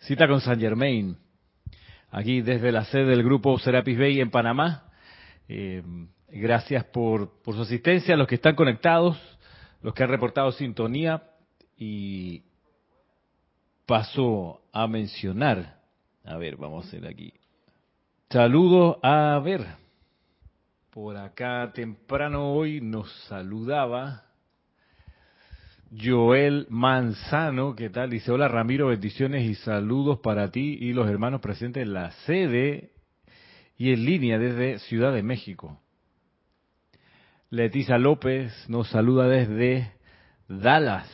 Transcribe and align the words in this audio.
Cita 0.00 0.28
con 0.28 0.40
San 0.40 0.60
Germain, 0.60 1.16
aquí 2.10 2.40
desde 2.40 2.70
la 2.70 2.84
sede 2.84 3.06
del 3.06 3.24
grupo 3.24 3.58
Serapis 3.58 3.98
Bay 3.98 4.20
en 4.20 4.30
Panamá. 4.30 4.84
Eh, 5.48 5.82
gracias 6.28 6.84
por, 6.84 7.32
su 7.44 7.62
asistencia, 7.62 8.16
los 8.16 8.28
que 8.28 8.36
están 8.36 8.54
conectados, 8.54 9.18
los 9.82 9.92
que 9.94 10.04
han 10.04 10.10
reportado 10.10 10.52
sintonía 10.52 11.22
y 11.76 12.42
paso 13.86 14.62
a 14.72 14.86
mencionar. 14.86 15.80
A 16.24 16.36
ver, 16.36 16.56
vamos 16.56 16.84
a 16.84 16.88
hacer 16.88 17.06
aquí. 17.06 17.32
Saludos 18.30 18.98
a 19.02 19.40
ver. 19.42 19.66
Por 20.90 21.16
acá 21.16 21.72
temprano 21.74 22.52
hoy 22.52 22.80
nos 22.80 23.12
saludaba 23.24 24.27
Joel 25.96 26.66
Manzano, 26.68 27.74
¿qué 27.74 27.88
tal? 27.88 28.10
Dice, 28.10 28.30
hola 28.30 28.46
Ramiro, 28.46 28.88
bendiciones 28.88 29.44
y 29.44 29.54
saludos 29.54 30.18
para 30.18 30.50
ti 30.50 30.76
y 30.80 30.92
los 30.92 31.08
hermanos 31.08 31.40
presentes 31.40 31.82
en 31.82 31.94
la 31.94 32.10
sede 32.26 32.90
y 33.78 33.92
en 33.92 34.04
línea 34.04 34.38
desde 34.38 34.80
Ciudad 34.80 35.14
de 35.14 35.22
México. 35.22 35.80
Leticia 37.48 37.96
López 37.96 38.52
nos 38.68 38.90
saluda 38.90 39.28
desde 39.28 39.92
Dallas. 40.46 41.08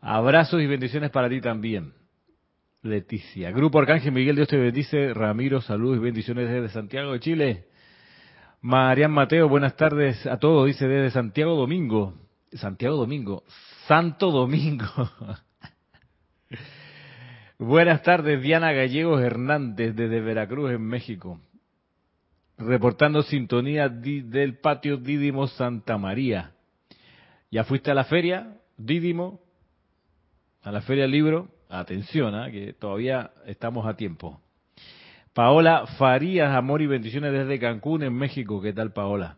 Abrazos 0.00 0.60
y 0.60 0.66
bendiciones 0.66 1.10
para 1.10 1.28
ti 1.28 1.40
también. 1.40 1.92
Leticia. 2.82 3.52
Grupo 3.52 3.78
Arcángel 3.78 4.12
Miguel, 4.12 4.34
Dios 4.34 4.48
te 4.48 4.58
bendice. 4.58 5.14
Ramiro, 5.14 5.60
saludos 5.60 5.98
y 5.98 6.00
bendiciones 6.00 6.50
desde 6.50 6.68
Santiago 6.70 7.12
de 7.12 7.20
Chile. 7.20 7.64
Marian 8.60 9.12
Mateo, 9.12 9.48
buenas 9.48 9.76
tardes 9.76 10.26
a 10.26 10.38
todos, 10.38 10.66
dice 10.66 10.88
desde 10.88 11.12
Santiago 11.12 11.54
Domingo. 11.54 12.23
Santiago 12.54 12.96
Domingo, 12.96 13.44
Santo 13.86 14.30
Domingo. 14.30 14.86
Buenas 17.58 18.02
tardes, 18.02 18.42
Diana 18.42 18.72
Gallegos 18.72 19.22
Hernández, 19.22 19.94
desde 19.94 20.20
Veracruz, 20.20 20.72
en 20.72 20.82
México. 20.82 21.40
Reportando 22.56 23.22
sintonía 23.22 23.88
del 23.88 24.58
patio 24.58 24.96
Dídimo 24.96 25.48
Santa 25.48 25.98
María. 25.98 26.52
¿Ya 27.50 27.64
fuiste 27.64 27.90
a 27.90 27.94
la 27.94 28.04
feria, 28.04 28.56
Dídimo? 28.76 29.40
A 30.62 30.70
la 30.70 30.80
feria 30.80 31.06
libro. 31.06 31.48
Atención, 31.68 32.34
¿eh? 32.34 32.52
que 32.52 32.72
todavía 32.72 33.32
estamos 33.46 33.86
a 33.86 33.96
tiempo. 33.96 34.40
Paola 35.32 35.86
Farías, 35.98 36.54
amor 36.54 36.82
y 36.82 36.86
bendiciones 36.86 37.32
desde 37.32 37.58
Cancún, 37.58 38.04
en 38.04 38.14
México. 38.14 38.62
¿Qué 38.62 38.72
tal, 38.72 38.92
Paola? 38.92 39.36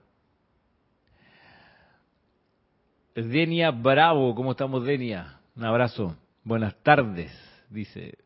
Denia 3.16 3.70
Bravo, 3.70 4.34
¿cómo 4.34 4.50
estamos, 4.50 4.84
Denia? 4.84 5.38
Un 5.56 5.64
abrazo. 5.64 6.14
Buenas 6.44 6.74
tardes, 6.82 7.32
dice. 7.70 8.18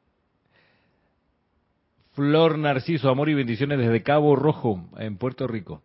Flor 2.12 2.58
Narciso, 2.58 3.08
amor 3.08 3.28
y 3.28 3.34
bendiciones 3.34 3.78
desde 3.78 4.02
Cabo 4.02 4.34
Rojo, 4.34 4.84
en 4.98 5.16
Puerto 5.16 5.46
Rico. 5.46 5.83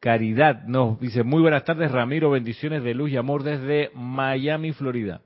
Caridad 0.00 0.64
nos 0.64 0.98
dice, 0.98 1.22
muy 1.22 1.42
buenas 1.42 1.64
tardes, 1.64 1.92
Ramiro, 1.92 2.30
bendiciones 2.30 2.82
de 2.82 2.94
luz 2.94 3.10
y 3.10 3.18
amor 3.18 3.42
desde 3.42 3.90
Miami, 3.94 4.72
Florida. 4.72 5.20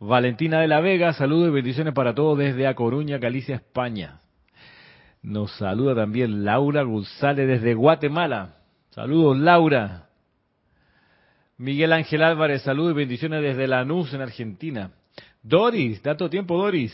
Valentina 0.00 0.60
de 0.60 0.68
la 0.68 0.80
Vega, 0.80 1.12
saludos 1.12 1.48
y 1.48 1.52
bendiciones 1.52 1.92
para 1.92 2.14
todos 2.14 2.38
desde 2.38 2.66
A 2.66 2.74
Coruña, 2.74 3.18
Galicia, 3.18 3.56
España. 3.56 4.20
Nos 5.22 5.52
saluda 5.58 5.94
también 5.94 6.46
Laura 6.46 6.82
González 6.82 7.46
desde 7.46 7.74
Guatemala. 7.74 8.56
Saludos, 8.90 9.38
Laura. 9.38 10.08
Miguel 11.56 11.92
Ángel 11.92 12.24
Álvarez, 12.24 12.62
saludos 12.62 12.92
y 12.92 12.96
bendiciones 12.96 13.40
desde 13.40 13.68
Lanús, 13.68 14.12
en 14.12 14.20
Argentina. 14.20 14.90
Doris, 15.40 16.02
tanto 16.02 16.28
tiempo, 16.28 16.58
Doris. 16.58 16.92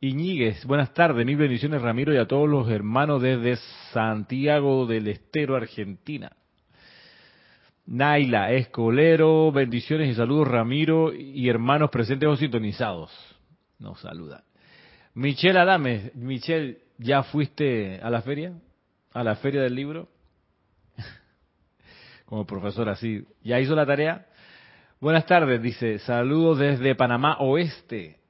Iñiguez, 0.00 0.64
buenas 0.64 0.94
tardes, 0.94 1.26
mil 1.26 1.36
bendiciones, 1.36 1.82
Ramiro, 1.82 2.14
y 2.14 2.18
a 2.18 2.26
todos 2.26 2.48
los 2.48 2.70
hermanos 2.70 3.20
desde 3.20 3.56
Santiago 3.92 4.86
del 4.86 5.08
Estero, 5.08 5.56
Argentina. 5.56 6.30
Naila 7.84 8.52
Escolero, 8.52 9.50
bendiciones 9.50 10.10
y 10.10 10.14
saludos, 10.14 10.46
Ramiro, 10.46 11.12
y 11.12 11.48
hermanos 11.48 11.90
presentes 11.90 12.28
o 12.28 12.36
sintonizados. 12.36 13.10
Nos 13.80 14.00
saluda. 14.00 14.44
Michelle 15.14 15.58
Adame, 15.58 16.12
Michelle, 16.14 16.78
¿ya 16.96 17.24
fuiste 17.24 17.98
a 18.00 18.08
la 18.08 18.22
feria? 18.22 18.52
¿A 19.12 19.24
la 19.24 19.34
feria 19.34 19.62
del 19.62 19.74
libro? 19.74 20.11
Como 22.32 22.46
profesor 22.46 22.88
así. 22.88 23.26
¿Ya 23.42 23.60
hizo 23.60 23.74
la 23.74 23.84
tarea? 23.84 24.24
Buenas 25.02 25.26
tardes, 25.26 25.60
dice. 25.60 25.98
Saludos 25.98 26.60
desde 26.60 26.94
Panamá 26.94 27.36
Oeste. 27.40 28.20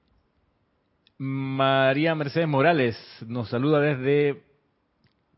María 1.19 2.13
Mercedes 2.17 2.49
Morales 2.49 2.99
nos 3.29 3.49
saluda 3.49 3.79
desde 3.79 4.43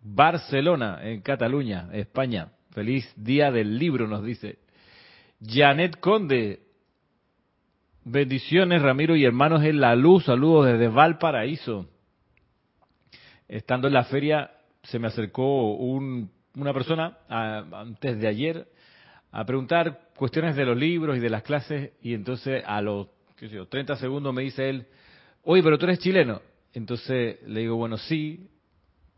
Barcelona, 0.00 0.98
en 1.02 1.20
Cataluña, 1.20 1.90
España. 1.92 2.52
Feliz 2.70 3.06
día 3.16 3.52
del 3.52 3.78
libro, 3.78 4.08
nos 4.08 4.24
dice. 4.24 4.60
Janet 5.46 6.00
Conde. 6.00 6.60
Bendiciones, 8.02 8.80
Ramiro 8.80 9.14
y 9.14 9.26
hermanos 9.26 9.62
en 9.62 9.78
la 9.78 9.94
luz. 9.94 10.24
Saludos 10.24 10.72
desde 10.72 10.88
Valparaíso. 10.88 11.86
Estando 13.46 13.88
en 13.88 13.92
la 13.92 14.04
feria, 14.04 14.52
se 14.84 14.98
me 14.98 15.08
acercó 15.08 15.74
un 15.74 16.30
una 16.56 16.72
persona 16.72 17.18
antes 17.28 18.18
de 18.18 18.28
ayer 18.28 18.68
a 19.32 19.44
preguntar 19.44 20.10
cuestiones 20.16 20.54
de 20.56 20.64
los 20.64 20.76
libros 20.76 21.16
y 21.16 21.20
de 21.20 21.30
las 21.30 21.42
clases 21.42 21.92
y 22.02 22.14
entonces 22.14 22.62
a 22.66 22.80
los 22.80 23.08
qué 23.36 23.48
sé 23.48 23.64
30 23.66 23.96
segundos 23.96 24.32
me 24.32 24.42
dice 24.42 24.68
él, 24.68 24.86
oye, 25.42 25.62
pero 25.62 25.78
tú 25.78 25.86
eres 25.86 25.98
chileno. 25.98 26.40
Entonces 26.72 27.38
le 27.46 27.60
digo, 27.60 27.76
bueno, 27.76 27.96
sí, 27.96 28.48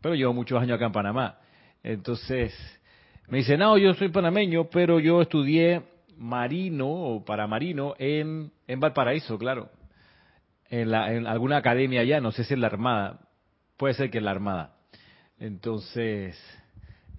pero 0.01 0.15
llevo 0.15 0.33
muchos 0.33 0.61
años 0.61 0.75
acá 0.75 0.85
en 0.85 0.91
Panamá. 0.91 1.39
Entonces 1.83 2.53
me 3.27 3.39
dice, 3.39 3.57
no, 3.57 3.77
yo 3.77 3.93
soy 3.93 4.09
panameño, 4.09 4.69
pero 4.69 4.99
yo 4.99 5.21
estudié 5.21 5.83
marino 6.17 6.87
o 6.87 7.25
para 7.25 7.47
marino 7.47 7.95
en, 7.97 8.51
en 8.67 8.79
Valparaíso, 8.79 9.37
claro. 9.37 9.69
En, 10.69 10.91
la, 10.91 11.13
en 11.13 11.27
alguna 11.27 11.57
academia 11.57 12.01
allá, 12.01 12.19
no 12.19 12.31
sé 12.31 12.43
si 12.43 12.53
en 12.53 12.61
la 12.61 12.67
Armada. 12.67 13.19
Puede 13.77 13.93
ser 13.93 14.09
que 14.09 14.17
en 14.17 14.25
la 14.25 14.31
Armada. 14.31 14.75
Entonces, 15.39 16.37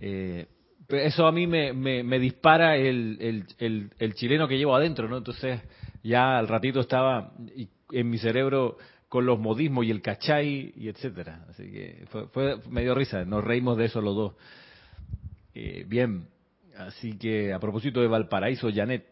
eh, 0.00 0.46
eso 0.88 1.26
a 1.26 1.32
mí 1.32 1.46
me, 1.46 1.72
me, 1.72 2.18
dispara 2.18 2.76
el, 2.76 3.44
el, 3.58 3.90
el, 3.98 4.14
chileno 4.14 4.48
que 4.48 4.56
llevo 4.56 4.74
adentro, 4.74 5.08
¿no? 5.08 5.18
Entonces 5.18 5.60
ya 6.02 6.38
al 6.38 6.48
ratito 6.48 6.80
estaba 6.80 7.32
en 7.92 8.10
mi 8.10 8.18
cerebro 8.18 8.78
con 9.08 9.26
los 9.26 9.38
modismos 9.38 9.84
y 9.84 9.90
el 9.90 10.00
cachai 10.00 10.72
y 10.76 10.88
etcétera. 10.88 11.44
Así 11.50 11.70
que 11.70 12.04
fue, 12.08 12.28
fue 12.28 12.56
medio 12.70 12.94
risa, 12.94 13.24
nos 13.24 13.44
reímos 13.44 13.76
de 13.76 13.84
eso 13.84 14.00
los 14.00 14.16
dos. 14.16 14.34
Eh, 15.54 15.84
bien, 15.86 16.28
así 16.76 17.18
que 17.18 17.52
a 17.52 17.58
propósito 17.58 18.00
de 18.00 18.08
Valparaíso, 18.08 18.70
Janet. 18.72 19.04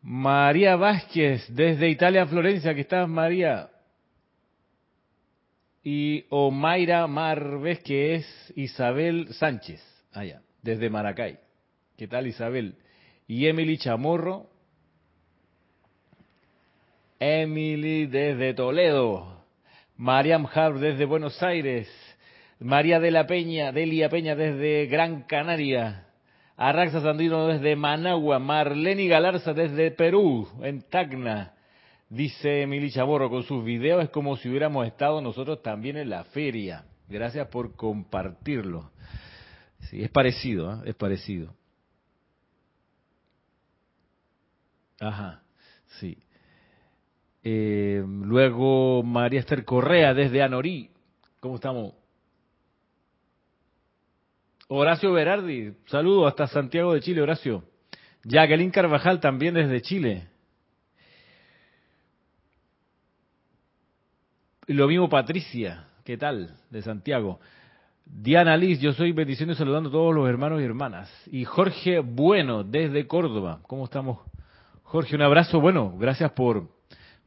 María 0.00 0.76
Vázquez, 0.76 1.44
desde 1.48 1.90
Italia, 1.90 2.26
Florencia, 2.26 2.74
¿qué 2.74 2.82
estás, 2.82 3.08
María? 3.08 3.68
Y 5.88 6.24
Omaira 6.30 7.06
Marves, 7.06 7.78
que 7.84 8.16
es 8.16 8.52
Isabel 8.56 9.28
Sánchez, 9.34 9.80
allá, 10.12 10.42
desde 10.60 10.90
Maracay. 10.90 11.38
¿Qué 11.96 12.08
tal 12.08 12.26
Isabel? 12.26 12.74
Y 13.28 13.46
Emily 13.46 13.78
Chamorro. 13.78 14.50
Emily 17.20 18.06
desde 18.06 18.52
Toledo. 18.52 19.44
Mariam 19.96 20.48
Harb 20.52 20.80
desde 20.80 21.04
Buenos 21.04 21.40
Aires. 21.40 21.88
María 22.58 22.98
de 22.98 23.12
la 23.12 23.28
Peña, 23.28 23.70
Delia 23.70 24.08
Peña 24.08 24.34
desde 24.34 24.86
Gran 24.86 25.22
Canaria. 25.22 26.08
Arraxa 26.56 27.00
Sandino 27.00 27.46
desde 27.46 27.76
Managua. 27.76 28.40
Marlene 28.40 29.06
Galarza 29.06 29.54
desde 29.54 29.92
Perú, 29.92 30.48
en 30.62 30.82
Tacna. 30.82 31.55
Dice 32.08 32.62
Emily 32.62 32.90
Chaborro, 32.90 33.28
con 33.28 33.42
sus 33.42 33.64
videos 33.64 34.04
es 34.04 34.10
como 34.10 34.36
si 34.36 34.48
hubiéramos 34.48 34.86
estado 34.86 35.20
nosotros 35.20 35.62
también 35.62 35.96
en 35.96 36.08
la 36.08 36.24
feria. 36.24 36.84
Gracias 37.08 37.48
por 37.48 37.74
compartirlo. 37.74 38.90
Sí, 39.90 40.02
es 40.02 40.10
parecido, 40.10 40.72
¿eh? 40.72 40.90
es 40.90 40.94
parecido. 40.94 41.54
Ajá, 45.00 45.42
sí. 45.98 46.18
Eh, 47.42 48.02
luego 48.06 49.02
María 49.02 49.40
Esther 49.40 49.64
Correa 49.64 50.14
desde 50.14 50.42
Anorí. 50.42 50.90
¿Cómo 51.40 51.56
estamos? 51.56 51.94
Horacio 54.68 55.12
Berardi, 55.12 55.74
saludo 55.86 56.26
hasta 56.26 56.48
Santiago 56.48 56.94
de 56.94 57.00
Chile, 57.00 57.22
Horacio. 57.22 57.64
Jacqueline 58.24 58.72
Carvajal 58.72 59.20
también 59.20 59.54
desde 59.54 59.80
Chile. 59.82 60.28
Lo 64.68 64.88
mismo 64.88 65.08
Patricia, 65.08 65.84
¿qué 66.04 66.16
tal? 66.16 66.56
De 66.70 66.82
Santiago. 66.82 67.38
Diana 68.04 68.56
Liz, 68.56 68.80
yo 68.80 68.92
soy 68.92 69.12
bendiciones 69.12 69.58
saludando 69.58 69.90
a 69.90 69.92
todos 69.92 70.12
los 70.12 70.28
hermanos 70.28 70.60
y 70.60 70.64
hermanas. 70.64 71.08
Y 71.30 71.44
Jorge 71.44 72.00
Bueno, 72.00 72.64
desde 72.64 73.06
Córdoba. 73.06 73.60
¿Cómo 73.62 73.84
estamos? 73.84 74.18
Jorge, 74.82 75.14
un 75.14 75.22
abrazo. 75.22 75.60
Bueno, 75.60 75.96
gracias 75.96 76.32
por, 76.32 76.68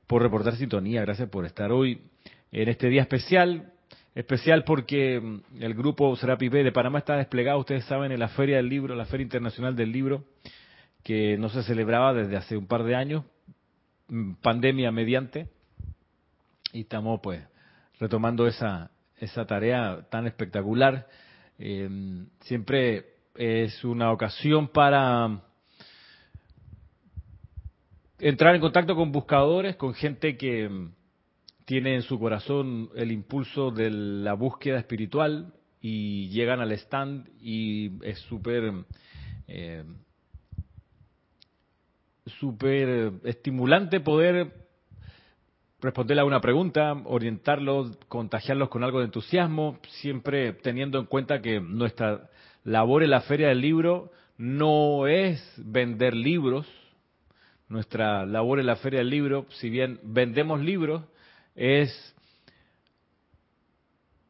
por 0.05 0.21
reportar 0.21 0.57
sintonía, 0.57 0.99
gracias 0.99 1.29
por 1.29 1.45
estar 1.45 1.71
hoy 1.71 2.01
en 2.51 2.67
este 2.67 2.89
día 2.89 3.03
especial. 3.03 3.71
Especial 4.13 4.65
porque 4.65 5.21
mm, 5.21 5.63
el 5.63 5.75
grupo 5.75 6.13
Serapi 6.17 6.49
B 6.49 6.65
de 6.65 6.73
Panamá 6.73 6.99
está 6.99 7.15
desplegado, 7.15 7.59
ustedes 7.59 7.85
saben, 7.85 8.11
en 8.11 8.19
la 8.19 8.27
Feria 8.27 8.57
del 8.57 8.67
Libro, 8.67 8.95
la 8.95 9.05
Feria 9.05 9.23
Internacional 9.23 9.77
del 9.77 9.93
Libro, 9.93 10.25
que 11.03 11.37
no 11.37 11.47
se 11.47 11.63
celebraba 11.63 12.13
desde 12.13 12.35
hace 12.35 12.57
un 12.57 12.67
par 12.67 12.83
de 12.83 12.95
años, 12.95 13.23
mm, 14.09 14.33
pandemia 14.41 14.91
mediante, 14.91 15.47
y 16.73 16.81
estamos 16.81 17.19
pues 17.21 17.41
retomando 17.99 18.47
esa, 18.47 18.91
esa 19.17 19.45
tarea 19.45 20.07
tan 20.09 20.27
espectacular. 20.27 21.07
Eh, 21.57 21.89
siempre 22.41 23.05
es 23.35 23.83
una 23.83 24.11
ocasión 24.11 24.67
para 24.69 25.41
entrar 28.19 28.55
en 28.55 28.61
contacto 28.61 28.95
con 28.95 29.11
buscadores, 29.11 29.75
con 29.75 29.93
gente 29.93 30.37
que 30.37 30.89
tiene 31.65 31.95
en 31.95 32.01
su 32.01 32.19
corazón 32.19 32.89
el 32.95 33.11
impulso 33.11 33.71
de 33.71 33.91
la 33.91 34.33
búsqueda 34.33 34.79
espiritual 34.79 35.53
y 35.81 36.29
llegan 36.29 36.59
al 36.59 36.71
stand 36.73 37.29
y 37.41 37.91
es 38.03 38.19
súper 38.19 38.73
eh, 39.47 39.83
súper 42.25 43.13
estimulante 43.23 43.99
poder 43.99 44.68
responderle 45.81 46.21
a 46.21 46.25
una 46.25 46.41
pregunta, 46.41 46.93
orientarlos, 47.05 47.97
contagiarlos 48.07 48.69
con 48.69 48.83
algo 48.83 48.99
de 48.99 49.05
entusiasmo, 49.05 49.79
siempre 50.01 50.53
teniendo 50.53 50.99
en 50.99 51.05
cuenta 51.05 51.41
que 51.41 51.59
nuestra 51.59 52.29
labor 52.63 53.03
en 53.03 53.11
la 53.11 53.21
feria 53.21 53.47
del 53.47 53.61
libro 53.61 54.11
no 54.37 55.07
es 55.07 55.41
vender 55.57 56.13
libros, 56.13 56.65
nuestra 57.69 58.25
labor 58.25 58.59
en 58.59 58.65
la 58.65 58.75
Feria 58.77 58.99
del 58.99 59.09
Libro, 59.09 59.45
si 59.49 59.69
bien 59.69 59.99
vendemos 60.03 60.59
libros, 60.59 61.03
es 61.55 62.15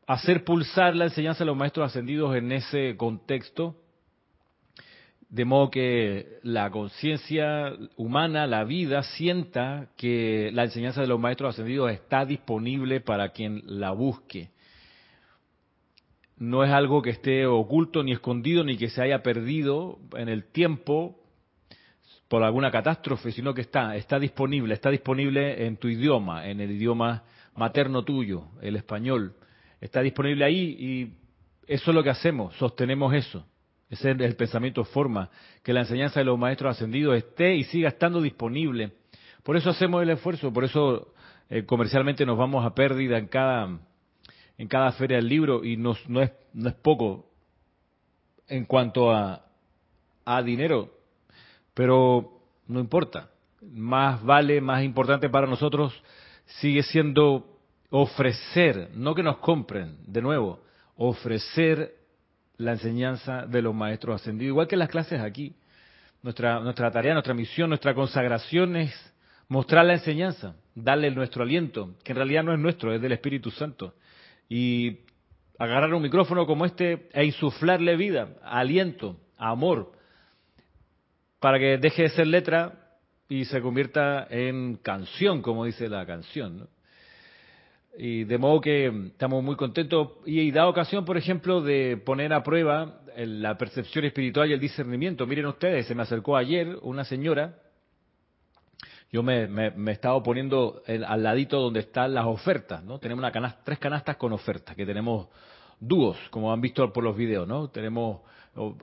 hacer 0.06 0.44
pulsar 0.44 0.96
la 0.96 1.06
enseñanza 1.06 1.40
de 1.40 1.46
los 1.46 1.56
maestros 1.56 1.88
ascendidos 1.88 2.36
en 2.36 2.52
ese 2.52 2.98
contexto, 2.98 3.76
de 5.30 5.46
modo 5.46 5.70
que 5.70 6.40
la 6.42 6.72
conciencia 6.72 7.74
humana, 7.96 8.48
la 8.48 8.64
vida, 8.64 9.04
sienta 9.04 9.90
que 9.96 10.50
la 10.54 10.64
enseñanza 10.64 11.02
de 11.02 11.08
los 11.08 11.20
maestros 11.20 11.54
ascendidos 11.54 11.92
está 11.92 12.26
disponible 12.26 13.00
para 13.00 13.30
quien 13.30 13.62
la 13.66 13.92
busque. 13.92 14.50
No 16.38 16.64
es 16.64 16.72
algo 16.72 17.02
que 17.04 17.12
esté 17.12 17.46
oculto 17.46 18.02
ni 18.02 18.12
escondido 18.12 18.64
ni 18.64 18.78
que 18.78 18.90
se 18.90 19.04
haya 19.04 19.22
perdido 19.22 20.00
en 20.14 20.30
el 20.30 20.46
tiempo 20.46 21.16
por 22.28 22.44
alguna 22.44 22.72
catástrofe, 22.72 23.32
sino 23.32 23.54
que 23.54 23.62
está, 23.62 23.96
está 23.96 24.20
disponible, 24.20 24.74
está 24.74 24.90
disponible 24.90 25.66
en 25.66 25.78
tu 25.78 25.90
idioma, 25.90 26.48
en 26.48 26.60
el 26.60 26.72
idioma 26.72 27.24
materno 27.56 28.04
tuyo, 28.04 28.46
el 28.62 28.76
español. 28.76 29.36
Está 29.80 30.02
disponible 30.02 30.46
ahí 30.46 30.76
y 30.80 31.14
eso 31.68 31.92
es 31.92 31.96
lo 31.96 32.04
que 32.04 32.10
hacemos, 32.10 32.56
sostenemos 32.56 33.14
eso. 33.14 33.46
Ese 33.90 34.12
es 34.12 34.20
el 34.20 34.36
pensamiento 34.36 34.84
forma, 34.84 35.30
que 35.64 35.74
la 35.74 35.82
enseñanza 35.82 36.20
de 36.20 36.26
los 36.26 36.38
maestros 36.38 36.76
ascendidos 36.76 37.18
esté 37.18 37.56
y 37.56 37.64
siga 37.64 37.90
estando 37.90 38.22
disponible. 38.22 38.92
Por 39.44 39.58
eso 39.58 39.72
hacemos 39.72 40.04
el 40.04 40.12
esfuerzo, 40.12 40.54
por 40.54 40.64
eso 40.64 41.14
eh, 41.50 41.66
comercialmente 41.66 42.26
nos 42.26 42.38
vamos 42.38 42.64
a 42.66 42.76
pérdida 42.76 43.18
en 43.18 43.28
cada, 43.28 43.80
en 44.58 44.68
cada 44.68 44.92
feria 44.92 45.18
del 45.18 45.28
libro 45.28 45.66
y 45.66 45.76
no, 45.76 45.94
es, 45.94 46.32
no 46.54 46.70
es 46.70 46.76
poco 46.76 47.32
en 48.48 48.66
cuanto 48.66 49.12
a, 49.12 49.44
a 50.26 50.44
dinero, 50.44 50.92
pero 51.74 52.42
no 52.68 52.80
importa. 52.80 53.30
Más 53.62 54.24
vale, 54.24 54.62
más 54.62 54.84
importante 54.84 55.30
para 55.30 55.48
nosotros 55.48 56.00
sigue 56.46 56.84
siendo 56.84 57.58
ofrecer, 57.90 58.92
no 58.94 59.16
que 59.16 59.24
nos 59.24 59.38
compren, 59.38 59.98
de 60.06 60.22
nuevo, 60.22 60.60
ofrecer 60.96 61.99
la 62.60 62.74
enseñanza 62.74 63.46
de 63.46 63.62
los 63.62 63.74
maestros 63.74 64.22
ascendidos, 64.22 64.50
igual 64.50 64.68
que 64.68 64.76
las 64.76 64.90
clases 64.90 65.22
aquí. 65.22 65.56
Nuestra, 66.22 66.62
tarea, 66.92 67.14
nuestra 67.14 67.34
misión, 67.34 67.70
nuestra 67.70 67.96
consagración 67.96 68.76
es 68.76 68.94
mostrar 69.48 69.86
la 69.86 69.94
enseñanza, 69.94 70.56
darle 70.76 71.10
nuestro 71.10 71.44
aliento, 71.44 71.96
que 72.04 72.12
en 72.12 72.18
realidad 72.18 72.44
no 72.44 72.54
es 72.54 72.60
nuestro, 72.60 72.94
es 72.94 73.02
del 73.02 73.14
Espíritu 73.14 73.50
Santo. 73.50 73.96
Y 74.50 75.00
agarrar 75.58 75.94
un 75.94 76.02
micrófono 76.02 76.46
como 76.46 76.66
este 76.66 77.08
e 77.14 77.24
insuflarle 77.26 77.96
vida, 77.96 78.36
aliento, 78.44 79.16
amor, 79.38 79.94
para 81.40 81.60
que 81.60 81.78
deje 81.78 82.04
de 82.04 82.10
ser 82.10 82.28
letra 82.28 82.98
y 83.30 83.46
se 83.46 83.62
convierta 83.62 84.28
en 84.30 84.76
canción, 84.76 85.42
como 85.42 85.64
dice 85.64 85.88
la 85.88 86.06
canción. 86.06 86.68
Y 87.98 88.24
de 88.24 88.38
modo 88.38 88.62
que 88.62 88.88
estamos 89.08 89.44
muy 89.44 89.56
contentos 89.56 90.12
y 90.26 90.52
da 90.52 90.68
ocasión, 90.68 91.06
por 91.06 91.18
ejemplo, 91.18 91.62
de 91.62 91.98
poner 91.98 92.32
a 92.34 92.44
prueba 92.44 93.02
la 93.18 93.58
percepción 93.58 94.06
espiritual 94.06 94.50
y 94.50 94.54
el 94.54 94.60
discernimiento. 94.60 95.28
Miren 95.28 95.48
ustedes, 95.48 95.88
se 95.88 95.96
me 95.96 96.04
acercó 96.04 96.38
ayer 96.38 96.78
una 96.82 97.04
señora, 97.04 97.56
yo 99.12 99.24
me, 99.24 99.48
me, 99.48 99.92
he 99.92 99.94
estado 99.94 100.22
poniendo 100.24 100.84
al 100.88 101.24
ladito 101.24 101.60
donde 101.60 101.82
están 101.82 102.14
las 102.14 102.26
ofertas, 102.26 102.84
¿no? 102.84 103.00
Tenemos 103.00 103.24
una 103.24 103.58
tres 103.64 103.80
canastas 103.80 104.18
con 104.18 104.32
ofertas, 104.32 104.76
que 104.76 104.86
tenemos 104.86 105.28
dúos, 105.80 106.18
como 106.30 106.54
han 106.54 106.62
visto 106.62 106.94
por 106.94 107.04
los 107.04 107.18
videos, 107.18 107.48
¿no? 107.48 107.70
Tenemos 107.70 108.22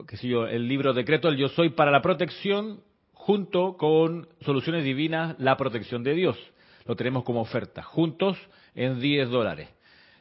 qué 0.06 0.16
sé 0.16 0.28
yo, 0.28 0.46
el 0.46 0.68
libro 0.68 0.92
decreto 0.92 1.28
el 1.28 1.36
yo 1.36 1.48
soy 1.48 1.70
para 1.70 1.90
la 1.90 2.02
protección 2.02 2.80
junto 3.12 3.76
con 3.76 4.28
soluciones 4.42 4.84
divinas, 4.84 5.36
la 5.38 5.56
protección 5.56 6.02
de 6.02 6.14
Dios. 6.14 6.38
Lo 6.86 6.96
tenemos 6.96 7.24
como 7.24 7.40
oferta, 7.40 7.82
juntos 7.82 8.38
en 8.74 9.00
10 9.00 9.30
dólares. 9.30 9.68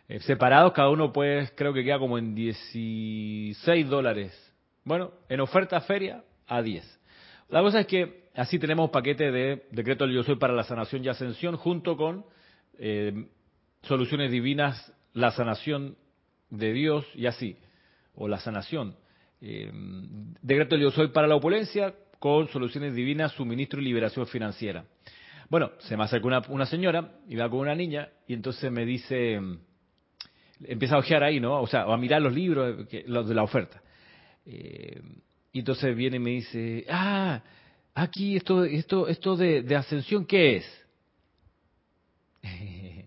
Eh, 0.07 0.19
separados, 0.19 0.73
cada 0.73 0.89
uno 0.89 1.11
pues 1.11 1.51
creo 1.55 1.73
que 1.73 1.83
queda 1.83 1.99
como 1.99 2.17
en 2.17 2.35
16 2.35 3.89
dólares. 3.89 4.53
Bueno, 4.83 5.11
en 5.29 5.39
oferta 5.39 5.81
feria 5.81 6.23
a 6.47 6.61
10. 6.61 6.99
La 7.49 7.61
cosa 7.61 7.81
es 7.81 7.87
que 7.87 8.29
así 8.35 8.59
tenemos 8.59 8.89
paquete 8.89 9.31
de 9.31 9.65
decreto 9.71 10.05
el 10.05 10.13
yo 10.13 10.23
soy 10.23 10.35
para 10.35 10.53
la 10.53 10.63
sanación 10.63 11.03
y 11.03 11.07
ascensión 11.07 11.57
junto 11.57 11.97
con 11.97 12.25
eh, 12.77 13.27
soluciones 13.83 14.31
divinas, 14.31 14.93
la 15.13 15.31
sanación 15.31 15.95
de 16.49 16.73
Dios 16.73 17.05
y 17.15 17.25
así, 17.27 17.57
o 18.15 18.27
la 18.27 18.39
sanación 18.39 18.95
eh, 19.41 19.71
decreto 20.41 20.75
yo 20.75 20.91
soy 20.91 21.09
para 21.09 21.27
la 21.27 21.35
opulencia 21.35 21.93
con 22.19 22.47
soluciones 22.47 22.95
divinas, 22.95 23.33
suministro 23.33 23.81
y 23.81 23.85
liberación 23.85 24.25
financiera. 24.27 24.85
Bueno, 25.49 25.71
se 25.79 25.95
me 25.95 26.03
acerca 26.03 26.27
una, 26.27 26.41
una 26.49 26.65
señora, 26.65 27.19
iba 27.27 27.49
con 27.49 27.59
una 27.59 27.75
niña, 27.75 28.09
y 28.27 28.33
entonces 28.33 28.71
me 28.71 28.85
dice, 28.85 29.39
empieza 30.63 30.95
a 30.95 30.99
ojear 30.99 31.23
ahí, 31.23 31.39
¿no? 31.39 31.61
O 31.61 31.67
sea, 31.67 31.83
a 31.83 31.97
mirar 31.97 32.21
los 32.21 32.33
libros, 32.33 32.87
los 33.05 33.27
de 33.27 33.35
la 33.35 33.43
oferta. 33.43 33.81
Eh, 34.45 35.01
y 35.51 35.59
entonces 35.59 35.95
viene 35.95 36.17
y 36.17 36.19
me 36.19 36.31
dice, 36.31 36.85
ah, 36.89 37.41
aquí 37.93 38.35
esto, 38.35 38.63
esto, 38.65 39.07
esto 39.07 39.35
de, 39.35 39.75
ascensión, 39.75 40.25
¿qué 40.25 40.57
es? 40.57 40.85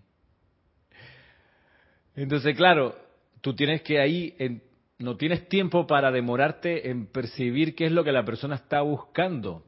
Entonces, 2.15 2.55
claro, 2.57 2.95
tú 3.39 3.55
tienes 3.55 3.81
que 3.81 3.99
ahí 3.99 4.35
no 4.97 5.15
tienes 5.15 5.47
tiempo 5.47 5.87
para 5.87 6.11
demorarte 6.11 6.89
en 6.89 7.05
percibir 7.05 7.75
qué 7.75 7.85
es 7.85 7.91
lo 7.93 8.03
que 8.03 8.11
la 8.11 8.25
persona 8.25 8.55
está 8.55 8.81
buscando. 8.81 9.63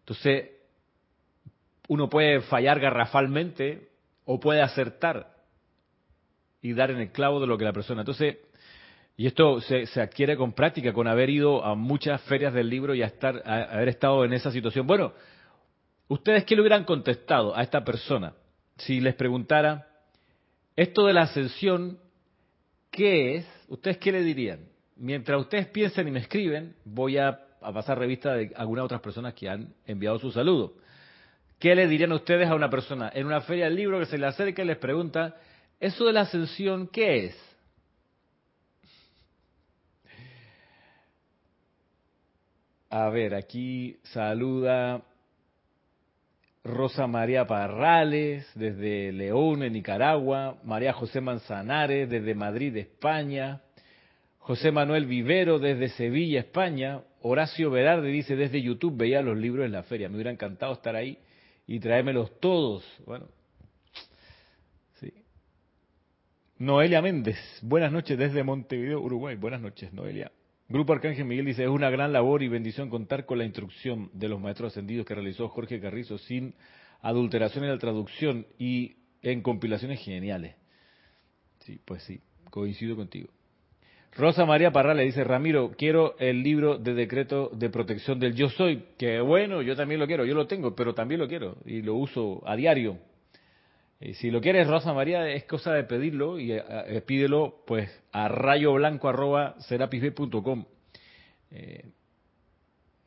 Entonces, 0.00 0.53
uno 1.88 2.08
puede 2.08 2.40
fallar 2.42 2.80
garrafalmente 2.80 3.88
o 4.24 4.40
puede 4.40 4.62
acertar 4.62 5.34
y 6.62 6.72
dar 6.72 6.90
en 6.90 6.98
el 6.98 7.12
clavo 7.12 7.40
de 7.40 7.46
lo 7.46 7.58
que 7.58 7.64
la 7.64 7.72
persona. 7.72 8.02
Entonces, 8.02 8.38
y 9.16 9.26
esto 9.26 9.60
se, 9.60 10.00
adquiere 10.00 10.36
con 10.36 10.52
práctica, 10.52 10.92
con 10.92 11.06
haber 11.06 11.30
ido 11.30 11.64
a 11.64 11.74
muchas 11.74 12.20
ferias 12.22 12.52
del 12.52 12.68
libro 12.68 12.94
y 12.94 13.02
a 13.02 13.06
estar, 13.06 13.42
haber 13.46 13.88
estado 13.88 14.24
en 14.24 14.32
esa 14.32 14.50
situación. 14.50 14.86
Bueno, 14.86 15.12
¿ustedes 16.08 16.44
qué 16.44 16.56
le 16.56 16.62
hubieran 16.62 16.84
contestado 16.84 17.56
a 17.56 17.62
esta 17.62 17.84
persona 17.84 18.34
si 18.76 19.00
les 19.00 19.14
preguntara, 19.14 19.86
esto 20.76 21.06
de 21.06 21.12
la 21.12 21.22
ascensión, 21.22 21.98
¿qué 22.90 23.36
es? 23.36 23.46
¿Ustedes 23.68 23.98
qué 23.98 24.10
le 24.10 24.22
dirían? 24.22 24.60
Mientras 24.96 25.40
ustedes 25.40 25.68
piensen 25.68 26.08
y 26.08 26.10
me 26.10 26.20
escriben, 26.20 26.74
voy 26.84 27.18
a, 27.18 27.40
pasar 27.60 27.98
revista 27.98 28.34
de 28.34 28.52
algunas 28.56 28.84
otras 28.84 29.00
personas 29.00 29.32
que 29.34 29.48
han 29.48 29.72
enviado 29.86 30.18
su 30.18 30.30
saludo. 30.30 30.74
¿Qué 31.64 31.74
le 31.74 31.88
dirían 31.88 32.12
ustedes 32.12 32.46
a 32.46 32.54
una 32.54 32.68
persona 32.68 33.10
en 33.14 33.24
una 33.24 33.40
feria 33.40 33.64
del 33.64 33.76
libro 33.76 33.98
que 33.98 34.04
se 34.04 34.18
le 34.18 34.26
acerca 34.26 34.60
y 34.60 34.66
les 34.66 34.76
pregunta, 34.76 35.34
¿eso 35.80 36.04
de 36.04 36.12
la 36.12 36.20
ascensión 36.20 36.88
qué 36.88 37.24
es? 37.24 37.56
A 42.90 43.08
ver, 43.08 43.34
aquí 43.34 43.96
saluda 44.02 45.04
Rosa 46.64 47.06
María 47.06 47.46
Parrales, 47.46 48.46
desde 48.54 49.10
León, 49.12 49.62
en 49.62 49.72
Nicaragua, 49.72 50.58
María 50.64 50.92
José 50.92 51.22
Manzanares, 51.22 52.10
desde 52.10 52.34
Madrid, 52.34 52.76
España, 52.76 53.62
José 54.40 54.70
Manuel 54.70 55.06
Vivero, 55.06 55.58
desde 55.58 55.88
Sevilla, 55.88 56.40
España, 56.40 57.00
Horacio 57.22 57.70
Velarde 57.70 58.08
dice, 58.08 58.36
desde 58.36 58.60
YouTube 58.60 58.98
veía 58.98 59.22
los 59.22 59.38
libros 59.38 59.64
en 59.64 59.72
la 59.72 59.82
feria, 59.84 60.10
me 60.10 60.16
hubiera 60.16 60.30
encantado 60.30 60.74
estar 60.74 60.94
ahí 60.94 61.18
y 61.66 61.80
tráemelos 61.80 62.38
todos. 62.40 62.84
Bueno, 63.06 63.26
sí. 65.00 65.12
Noelia 66.58 67.02
Méndez, 67.02 67.38
buenas 67.62 67.92
noches 67.92 68.18
desde 68.18 68.42
Montevideo, 68.42 69.00
Uruguay. 69.00 69.36
Buenas 69.36 69.60
noches, 69.60 69.92
Noelia. 69.92 70.30
Grupo 70.68 70.94
Arcángel 70.94 71.26
Miguel 71.26 71.44
dice, 71.44 71.64
es 71.64 71.68
una 71.68 71.90
gran 71.90 72.12
labor 72.12 72.42
y 72.42 72.48
bendición 72.48 72.88
contar 72.88 73.26
con 73.26 73.38
la 73.38 73.44
instrucción 73.44 74.10
de 74.14 74.28
los 74.28 74.40
maestros 74.40 74.72
ascendidos 74.72 75.04
que 75.04 75.14
realizó 75.14 75.48
Jorge 75.48 75.80
Carrizo 75.80 76.16
sin 76.18 76.54
adulteración 77.02 77.64
en 77.64 77.70
la 77.70 77.78
traducción 77.78 78.46
y 78.58 78.96
en 79.20 79.42
compilaciones 79.42 80.00
geniales. 80.00 80.56
Sí, 81.60 81.78
pues 81.84 82.02
sí, 82.04 82.20
coincido 82.50 82.96
contigo. 82.96 83.28
Rosa 84.16 84.46
María 84.46 84.70
Parra 84.70 84.94
le 84.94 85.02
dice, 85.02 85.24
Ramiro, 85.24 85.72
quiero 85.76 86.14
el 86.18 86.44
libro 86.44 86.78
de 86.78 86.94
decreto 86.94 87.50
de 87.52 87.68
protección 87.68 88.20
del 88.20 88.34
yo 88.34 88.48
soy, 88.48 88.84
que 88.96 89.20
bueno, 89.20 89.60
yo 89.60 89.74
también 89.74 89.98
lo 89.98 90.06
quiero, 90.06 90.24
yo 90.24 90.34
lo 90.34 90.46
tengo, 90.46 90.76
pero 90.76 90.94
también 90.94 91.20
lo 91.20 91.26
quiero 91.26 91.56
y 91.64 91.82
lo 91.82 91.96
uso 91.96 92.40
a 92.46 92.54
diario. 92.54 92.98
Eh, 93.98 94.14
si 94.14 94.30
lo 94.30 94.40
quieres, 94.40 94.68
Rosa 94.68 94.92
María, 94.92 95.28
es 95.28 95.44
cosa 95.44 95.72
de 95.72 95.82
pedirlo 95.82 96.38
y 96.38 96.52
eh, 96.52 96.62
eh, 96.86 97.00
pídelo 97.04 97.64
pues 97.66 97.90
a 98.12 98.28
rayoblanco 98.28 99.08
arroba 99.08 99.56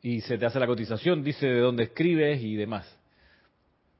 y 0.02 0.20
se 0.20 0.38
te 0.38 0.46
hace 0.46 0.60
la 0.60 0.66
cotización, 0.66 1.24
dice 1.24 1.46
de 1.46 1.60
dónde 1.60 1.84
escribes 1.84 2.42
y 2.42 2.54
demás. 2.54 2.98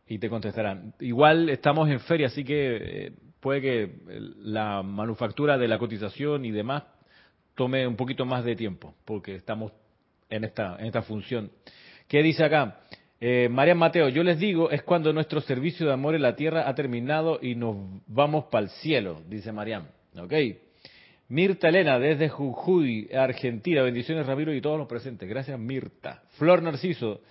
Y 0.06 0.18
te 0.18 0.28
contestarán. 0.28 0.94
Igual 1.00 1.48
estamos 1.48 1.88
en 1.88 2.00
feria, 2.00 2.28
así 2.28 2.44
que 2.44 3.12
puede 3.40 3.60
que 3.60 3.94
la 4.40 4.82
manufactura 4.82 5.56
de 5.58 5.68
la 5.68 5.78
cotización 5.78 6.44
y 6.44 6.50
demás 6.50 6.84
tome 7.58 7.84
un 7.88 7.96
poquito 7.96 8.24
más 8.24 8.44
de 8.44 8.54
tiempo, 8.54 8.94
porque 9.04 9.34
estamos 9.34 9.72
en 10.30 10.44
esta, 10.44 11.02
función. 11.02 11.50
¿Qué 12.06 12.22
dice 12.22 12.44
acá? 12.44 12.78
Eh, 13.20 13.48
Marian 13.50 13.76
Mateo, 13.76 14.08
yo 14.08 14.22
les 14.22 14.38
digo, 14.38 14.70
es 14.70 14.84
cuando 14.84 15.12
nuestro 15.12 15.40
servicio 15.40 15.84
de 15.84 15.92
amor 15.92 16.14
en 16.14 16.22
la 16.22 16.36
tierra 16.36 16.68
ha 16.68 16.74
terminado 16.76 17.40
y 17.42 17.56
nos 17.56 17.76
vamos 18.06 18.44
para 18.44 18.66
el 18.66 18.70
cielo, 18.70 19.20
dice 19.28 19.50
Marian. 19.50 19.88
Ok. 20.16 20.32
Mirta 21.30 21.68
Elena, 21.68 21.98
desde 21.98 22.28
Jujuy, 22.28 23.10
Argentina. 23.12 23.82
Bendiciones, 23.82 24.24
Ramiro, 24.24 24.54
y 24.54 24.60
todos 24.60 24.78
los 24.78 24.86
presentes. 24.86 25.28
Gracias, 25.28 25.58
Mirta. 25.58 26.22
Flor 26.38 26.62
Narciso 26.62 27.22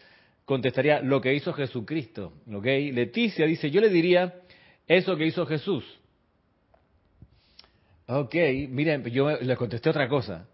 contestaría 0.44 1.00
lo 1.00 1.22
que 1.22 1.34
hizo 1.34 1.54
Jesucristo. 1.54 2.34
Ok. 2.54 2.66
Leticia 2.66 3.46
dice, 3.46 3.72
yo 3.72 3.80
le 3.80 3.90
diría 3.90 4.36
eso 4.88 5.16
que 5.16 5.26
hizo 5.26 5.46
Jesús. 5.46 5.86
Ok, 8.10 8.36
miren, 8.70 9.04
yo 9.06 9.30
le 9.30 9.56
contesté 9.58 9.90
otra 9.90 10.08
cosa. 10.08 10.48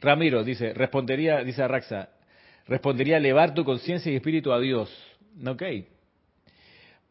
Ramiro 0.00 0.42
dice, 0.42 0.74
respondería, 0.74 1.44
dice 1.44 1.62
Araxa, 1.62 2.08
respondería 2.66 3.18
elevar 3.18 3.54
tu 3.54 3.64
conciencia 3.64 4.10
y 4.10 4.16
espíritu 4.16 4.52
a 4.52 4.58
Dios. 4.58 4.90
Ok. 5.46 5.62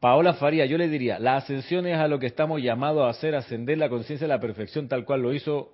Paola 0.01 0.33
Faría, 0.33 0.65
yo 0.65 0.77
le 0.77 0.89
diría, 0.89 1.19
la 1.19 1.37
ascensión 1.37 1.85
es 1.85 1.97
a 1.97 2.09
lo 2.09 2.19
que 2.19 2.25
estamos 2.25 2.61
llamados 2.61 3.03
a 3.05 3.09
hacer, 3.09 3.33
ascender 3.33 3.77
la 3.77 3.87
conciencia 3.87 4.25
a 4.25 4.27
la 4.27 4.41
perfección, 4.41 4.89
tal 4.89 5.05
cual 5.05 5.21
lo 5.21 5.33
hizo 5.33 5.71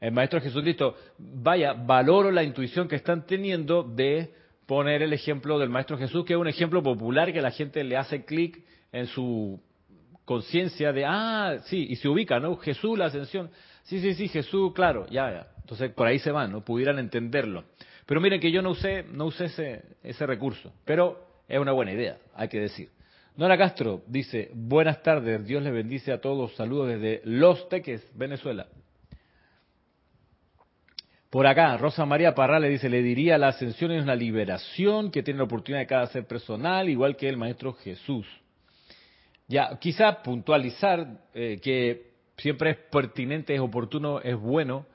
el 0.00 0.12
Maestro 0.12 0.40
Jesucristo. 0.40 0.94
Vaya, 1.16 1.72
valoro 1.72 2.30
la 2.30 2.42
intuición 2.42 2.88
que 2.88 2.96
están 2.96 3.26
teniendo 3.26 3.84
de 3.84 4.34
poner 4.66 5.02
el 5.02 5.14
ejemplo 5.14 5.58
del 5.58 5.70
Maestro 5.70 5.96
Jesús, 5.96 6.26
que 6.26 6.34
es 6.34 6.38
un 6.38 6.48
ejemplo 6.48 6.82
popular 6.82 7.32
que 7.32 7.40
la 7.40 7.52
gente 7.52 7.84
le 7.84 7.96
hace 7.96 8.26
clic 8.26 8.62
en 8.92 9.06
su 9.06 9.62
conciencia 10.24 10.92
de, 10.92 11.04
ah, 11.06 11.58
sí, 11.64 11.86
y 11.88 11.96
se 11.96 12.08
ubica, 12.08 12.40
¿no? 12.40 12.56
Jesús, 12.56 12.98
la 12.98 13.06
ascensión. 13.06 13.50
Sí, 13.82 14.00
sí, 14.00 14.14
sí, 14.14 14.28
Jesús, 14.28 14.72
claro, 14.74 15.06
ya, 15.10 15.30
ya. 15.30 15.46
Entonces, 15.60 15.90
por 15.92 16.06
ahí 16.06 16.18
se 16.18 16.30
van, 16.30 16.52
¿no? 16.52 16.64
Pudieran 16.64 16.98
entenderlo. 16.98 17.64
Pero 18.06 18.20
miren 18.20 18.40
que 18.40 18.50
yo 18.50 18.62
no 18.62 18.70
usé, 18.70 19.04
no 19.04 19.26
usé 19.26 19.46
ese, 19.46 19.82
ese 20.02 20.26
recurso. 20.26 20.72
Pero 20.84 21.26
es 21.48 21.58
una 21.58 21.72
buena 21.72 21.92
idea, 21.92 22.18
hay 22.34 22.48
que 22.48 22.60
decir. 22.60 22.90
Nora 23.36 23.58
Castro 23.58 24.02
dice, 24.06 24.50
buenas 24.54 25.02
tardes, 25.02 25.44
Dios 25.44 25.62
les 25.62 25.72
bendice 25.72 26.12
a 26.12 26.20
todos, 26.20 26.54
saludos 26.54 26.88
desde 26.88 27.20
Los 27.24 27.68
Teques, 27.68 28.06
Venezuela. 28.14 28.68
Por 31.30 31.48
acá, 31.48 31.76
Rosa 31.76 32.06
María 32.06 32.32
Parra 32.32 32.60
le 32.60 32.68
dice, 32.68 32.88
le 32.88 33.02
diría, 33.02 33.36
la 33.38 33.48
ascensión 33.48 33.90
es 33.90 34.04
una 34.04 34.14
liberación 34.14 35.10
que 35.10 35.24
tiene 35.24 35.38
la 35.38 35.44
oportunidad 35.44 35.80
de 35.80 35.88
cada 35.88 36.06
ser 36.06 36.28
personal, 36.28 36.88
igual 36.88 37.16
que 37.16 37.28
el 37.28 37.36
Maestro 37.36 37.72
Jesús. 37.72 38.24
Ya, 39.46 39.78
quizá 39.78 40.22
puntualizar 40.22 41.06
eh, 41.34 41.60
que 41.62 42.14
siempre 42.38 42.70
es 42.70 42.76
pertinente, 42.90 43.54
es 43.54 43.60
oportuno, 43.60 44.20
es 44.20 44.36
bueno 44.36 44.86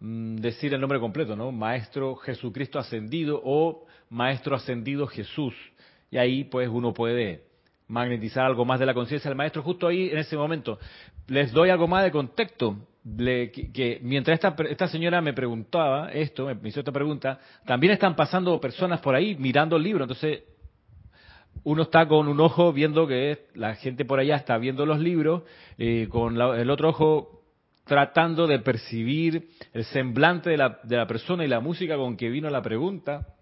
mm, 0.00 0.36
decir 0.36 0.72
el 0.72 0.80
nombre 0.80 1.00
completo, 1.00 1.34
¿no? 1.34 1.50
Maestro 1.50 2.14
Jesucristo 2.16 2.78
ascendido 2.78 3.40
o 3.44 3.86
Maestro 4.10 4.54
ascendido 4.54 5.06
Jesús. 5.06 5.54
Y 6.10 6.16
ahí 6.16 6.44
pues 6.44 6.68
uno 6.68 6.94
puede 6.94 7.42
magnetizar 7.88 8.44
algo 8.44 8.64
más 8.64 8.78
de 8.78 8.86
la 8.86 8.94
conciencia 8.94 9.28
del 9.28 9.36
Maestro 9.36 9.62
justo 9.62 9.88
ahí 9.88 10.10
en 10.10 10.18
ese 10.18 10.36
momento. 10.36 10.78
Les 11.26 11.52
doy 11.52 11.70
algo 11.70 11.88
más 11.88 12.04
de 12.04 12.12
contexto. 12.12 12.76
que, 13.16 13.98
mientras 14.02 14.34
esta, 14.34 14.54
esta 14.68 14.88
señora 14.88 15.20
me 15.20 15.32
preguntaba 15.32 16.12
esto, 16.12 16.46
me 16.62 16.68
hizo 16.68 16.80
esta 16.80 16.92
pregunta, 16.92 17.40
también 17.66 17.94
están 17.94 18.14
pasando 18.14 18.60
personas 18.60 19.00
por 19.00 19.14
ahí 19.14 19.34
mirando 19.36 19.76
el 19.76 19.82
libro. 19.82 20.04
Entonces 20.04 20.42
uno 21.64 21.82
está 21.82 22.06
con 22.06 22.28
un 22.28 22.40
ojo 22.40 22.72
viendo 22.72 23.06
que 23.06 23.46
la 23.54 23.74
gente 23.74 24.04
por 24.04 24.18
allá 24.20 24.36
está 24.36 24.58
viendo 24.58 24.86
los 24.86 24.98
libros, 24.98 25.42
y 25.76 26.06
con 26.06 26.40
el 26.40 26.70
otro 26.70 26.90
ojo 26.90 27.42
tratando 27.84 28.46
de 28.46 28.58
percibir 28.58 29.48
el 29.72 29.84
semblante 29.84 30.50
de 30.50 30.58
la, 30.58 30.78
de 30.82 30.96
la 30.96 31.06
persona 31.06 31.44
y 31.44 31.48
la 31.48 31.60
música 31.60 31.96
con 31.96 32.16
que 32.16 32.28
vino 32.28 32.50
la 32.50 32.62
pregunta. 32.62 33.34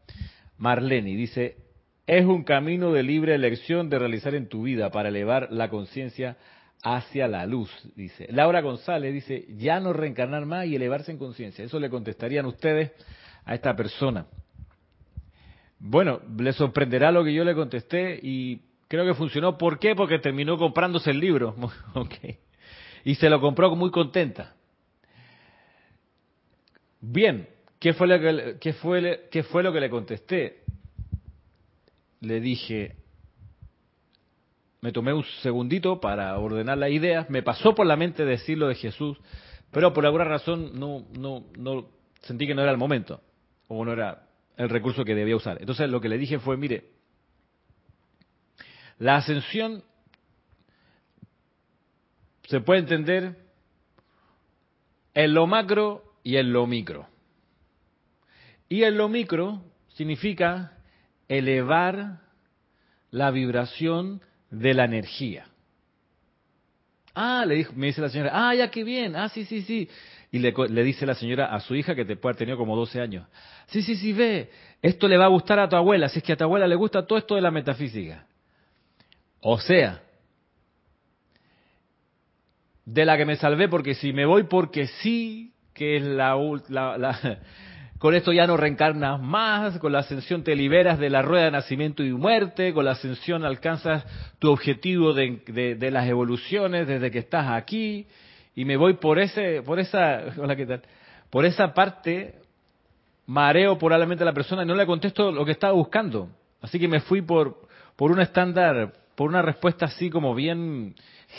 Marlene 0.58 1.16
dice, 1.16 1.56
es 2.06 2.25
un 2.25 2.44
camino 2.44 2.92
de 2.92 3.02
libre 3.02 3.35
elección 3.35 3.90
de 3.90 3.99
realizar 3.99 4.35
en 4.35 4.49
tu 4.49 4.62
vida 4.62 4.90
para 4.90 5.08
elevar 5.08 5.49
la 5.50 5.68
conciencia 5.68 6.37
hacia 6.82 7.26
la 7.26 7.46
luz, 7.46 7.70
dice. 7.96 8.28
Laura 8.30 8.61
González 8.61 9.12
dice, 9.12 9.46
ya 9.56 9.80
no 9.80 9.92
reencarnar 9.92 10.46
más 10.46 10.66
y 10.66 10.76
elevarse 10.76 11.11
en 11.11 11.18
conciencia. 11.18 11.64
Eso 11.64 11.80
le 11.80 11.90
contestarían 11.90 12.46
ustedes 12.46 12.92
a 13.44 13.54
esta 13.54 13.75
persona. 13.75 14.26
Bueno, 15.78 16.21
le 16.38 16.52
sorprenderá 16.52 17.12
lo 17.12 17.25
que 17.25 17.35
yo 17.35 17.45
le 17.45 17.54
contesté 17.54 18.18
y 18.23 18.61
creo 18.88 19.04
que 19.04 19.14
funcionó. 19.14 19.59
¿Por 19.59 19.78
qué? 19.78 19.95
Porque 19.95 20.18
terminó 20.18 20.56
comprándose 20.56 21.11
el 21.11 21.21
libro. 21.21 21.54
Y 23.04 23.14
se 23.14 23.30
lo 23.30 23.40
compró 23.40 23.73
muy 23.76 23.92
contenta. 23.92 24.56
Bien, 27.00 27.49
¿qué 27.78 27.92
fue, 27.92 28.09
lo 28.09 28.18
que, 28.18 28.56
qué, 28.59 28.73
fue, 28.73 29.28
¿qué 29.30 29.45
fue 29.45 29.62
lo 29.62 29.73
que 29.73 29.78
le 29.78 29.88
contesté? 29.88 30.64
Le 32.21 32.40
dije, 32.40 32.97
me 34.80 34.90
tomé 34.90 35.12
un 35.12 35.25
segundito 35.42 36.00
para 36.00 36.37
ordenar 36.37 36.78
las 36.78 36.90
ideas, 36.90 37.30
me 37.30 37.45
pasó 37.45 37.76
por 37.76 37.87
la 37.87 37.97
mente 37.97 38.25
decir 38.25 38.59
lo 38.59 38.66
de 38.66 38.75
Jesús, 38.75 39.18
pero 39.71 39.92
por 39.92 40.04
alguna 40.04 40.25
razón 40.25 40.73
no, 40.78 41.06
no, 41.16 41.45
no 41.56 41.88
sentí 42.23 42.47
que 42.47 42.56
no 42.56 42.62
era 42.62 42.73
el 42.73 42.76
momento, 42.76 43.21
o 43.68 43.85
no 43.85 43.92
era 43.92 44.25
el 44.56 44.68
recurso 44.68 45.04
que 45.04 45.14
debía 45.14 45.36
usar. 45.36 45.58
Entonces 45.60 45.88
lo 45.90 46.00
que 46.00 46.08
le 46.08 46.18
dije 46.18 46.38
fue, 46.38 46.56
mire, 46.56 46.90
la 48.98 49.16
ascensión 49.16 49.82
se 52.44 52.60
puede 52.60 52.80
entender 52.80 53.36
en 55.14 55.34
lo 55.34 55.46
macro 55.46 56.14
y 56.22 56.36
en 56.36 56.52
lo 56.52 56.66
micro. 56.66 57.08
Y 58.68 58.84
en 58.84 58.96
lo 58.96 59.08
micro 59.08 59.62
significa 59.88 60.78
elevar 61.28 62.20
la 63.10 63.30
vibración 63.30 64.20
de 64.50 64.75
la 64.75 64.84
energía. 64.84 65.46
Ah, 67.18 67.46
le 67.46 67.54
dijo, 67.54 67.73
me 67.75 67.87
dice 67.87 68.02
la 68.02 68.11
señora, 68.11 68.30
ah, 68.35 68.54
ya 68.54 68.70
qué 68.70 68.85
bien, 68.85 69.16
ah, 69.16 69.30
sí, 69.30 69.46
sí, 69.46 69.62
sí. 69.62 69.88
Y 70.30 70.38
le, 70.38 70.52
le 70.68 70.82
dice 70.85 71.06
la 71.06 71.14
señora 71.14 71.46
a 71.46 71.61
su 71.61 71.75
hija, 71.75 71.94
que 71.94 72.04
te 72.04 72.14
puede 72.14 72.32
haber 72.32 72.38
tenido 72.40 72.58
como 72.58 72.76
12 72.76 73.00
años, 73.00 73.26
sí, 73.68 73.80
sí, 73.80 73.96
sí, 73.96 74.12
ve, 74.12 74.50
esto 74.82 75.08
le 75.08 75.16
va 75.16 75.25
a 75.25 75.28
gustar 75.28 75.58
a 75.58 75.66
tu 75.66 75.76
abuela, 75.76 76.11
si 76.11 76.18
es 76.18 76.25
que 76.25 76.35
a 76.35 76.37
tu 76.37 76.44
abuela 76.44 76.68
le 76.68 76.75
gusta 76.75 77.06
todo 77.06 77.18
esto 77.18 77.35
de 77.35 77.40
la 77.40 77.50
metafísica. 77.50 78.26
O 79.40 79.58
sea, 79.58 80.02
de 82.85 83.04
la 83.06 83.16
que 83.16 83.25
me 83.25 83.37
salvé 83.37 83.68
porque 83.68 83.94
si 83.94 84.12
me 84.12 84.26
voy 84.26 84.42
porque 84.42 84.87
sí, 84.87 85.54
que 85.73 85.96
es 85.96 86.02
la, 86.02 86.37
la, 86.68 87.38
con 87.99 88.15
esto 88.15 88.33
ya 88.33 88.47
no 88.47 88.57
reencarnas 88.57 89.21
más, 89.21 89.79
con 89.79 89.93
la 89.93 90.00
ascensión 90.00 90.43
te 90.43 90.55
liberas 90.55 90.99
de 90.99 91.11
la 91.11 91.23
rueda 91.23 91.47
de 91.47 91.50
nacimiento 91.53 92.03
y 92.03 92.12
muerte, 92.12 92.73
con 92.73 92.85
la 92.85 92.93
ascensión 92.93 93.45
alcanzas 93.45 94.05
tu 94.38 94.50
objetivo 94.50 95.15
de, 95.15 95.76
de 95.79 95.91
las 95.91 96.07
evoluciones 96.09 96.87
desde 96.87 97.11
que 97.11 97.19
estás 97.19 97.50
aquí, 97.50 98.07
y 98.57 98.65
me 98.65 98.76
voy 98.76 98.95
por 98.95 99.19
ese, 99.19 99.62
por 99.62 99.79
esa, 99.79 100.23
hola, 100.38 100.57
¿qué 100.57 100.67
tal? 100.67 100.83
Por 101.31 101.45
esa 101.45 101.75
parte, 101.75 102.37
mareo 103.26 103.76
probablemente 103.79 104.25
a 104.25 104.26
la 104.26 104.33
persona 104.33 104.62
y 104.62 104.67
no 104.67 104.75
le 104.75 104.87
contesto 104.87 105.31
lo 105.31 105.45
que 105.45 105.53
estaba 105.53 105.75
buscando. 105.75 106.29
Así 106.62 106.79
que 106.79 106.88
me 106.88 107.00
fui 107.00 107.21
por, 107.21 107.69
por 107.97 108.11
un 108.11 108.21
estándar, 108.21 108.93
por 109.15 109.29
una 109.29 109.43
respuesta 109.43 109.87
así 109.87 110.09
como 110.09 110.35
bien 110.35 110.95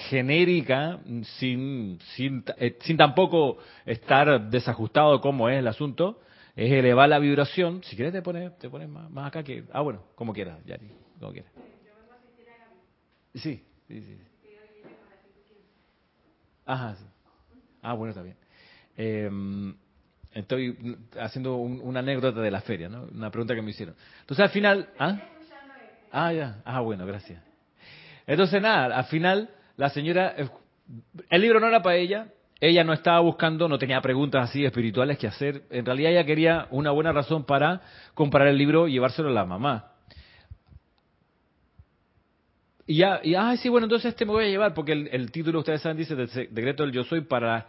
genérica, 0.10 1.00
sin, 1.40 1.98
sin, 2.16 2.44
eh, 2.58 2.78
sin 2.82 2.98
tampoco 2.98 3.58
estar 3.86 4.50
desajustado 4.50 5.20
como 5.22 5.50
es 5.50 5.58
el 5.58 5.68
asunto, 5.68 6.20
es 6.58 6.72
elevar 6.72 7.08
la 7.08 7.20
vibración. 7.20 7.84
Si 7.84 7.96
quieres 7.96 8.12
te 8.12 8.24
pones, 8.24 8.58
te 8.58 8.68
pones 8.68 8.90
más, 8.90 9.28
acá 9.28 9.44
que... 9.44 9.64
Ah, 9.72 9.82
bueno, 9.82 10.04
como 10.16 10.34
quieras, 10.34 10.58
Yari, 10.66 10.92
como 11.20 11.32
quieras. 11.32 11.52
Sí, 13.36 13.64
sí, 13.88 14.02
sí. 14.02 14.18
Ajá, 16.66 16.96
sí. 16.96 17.06
Ah, 17.84 17.94
bueno, 17.94 18.10
está 18.10 18.24
bien. 18.24 18.36
Eh, 18.98 19.30
estoy 20.34 20.98
haciendo 21.20 21.58
un, 21.58 21.80
una 21.80 22.00
anécdota 22.00 22.42
de 22.42 22.50
la 22.50 22.62
feria, 22.62 22.90
¿no? 22.90 23.04
Una 23.04 23.30
pregunta 23.30 23.54
que 23.54 23.62
me 23.62 23.70
hicieron. 23.70 23.96
Entonces 24.22 24.44
al 24.44 24.50
final... 24.50 24.90
¿ah? 24.98 25.20
ah, 26.12 26.34
ya. 26.34 26.62
Ah, 26.66 26.82
bueno, 26.82 27.06
gracias. 27.06 27.40
Entonces 28.26 28.60
nada, 28.60 28.98
al 28.98 29.06
final 29.06 29.52
la 29.76 29.92
señora... 29.92 30.36
El 31.30 31.42
libro 31.42 31.60
no 31.60 31.68
era 31.68 31.84
para 31.84 31.98
ella, 31.98 32.30
ella 32.60 32.84
no 32.84 32.94
estaba 32.94 33.20
buscando, 33.20 33.68
no 33.68 33.78
tenía 33.78 34.02
preguntas 34.02 34.50
así 34.50 34.66
espirituales 34.66 35.18
que 35.18 35.28
hacer. 35.28 35.64
En 35.70 35.86
realidad 35.86 36.12
ella 36.12 36.26
quería 36.26 36.68
una 36.72 36.92
buena 36.92 37.12
razón 37.12 37.44
para 37.44 37.82
comprar 38.14 38.48
el 38.48 38.58
libro 38.58 38.88
y 38.88 38.94
llevárselo 38.94 39.30
a 39.30 39.34
la 39.34 39.46
mamá. 39.46 39.92
Y 42.88 42.98
ya, 42.98 43.20
y 43.22 43.36
ah, 43.36 43.56
sí, 43.58 43.70
bueno, 43.70 43.86
entonces 43.86 44.10
este 44.10 44.26
me 44.26 44.32
voy 44.32 44.46
a 44.46 44.50
llevar, 44.50 44.74
porque 44.74 44.94
el, 44.94 45.32
título, 45.32 45.60
ustedes 45.60 45.82
saben, 45.82 45.98
dice 45.98 46.16
Decreto 46.16 46.84
del 46.84 46.94
Yo 46.94 47.04
Soy 47.04 47.22
para 47.22 47.68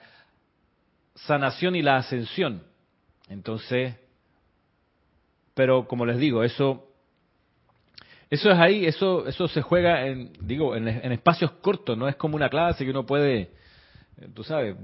sanación 1.14 1.74
y 1.74 1.82
la 1.82 1.96
ascensión. 1.96 2.62
Entonces, 3.28 3.94
pero 5.54 5.86
como 5.86 6.06
les 6.06 6.18
digo, 6.18 6.44
eso 6.44 6.84
eso 8.30 8.50
es 8.50 8.58
ahí, 8.58 8.86
eso 8.86 9.26
eso 9.26 9.48
se 9.48 9.60
juega 9.60 10.06
en 10.06 10.32
digo 10.40 10.76
en, 10.76 10.86
espacios 10.86 11.50
cortos, 11.52 11.98
no 11.98 12.08
es 12.08 12.16
como 12.16 12.36
una 12.36 12.48
clase 12.48 12.84
que 12.84 12.90
uno 12.90 13.04
puede 13.04 13.50
tú 14.34 14.44
sabes, 14.44 14.76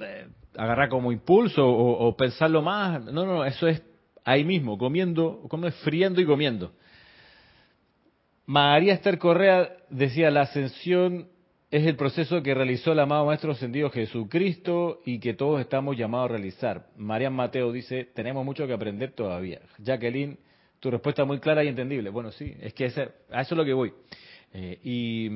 eh, 0.00 0.26
agarrar 0.56 0.88
como 0.88 1.12
impulso 1.12 1.66
o, 1.66 2.16
pensarlo 2.16 2.62
más. 2.62 3.04
No, 3.04 3.24
no, 3.24 3.44
eso 3.44 3.68
es 3.68 3.82
ahí 4.24 4.44
mismo, 4.44 4.78
comiendo, 4.78 5.42
como 5.48 5.70
friendo 5.70 6.20
y 6.20 6.26
comiendo. 6.26 6.72
María 8.46 8.94
Esther 8.94 9.18
Correa 9.18 9.70
decía, 9.90 10.30
la 10.30 10.42
ascensión 10.42 11.28
es 11.70 11.86
el 11.86 11.94
proceso 11.94 12.42
que 12.42 12.52
realizó 12.52 12.92
el 12.92 12.98
amado 12.98 13.26
Maestro 13.26 13.52
Ascendido 13.52 13.90
Jesucristo 13.90 15.00
y 15.04 15.20
que 15.20 15.34
todos 15.34 15.60
estamos 15.60 15.96
llamados 15.96 16.30
a 16.30 16.32
realizar. 16.32 16.88
María 16.96 17.30
Mateo 17.30 17.70
dice, 17.70 18.06
tenemos 18.12 18.44
mucho 18.44 18.66
que 18.66 18.72
aprender 18.72 19.12
todavía. 19.12 19.60
Jacqueline, 19.78 20.36
tu 20.80 20.90
respuesta 20.90 21.24
muy 21.24 21.38
clara 21.38 21.62
y 21.62 21.68
entendible. 21.68 22.10
Bueno, 22.10 22.32
sí, 22.32 22.52
es 22.60 22.74
que 22.74 22.86
a 22.86 22.88
eso 22.88 23.04
es 23.30 23.52
lo 23.52 23.64
que 23.64 23.72
voy. 23.72 23.92
Eh, 24.52 24.80
y 24.82 25.30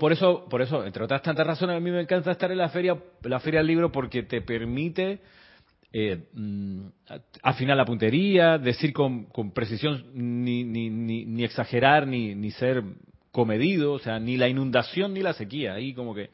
por 0.00 0.12
eso, 0.12 0.46
por 0.48 0.62
eso, 0.62 0.84
entre 0.84 1.04
otras 1.04 1.22
tantas 1.22 1.46
razones, 1.46 1.76
a 1.76 1.80
mí 1.80 1.90
me 1.90 2.00
encanta 2.00 2.32
estar 2.32 2.50
en 2.50 2.58
la 2.58 2.70
feria, 2.70 2.96
la 3.22 3.38
feria 3.38 3.60
del 3.60 3.66
libro, 3.66 3.92
porque 3.92 4.22
te 4.22 4.40
permite 4.40 5.20
eh, 5.92 6.24
mm, 6.32 6.86
afinar 7.42 7.76
la 7.76 7.84
puntería, 7.84 8.56
decir 8.58 8.92
con, 8.94 9.26
precisión, 9.52 10.06
ni, 10.14 10.64
ni, 10.64 10.88
ni, 10.90 11.44
exagerar, 11.44 12.06
ni, 12.06 12.34
ni 12.34 12.50
ser 12.50 12.82
comedido, 13.30 13.92
o 13.92 13.98
sea, 13.98 14.18
ni 14.18 14.36
la 14.36 14.48
inundación 14.48 15.12
ni 15.12 15.20
la 15.20 15.34
sequía. 15.34 15.74
Ahí 15.74 15.92
como 15.92 16.14
que 16.14 16.30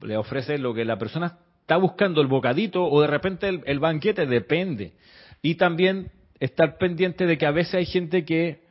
le 0.00 0.16
ofrece 0.16 0.56
lo 0.56 0.72
que 0.72 0.84
la 0.84 0.98
persona 0.98 1.38
está 1.60 1.76
buscando, 1.76 2.22
el 2.22 2.28
bocadito 2.28 2.82
o 2.82 3.02
de 3.02 3.08
repente 3.08 3.46
el, 3.48 3.60
el 3.66 3.78
banquete, 3.78 4.26
depende. 4.26 4.94
Y 5.42 5.56
también 5.56 6.10
estar 6.40 6.78
pendiente 6.78 7.26
de 7.26 7.36
que 7.36 7.46
a 7.46 7.50
veces 7.50 7.74
hay 7.74 7.86
gente 7.86 8.24
que, 8.24 8.62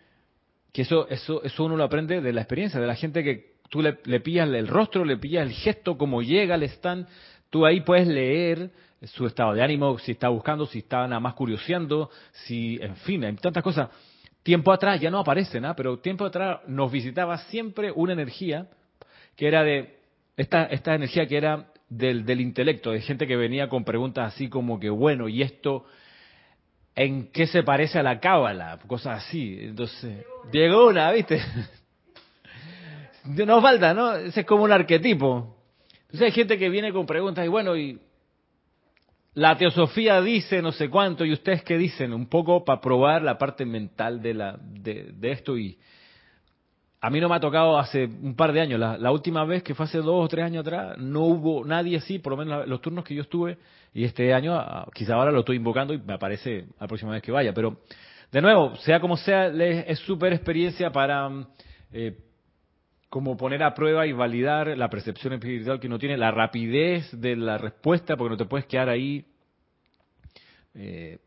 que 0.73 0.81
eso, 0.81 1.07
eso, 1.09 1.43
eso 1.43 1.63
uno 1.63 1.77
lo 1.77 1.83
aprende 1.83 2.21
de 2.21 2.33
la 2.33 2.41
experiencia, 2.41 2.79
de 2.79 2.87
la 2.87 2.95
gente 2.95 3.23
que 3.23 3.50
tú 3.71 3.81
le, 3.81 4.19
pillas 4.19 4.49
el 4.49 4.67
rostro, 4.67 5.05
le 5.05 5.15
pillas 5.15 5.47
el 5.47 5.53
gesto, 5.53 5.97
cómo 5.97 6.21
llega 6.21 6.55
al 6.55 6.63
stand, 6.63 7.07
tú 7.49 7.65
ahí 7.65 7.79
puedes 7.79 8.05
leer 8.05 8.69
su 9.01 9.25
estado 9.25 9.53
de 9.53 9.63
ánimo, 9.63 9.97
si 9.97 10.11
está 10.11 10.27
buscando, 10.27 10.65
si 10.65 10.79
está 10.79 11.07
nada 11.07 11.21
más 11.21 11.35
curioseando, 11.35 12.09
si, 12.33 12.77
en 12.81 12.97
fin, 12.97 13.23
hay 13.23 13.33
tantas 13.35 13.63
cosas. 13.63 13.89
Tiempo 14.43 14.73
atrás 14.73 14.99
ya 14.99 15.09
no 15.09 15.19
aparece 15.19 15.61
nada, 15.61 15.73
pero 15.73 15.99
tiempo 15.99 16.25
atrás 16.25 16.59
nos 16.67 16.91
visitaba 16.91 17.37
siempre 17.37 17.93
una 17.95 18.11
energía 18.11 18.67
que 19.37 19.47
era 19.47 19.63
de, 19.63 19.99
esta, 20.35 20.65
esta 20.65 20.93
energía 20.93 21.25
que 21.25 21.37
era 21.37 21.71
del, 21.87 22.25
del 22.25 22.41
intelecto, 22.41 22.91
de 22.91 22.99
gente 22.99 23.25
que 23.25 23.37
venía 23.37 23.69
con 23.69 23.85
preguntas 23.85 24.33
así 24.33 24.49
como 24.49 24.81
que, 24.81 24.89
bueno, 24.89 25.29
¿y 25.29 25.43
esto 25.43 25.85
en 26.93 27.31
qué 27.31 27.47
se 27.47 27.63
parece 27.63 27.99
a 27.99 28.03
la 28.03 28.19
cábala? 28.19 28.79
Cosas 28.85 29.23
así. 29.25 29.59
Entonces, 29.61 30.25
llegó 30.51 30.87
una, 30.87 31.09
¿viste? 31.13 31.39
Nos 33.25 33.61
falta, 33.61 33.93
¿no? 33.93 34.15
Ese 34.15 34.41
es 34.41 34.45
como 34.45 34.63
un 34.63 34.71
arquetipo. 34.71 35.55
Entonces 36.03 36.21
hay 36.21 36.31
gente 36.31 36.57
que 36.57 36.69
viene 36.69 36.91
con 36.91 37.05
preguntas 37.05 37.45
y 37.45 37.47
bueno, 37.47 37.77
y 37.77 37.99
la 39.33 39.57
teosofía 39.57 40.21
dice 40.21 40.61
no 40.61 40.71
sé 40.71 40.89
cuánto 40.89 41.23
y 41.23 41.31
ustedes 41.31 41.63
qué 41.63 41.77
dicen, 41.77 42.13
un 42.13 42.27
poco 42.27 42.65
para 42.65 42.81
probar 42.81 43.21
la 43.21 43.37
parte 43.37 43.65
mental 43.65 44.21
de, 44.21 44.33
la, 44.33 44.59
de, 44.59 45.31
esto 45.31 45.57
y 45.57 45.77
a 46.99 47.09
mí 47.09 47.21
no 47.21 47.29
me 47.29 47.35
ha 47.35 47.39
tocado 47.39 47.79
hace 47.79 48.05
un 48.05 48.35
par 48.35 48.51
de 48.51 48.61
años, 48.61 48.77
la, 48.77 49.11
última 49.11 49.45
vez 49.45 49.63
que 49.63 49.73
fue 49.73 49.85
hace 49.85 49.99
dos 49.99 50.25
o 50.25 50.27
tres 50.27 50.43
años 50.43 50.61
atrás, 50.67 50.97
no 50.97 51.21
hubo 51.21 51.63
nadie 51.63 51.97
así, 51.97 52.19
por 52.19 52.31
lo 52.31 52.37
menos 52.37 52.67
los 52.67 52.81
turnos 52.81 53.05
que 53.05 53.15
yo 53.15 53.21
estuve 53.21 53.57
y 53.93 54.03
este 54.03 54.33
año 54.33 54.53
ah, 54.53 54.85
quizá 54.93 55.15
ahora 55.15 55.31
lo 55.31 55.39
estoy 55.39 55.55
invocando 55.55 55.93
y 55.93 55.97
me 55.97 56.13
aparece 56.13 56.65
la 56.79 56.87
próxima 56.87 57.13
vez 57.13 57.23
que 57.23 57.31
vaya, 57.31 57.53
pero 57.53 57.77
de 58.31 58.41
nuevo, 58.41 58.75
sea 58.77 58.99
como 58.99 59.15
sea, 59.15 59.47
es 59.47 59.99
súper 59.99 60.33
experiencia 60.33 60.91
para... 60.91 61.29
Eh, 61.93 62.17
como 63.11 63.35
poner 63.35 63.61
a 63.61 63.73
prueba 63.73 64.07
y 64.07 64.13
validar 64.13 64.69
la 64.77 64.89
percepción 64.89 65.33
espiritual 65.33 65.81
que 65.81 65.87
uno 65.87 65.99
tiene, 65.99 66.15
la 66.15 66.31
rapidez 66.31 67.11
de 67.11 67.35
la 67.35 67.57
respuesta, 67.57 68.15
porque 68.15 68.29
no 68.29 68.37
te 68.37 68.45
puedes 68.45 68.65
quedar 68.67 68.87
ahí 68.87 69.25
eh, 70.73 71.19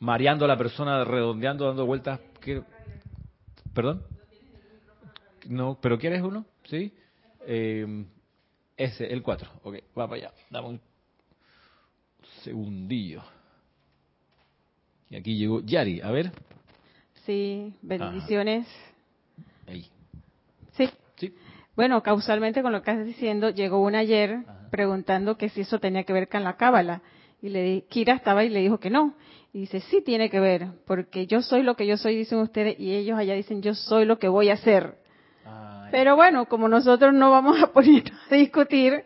mareando 0.00 0.44
a 0.44 0.48
la 0.48 0.58
persona, 0.58 1.02
redondeando, 1.02 1.64
dando 1.64 1.86
vueltas. 1.86 2.20
¿Perdón? 3.72 4.02
No, 5.48 5.78
¿pero 5.80 5.98
quieres 5.98 6.20
uno? 6.20 6.44
¿Sí? 6.64 6.92
Eh, 7.46 8.04
ese, 8.76 9.10
el 9.10 9.22
4. 9.22 9.50
Ok, 9.62 9.76
va 9.98 10.06
para 10.06 10.16
allá. 10.16 10.34
Dame 10.50 10.68
un 10.68 10.80
segundillo. 12.44 13.22
Y 15.08 15.16
aquí 15.16 15.38
llegó 15.38 15.62
Yari, 15.62 16.02
a 16.02 16.10
ver. 16.10 16.32
Sí, 17.24 17.72
bendiciones. 17.80 18.66
Ahí. 19.66 19.90
Sí. 21.20 21.34
Bueno, 21.76 22.02
causalmente 22.02 22.62
con 22.62 22.72
lo 22.72 22.82
que 22.82 22.90
estás 22.90 23.06
diciendo, 23.06 23.50
llegó 23.50 23.80
una 23.80 24.00
ayer 24.00 24.40
preguntando 24.70 25.36
que 25.36 25.48
si 25.50 25.62
eso 25.62 25.78
tenía 25.78 26.04
que 26.04 26.12
ver 26.12 26.28
con 26.28 26.44
la 26.44 26.56
cábala. 26.56 27.02
Y 27.42 27.48
le 27.48 27.62
di, 27.62 27.82
Kira 27.88 28.14
estaba 28.14 28.44
y 28.44 28.48
le 28.48 28.60
dijo 28.60 28.78
que 28.80 28.90
no. 28.90 29.14
Y 29.52 29.60
dice, 29.60 29.80
sí 29.80 30.02
tiene 30.02 30.30
que 30.30 30.40
ver, 30.40 30.68
porque 30.86 31.26
yo 31.26 31.42
soy 31.42 31.62
lo 31.62 31.74
que 31.74 31.86
yo 31.86 31.96
soy, 31.96 32.16
dicen 32.16 32.38
ustedes, 32.38 32.78
y 32.78 32.94
ellos 32.94 33.18
allá 33.18 33.34
dicen, 33.34 33.62
yo 33.62 33.74
soy 33.74 34.04
lo 34.04 34.18
que 34.18 34.28
voy 34.28 34.50
a 34.50 34.54
hacer. 34.54 34.94
Pero 35.90 36.14
bueno, 36.14 36.46
como 36.46 36.68
nosotros 36.68 37.12
no 37.12 37.30
vamos 37.30 37.60
a 37.60 37.66
poner 37.72 38.04
a 38.30 38.34
discutir, 38.34 39.04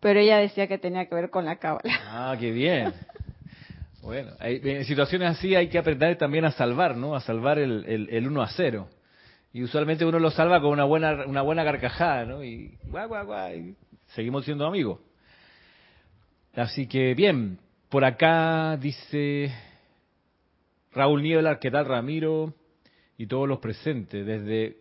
pero 0.00 0.20
ella 0.20 0.38
decía 0.38 0.66
que 0.66 0.78
tenía 0.78 1.06
que 1.06 1.14
ver 1.14 1.30
con 1.30 1.44
la 1.44 1.56
cábala. 1.56 1.92
Ah, 2.06 2.36
qué 2.38 2.50
bien. 2.50 2.92
Bueno, 4.00 4.32
en 4.40 4.84
situaciones 4.84 5.30
así 5.30 5.54
hay 5.54 5.68
que 5.68 5.78
aprender 5.78 6.16
también 6.16 6.44
a 6.44 6.52
salvar, 6.52 6.96
¿no? 6.96 7.14
A 7.14 7.20
salvar 7.20 7.58
el, 7.58 7.84
el, 7.86 8.08
el 8.10 8.26
1 8.26 8.42
a 8.42 8.48
0. 8.48 8.88
Y 9.52 9.62
usualmente 9.62 10.04
uno 10.04 10.18
lo 10.18 10.30
salva 10.30 10.60
con 10.60 10.70
una 10.70 10.84
buena, 10.84 11.26
una 11.26 11.42
buena 11.42 11.64
carcajada, 11.64 12.24
¿no? 12.24 12.42
Y 12.42 12.78
guau, 12.84 13.08
guau, 13.08 13.26
guau, 13.26 13.54
y 13.54 13.76
seguimos 14.08 14.44
siendo 14.44 14.66
amigos. 14.66 15.00
Así 16.54 16.86
que 16.86 17.14
bien, 17.14 17.58
por 17.88 18.04
acá 18.04 18.76
dice 18.78 19.52
Raúl 20.92 21.22
Niebla, 21.22 21.58
¿qué 21.58 21.70
tal 21.70 21.86
Ramiro? 21.86 22.54
Y 23.18 23.26
todos 23.26 23.46
los 23.48 23.58
presentes, 23.58 24.24
desde 24.24 24.78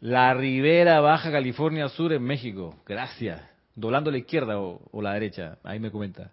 la 0.00 0.34
Ribera 0.34 1.00
Baja 1.00 1.30
California 1.32 1.88
Sur 1.88 2.12
en 2.12 2.22
México. 2.22 2.76
Gracias. 2.86 3.42
Doblando 3.74 4.10
la 4.10 4.18
izquierda 4.18 4.60
o, 4.60 4.80
o 4.90 5.02
la 5.02 5.14
derecha, 5.14 5.58
ahí 5.62 5.78
me 5.78 5.90
comenta. 5.90 6.30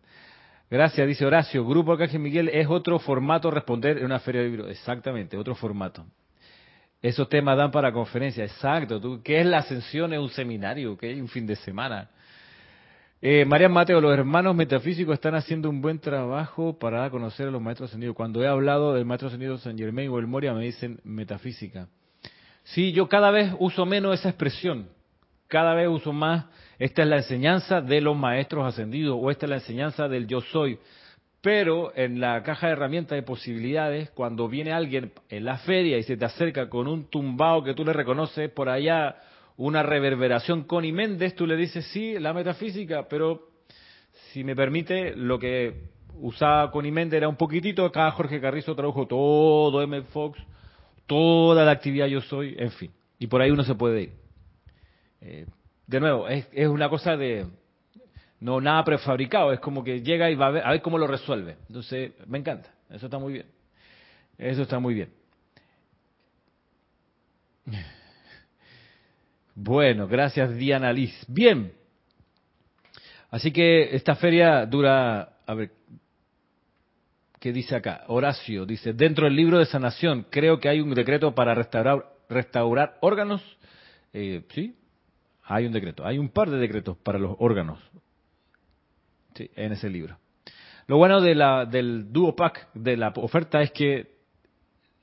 Gracias, 0.70 1.08
dice 1.08 1.26
Horacio. 1.26 1.66
Grupo 1.66 1.92
Arcángel 1.92 2.20
Miguel 2.20 2.50
es 2.50 2.68
otro 2.68 2.98
formato 3.00 3.52
responder 3.52 4.00
en 4.00 4.06
una 4.06 4.20
feria 4.20 4.42
de 4.42 4.50
libros. 4.50 4.70
Exactamente, 4.70 5.38
otro 5.38 5.54
formato. 5.56 6.06
Esos 7.06 7.30
temas 7.30 7.56
dan 7.56 7.70
para 7.70 7.92
conferencia, 7.92 8.44
exacto. 8.44 9.00
¿Tú, 9.00 9.22
¿Qué 9.24 9.40
es 9.40 9.46
la 9.46 9.60
ascensión 9.60 10.12
en 10.12 10.22
un 10.22 10.30
seminario? 10.30 10.98
¿Qué 10.98 11.12
es 11.12 11.22
un 11.22 11.28
fin 11.28 11.46
de 11.46 11.56
semana? 11.56 12.10
Eh, 13.22 13.46
María 13.46 13.70
Mateo, 13.70 14.02
los 14.02 14.12
hermanos 14.12 14.56
metafísicos 14.56 15.14
están 15.14 15.36
haciendo 15.36 15.70
un 15.70 15.82
buen 15.82 16.00
trabajo 16.00 16.80
para 16.80 16.98
dar 16.98 17.08
a 17.10 17.12
conocer 17.12 17.48
a 17.48 17.52
los 17.52 17.62
maestros 17.62 17.92
ascendidos. 17.92 18.16
Cuando 18.16 18.44
he 18.44 18.48
hablado 18.48 18.96
del 18.96 19.06
maestro 19.06 19.28
ascendido 19.28 19.60
San 19.60 19.78
Germain 19.78 20.10
o 20.10 20.18
el 20.18 20.26
Moria, 20.26 20.52
me 20.56 20.64
dicen 20.64 21.00
metafísica. 21.04 21.90
Sí, 22.64 22.92
yo 22.92 23.08
cada 23.08 23.30
vez 23.30 23.54
uso 23.60 23.86
menos 23.86 24.20
esa 24.20 24.30
expresión. 24.30 24.90
Cada 25.48 25.76
vez 25.76 25.88
uso 25.88 26.12
más, 26.12 26.46
esta 26.80 27.04
es 27.04 27.08
la 27.08 27.18
enseñanza 27.18 27.82
de 27.82 28.02
los 28.02 28.18
maestros 28.18 28.66
ascendidos 28.66 29.16
o 29.22 29.30
esta 29.30 29.46
es 29.46 29.50
la 29.52 29.58
enseñanza 29.58 30.08
del 30.08 30.26
yo 30.26 30.42
soy 30.42 30.80
pero 31.46 31.96
en 31.96 32.20
la 32.20 32.42
caja 32.42 32.66
de 32.66 32.74
herramientas 32.74 33.16
de 33.16 33.22
posibilidades, 33.22 34.10
cuando 34.10 34.50
viene 34.50 34.74
alguien 34.74 35.12
en 35.30 35.46
la 35.46 35.60
feria 35.60 35.96
y 35.96 36.02
se 36.02 36.18
te 36.18 36.26
acerca 36.26 36.70
con 36.70 36.88
un 36.88 37.08
tumbao 37.08 37.64
que 37.64 37.76
tú 37.76 37.86
le 37.86 37.94
reconoces 37.94 38.50
por 38.50 38.68
allá, 38.68 39.18
una 39.56 39.84
reverberación 39.84 40.64
con 40.64 40.92
Méndez, 40.92 41.36
tú 41.36 41.46
le 41.46 41.56
dices, 41.56 41.86
sí, 41.94 42.18
la 42.18 42.34
metafísica, 42.34 43.08
pero 43.08 43.50
si 44.32 44.44
me 44.44 44.56
permite, 44.56 45.16
lo 45.16 45.38
que 45.38 45.84
usaba 46.20 46.72
Connie 46.72 47.10
era 47.12 47.30
un 47.30 47.36
poquitito, 47.36 47.86
acá 47.86 48.10
Jorge 48.10 48.42
Carrizo 48.42 48.76
tradujo 48.76 49.06
todo 49.06 49.84
M. 49.84 50.02
Fox, 50.06 50.40
toda 51.06 51.64
la 51.64 51.74
actividad 51.74 52.08
yo 52.08 52.22
soy, 52.22 52.56
en 52.58 52.72
fin. 52.72 52.92
Y 53.20 53.28
por 53.28 53.44
ahí 53.44 53.52
uno 53.52 53.64
se 53.64 53.76
puede 53.76 54.02
ir. 54.02 54.14
Eh, 55.22 55.46
de 55.86 56.00
nuevo, 56.00 56.28
es, 56.28 56.48
una 56.68 56.90
cosa 56.90 57.16
de 57.16 57.46
no 58.40 58.62
nada 58.62 58.84
prefabricado, 58.84 59.52
es 59.54 59.60
como 59.60 59.84
que 59.84 60.02
llega 60.02 60.30
y 60.30 60.36
va 60.36 60.48
a 60.48 60.52
ver, 60.52 60.64
a 60.66 60.72
ver 60.72 60.82
cómo 60.82 60.98
lo 60.98 61.08
resuelve. 61.08 61.58
Entonces, 61.68 62.14
me 62.28 62.38
encanta, 62.38 62.70
eso 62.90 63.06
está 63.06 63.18
muy 63.18 63.34
bien. 63.34 63.46
Eso 64.38 64.64
está 64.64 64.80
muy 64.80 64.94
bien. 64.94 65.10
Bueno, 69.56 70.06
gracias 70.08 70.54
Diana 70.58 70.92
Liz. 70.92 71.14
Bien. 71.30 71.72
Así 73.32 73.52
que 73.52 73.96
esta 73.96 74.16
feria 74.16 74.66
dura, 74.66 75.38
a 75.46 75.54
ver, 75.54 75.72
¿qué 77.40 77.54
dice 77.54 77.76
acá? 77.76 78.04
Horacio 78.08 78.66
dice, 78.66 78.94
dentro 78.94 79.26
del 79.26 79.36
libro 79.36 79.58
de 79.58 79.66
sanación, 79.66 80.28
creo 80.30 80.60
que 80.60 80.68
hay 80.68 80.82
un 80.82 80.94
decreto 80.94 81.34
para 81.34 81.56
restaurar, 81.56 82.06
restaurar 82.30 82.98
órganos. 83.00 83.42
Eh, 84.12 84.44
sí, 84.54 84.76
hay 85.44 85.66
un 85.66 85.72
decreto. 85.72 86.06
Hay 86.06 86.18
un 86.18 86.30
par 86.30 86.50
de 86.50 86.58
decretos 86.58 86.98
para 86.98 87.18
los 87.18 87.36
órganos. 87.40 87.80
En 89.56 89.72
ese 89.72 89.90
libro. 89.90 90.18
Lo 90.88 90.98
bueno 90.98 91.20
de 91.20 91.36
la, 91.36 91.66
del 91.66 92.12
Duo 92.12 92.36
Pack 92.36 92.70
de 92.74 92.96
la 92.96 93.12
oferta 93.16 93.62
es 93.62 93.72
que 93.72 94.16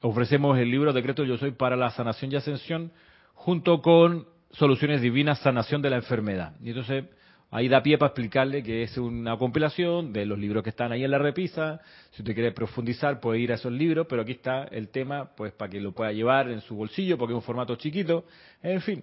ofrecemos 0.01 0.59
el 0.59 0.71
libro 0.71 0.93
Decreto 0.93 1.25
Yo 1.25 1.37
Soy 1.37 1.53
para 1.53 1.77
la 1.77 1.91
sanación 1.91 2.33
y 2.33 2.37
ascensión 2.37 2.93
junto 3.35 3.83
con 3.83 4.27
Soluciones 4.53 5.01
Divinas, 5.01 5.41
Sanación 5.41 5.83
de 5.83 5.91
la 5.91 5.97
Enfermedad. 5.97 6.55
Y 6.63 6.69
entonces 6.69 7.05
ahí 7.51 7.69
da 7.69 7.83
pie 7.83 7.99
para 7.99 8.09
explicarle 8.09 8.63
que 8.63 8.85
es 8.85 8.97
una 8.97 9.37
compilación 9.37 10.13
de 10.13 10.25
los 10.25 10.39
libros 10.39 10.63
que 10.63 10.71
están 10.71 10.93
ahí 10.93 11.05
en 11.05 11.11
la 11.11 11.19
repisa. 11.19 11.81
Si 12.13 12.23
usted 12.23 12.35
quiere 12.35 12.53
profundizar, 12.53 13.21
puede 13.21 13.41
ir 13.41 13.53
a 13.53 13.57
esos 13.57 13.73
libros, 13.73 14.07
pero 14.09 14.23
aquí 14.23 14.33
está 14.33 14.65
el 14.65 14.89
tema, 14.89 15.31
pues 15.37 15.53
para 15.53 15.71
que 15.71 15.81
lo 15.81 15.93
pueda 15.93 16.13
llevar 16.13 16.49
en 16.51 16.61
su 16.61 16.77
bolsillo, 16.77 17.19
porque 17.19 17.33
es 17.33 17.37
un 17.37 17.43
formato 17.43 17.75
chiquito. 17.77 18.25
En 18.63 18.81
fin, 18.81 19.03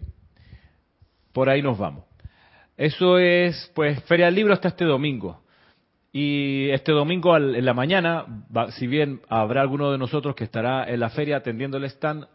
por 1.34 1.50
ahí 1.50 1.62
nos 1.62 1.78
vamos. 1.78 2.09
Eso 2.80 3.18
es, 3.18 3.70
pues, 3.76 4.02
Feria 4.06 4.28
del 4.28 4.36
Libro 4.36 4.54
hasta 4.54 4.70
este 4.70 4.86
domingo. 4.86 5.42
Y 6.14 6.70
este 6.70 6.94
domingo 6.94 7.36
en 7.36 7.66
la 7.66 7.74
mañana, 7.74 8.26
si 8.70 8.88
bien 8.88 9.20
habrá 9.28 9.60
alguno 9.60 9.92
de 9.92 9.98
nosotros 9.98 10.34
que 10.34 10.46
estará 10.46 10.90
en 10.90 11.02
la 11.02 11.10
feria 11.10 11.36
atendiendo 11.36 11.76
el 11.76 11.84
stand, 11.84 12.26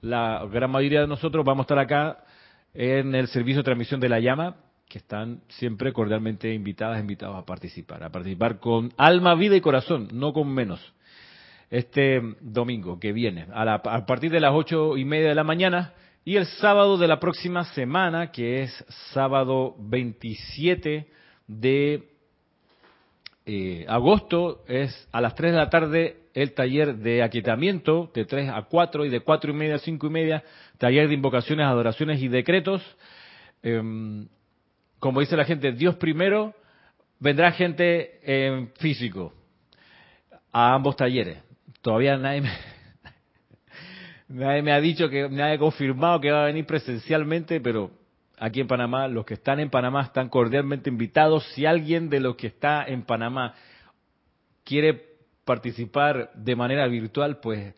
la 0.00 0.48
gran 0.50 0.70
mayoría 0.70 1.02
de 1.02 1.08
nosotros 1.08 1.44
vamos 1.44 1.64
a 1.64 1.66
estar 1.66 1.78
acá 1.78 2.24
en 2.72 3.14
el 3.14 3.28
servicio 3.28 3.58
de 3.58 3.64
transmisión 3.64 4.00
de 4.00 4.08
la 4.08 4.18
llama, 4.18 4.56
que 4.88 4.96
están 4.96 5.42
siempre 5.48 5.92
cordialmente 5.92 6.54
invitadas, 6.54 6.98
invitados 6.98 7.36
a 7.36 7.44
participar, 7.44 8.02
a 8.02 8.08
participar 8.08 8.60
con 8.60 8.94
alma, 8.96 9.34
vida 9.34 9.56
y 9.56 9.60
corazón, 9.60 10.08
no 10.14 10.32
con 10.32 10.48
menos. 10.48 10.80
Este 11.68 12.22
domingo 12.40 12.98
que 12.98 13.12
viene, 13.12 13.46
a, 13.52 13.74
a 13.74 14.06
partir 14.06 14.30
de 14.30 14.40
las 14.40 14.52
ocho 14.54 14.96
y 14.96 15.04
media 15.04 15.28
de 15.28 15.34
la 15.34 15.44
mañana, 15.44 15.92
y 16.24 16.36
el 16.36 16.46
sábado 16.46 16.96
de 16.98 17.08
la 17.08 17.18
próxima 17.18 17.64
semana, 17.64 18.30
que 18.30 18.62
es 18.62 18.84
sábado 19.12 19.74
27 19.78 21.08
de 21.48 22.08
eh, 23.44 23.84
agosto, 23.88 24.62
es 24.68 25.08
a 25.10 25.20
las 25.20 25.34
3 25.34 25.50
de 25.52 25.58
la 25.58 25.68
tarde 25.68 26.16
el 26.34 26.54
taller 26.54 26.96
de 26.96 27.24
aquietamiento, 27.24 28.10
de 28.14 28.24
3 28.24 28.50
a 28.50 28.62
4 28.62 29.04
y 29.04 29.10
de 29.10 29.20
4 29.20 29.50
y 29.50 29.54
media 29.54 29.74
a 29.74 29.78
5 29.78 30.06
y 30.06 30.10
media, 30.10 30.44
taller 30.78 31.08
de 31.08 31.14
invocaciones, 31.14 31.66
adoraciones 31.66 32.22
y 32.22 32.28
decretos. 32.28 32.82
Em, 33.62 34.28
como 35.00 35.20
dice 35.20 35.36
la 35.36 35.44
gente, 35.44 35.72
Dios 35.72 35.96
primero, 35.96 36.54
vendrá 37.18 37.50
gente 37.50 38.20
en 38.22 38.72
físico 38.74 39.34
a 40.52 40.74
ambos 40.74 40.94
talleres. 40.94 41.38
Todavía 41.80 42.16
nadie 42.16 42.42
me, 42.42 42.50
nadie 44.32 44.62
me 44.62 44.72
ha 44.72 44.80
dicho 44.80 45.08
que, 45.08 45.28
nadie 45.28 45.54
ha 45.54 45.58
confirmado 45.58 46.20
que 46.20 46.30
va 46.30 46.42
a 46.42 46.46
venir 46.46 46.66
presencialmente, 46.66 47.60
pero 47.60 47.90
aquí 48.38 48.60
en 48.60 48.66
Panamá, 48.66 49.08
los 49.08 49.24
que 49.24 49.34
están 49.34 49.60
en 49.60 49.70
Panamá 49.70 50.02
están 50.02 50.28
cordialmente 50.28 50.90
invitados. 50.90 51.44
Si 51.54 51.66
alguien 51.66 52.08
de 52.08 52.20
los 52.20 52.36
que 52.36 52.48
está 52.48 52.84
en 52.84 53.02
Panamá 53.02 53.54
quiere 54.64 55.12
participar 55.44 56.32
de 56.34 56.56
manera 56.56 56.86
virtual, 56.86 57.38
pues, 57.40 57.74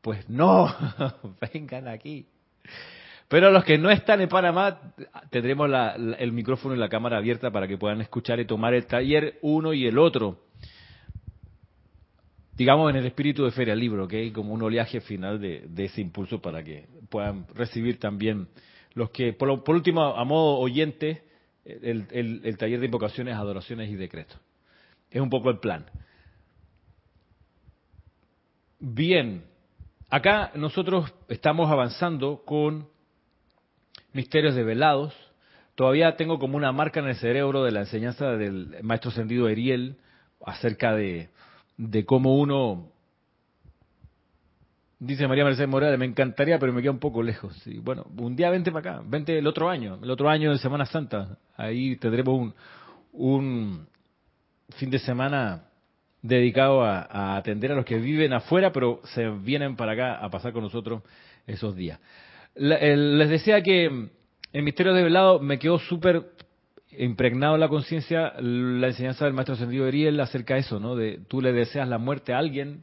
pues 0.00 0.28
no, 0.28 0.68
vengan 1.52 1.88
aquí. 1.88 2.26
Pero 3.28 3.50
los 3.50 3.64
que 3.64 3.78
no 3.78 3.90
están 3.90 4.20
en 4.20 4.28
Panamá, 4.28 4.78
tendremos 5.30 5.70
el 6.18 6.32
micrófono 6.32 6.74
y 6.74 6.78
la 6.78 6.90
cámara 6.90 7.16
abierta 7.16 7.50
para 7.50 7.66
que 7.66 7.78
puedan 7.78 8.02
escuchar 8.02 8.38
y 8.40 8.44
tomar 8.44 8.74
el 8.74 8.86
taller 8.86 9.38
uno 9.40 9.72
y 9.72 9.86
el 9.86 9.98
otro. 9.98 10.38
Digamos 12.54 12.90
en 12.90 12.96
el 12.96 13.06
espíritu 13.06 13.44
de 13.44 13.50
Feria 13.50 13.74
Libro, 13.74 14.06
hay 14.10 14.30
como 14.30 14.52
un 14.52 14.62
oleaje 14.62 15.00
final 15.00 15.40
de, 15.40 15.68
ese 15.78 16.02
impulso 16.02 16.40
para 16.40 16.62
que 16.62 16.86
puedan 17.08 17.46
recibir 17.54 17.98
también 17.98 18.48
los 18.92 19.10
que, 19.10 19.32
por, 19.32 19.48
último, 19.70 20.02
a 20.02 20.24
modo 20.24 20.58
oyente, 20.58 21.24
el, 21.64 22.06
el 22.12 22.58
taller 22.58 22.80
de 22.80 22.86
invocaciones, 22.86 23.36
adoraciones 23.36 23.90
y 23.90 23.94
decretos. 23.94 24.38
Es 25.10 25.20
un 25.20 25.30
poco 25.30 25.48
el 25.48 25.58
plan. 25.60 25.86
Bien, 28.78 29.44
acá 30.10 30.52
nosotros 30.54 31.14
estamos 31.28 31.70
avanzando 31.70 32.42
con 32.44 32.88
misterios 34.12 34.54
develados. 34.54 35.14
Todavía 35.74 36.16
tengo 36.16 36.38
como 36.38 36.58
una 36.58 36.72
marca 36.72 37.00
en 37.00 37.06
el 37.06 37.16
cerebro 37.16 37.64
de 37.64 37.72
la 37.72 37.80
enseñanza 37.80 38.32
del 38.32 38.76
maestro 38.82 39.10
Sendido 39.10 39.48
Eriel 39.48 39.96
acerca 40.44 40.94
de, 40.94 41.30
cómo 42.06 42.36
uno 42.36 42.92
Dice 45.04 45.26
María 45.26 45.44
Mercedes 45.44 45.68
Morales, 45.68 45.98
me 45.98 46.04
encantaría, 46.04 46.60
pero 46.60 46.72
me 46.72 46.80
queda 46.80 46.92
un 46.92 47.00
poco 47.00 47.24
lejos. 47.24 47.60
Y 47.66 47.78
bueno, 47.78 48.06
un 48.16 48.36
día 48.36 48.50
vente 48.50 48.70
para 48.70 48.92
acá, 48.92 49.02
vente 49.04 49.36
el 49.36 49.48
otro 49.48 49.68
año, 49.68 49.98
el 50.00 50.08
otro 50.08 50.30
año 50.30 50.52
de 50.52 50.58
Semana 50.58 50.86
Santa. 50.86 51.38
Ahí 51.56 51.96
tendremos 51.96 52.38
un, 52.38 52.54
un 53.12 53.88
fin 54.76 54.90
de 54.90 55.00
semana 55.00 55.64
dedicado 56.22 56.84
a, 56.84 57.36
atender 57.36 57.72
a 57.72 57.74
los 57.74 57.84
que 57.84 57.98
viven 57.98 58.32
afuera, 58.32 58.72
pero 58.72 59.00
se 59.12 59.28
vienen 59.28 59.74
para 59.74 59.92
acá 59.94 60.24
a 60.24 60.30
pasar 60.30 60.52
con 60.52 60.62
nosotros 60.62 61.02
esos 61.48 61.74
días. 61.74 61.98
les 62.54 63.28
decía 63.28 63.60
que 63.60 63.86
en 63.86 64.64
Misterio 64.64 64.94
de 64.94 65.02
Velado 65.02 65.40
me 65.40 65.58
quedó 65.58 65.80
súper 65.80 66.30
impregnado 66.98 67.56
la 67.56 67.68
conciencia 67.68 68.34
la 68.40 68.88
enseñanza 68.88 69.24
del 69.24 69.34
maestro 69.34 69.54
Ascendido 69.54 69.86
Eriel 69.86 70.20
acerca 70.20 70.54
de 70.54 70.60
eso, 70.60 70.80
¿no? 70.80 70.94
De 70.94 71.20
tú 71.28 71.40
le 71.40 71.52
deseas 71.52 71.88
la 71.88 71.98
muerte 71.98 72.32
a 72.32 72.38
alguien, 72.38 72.82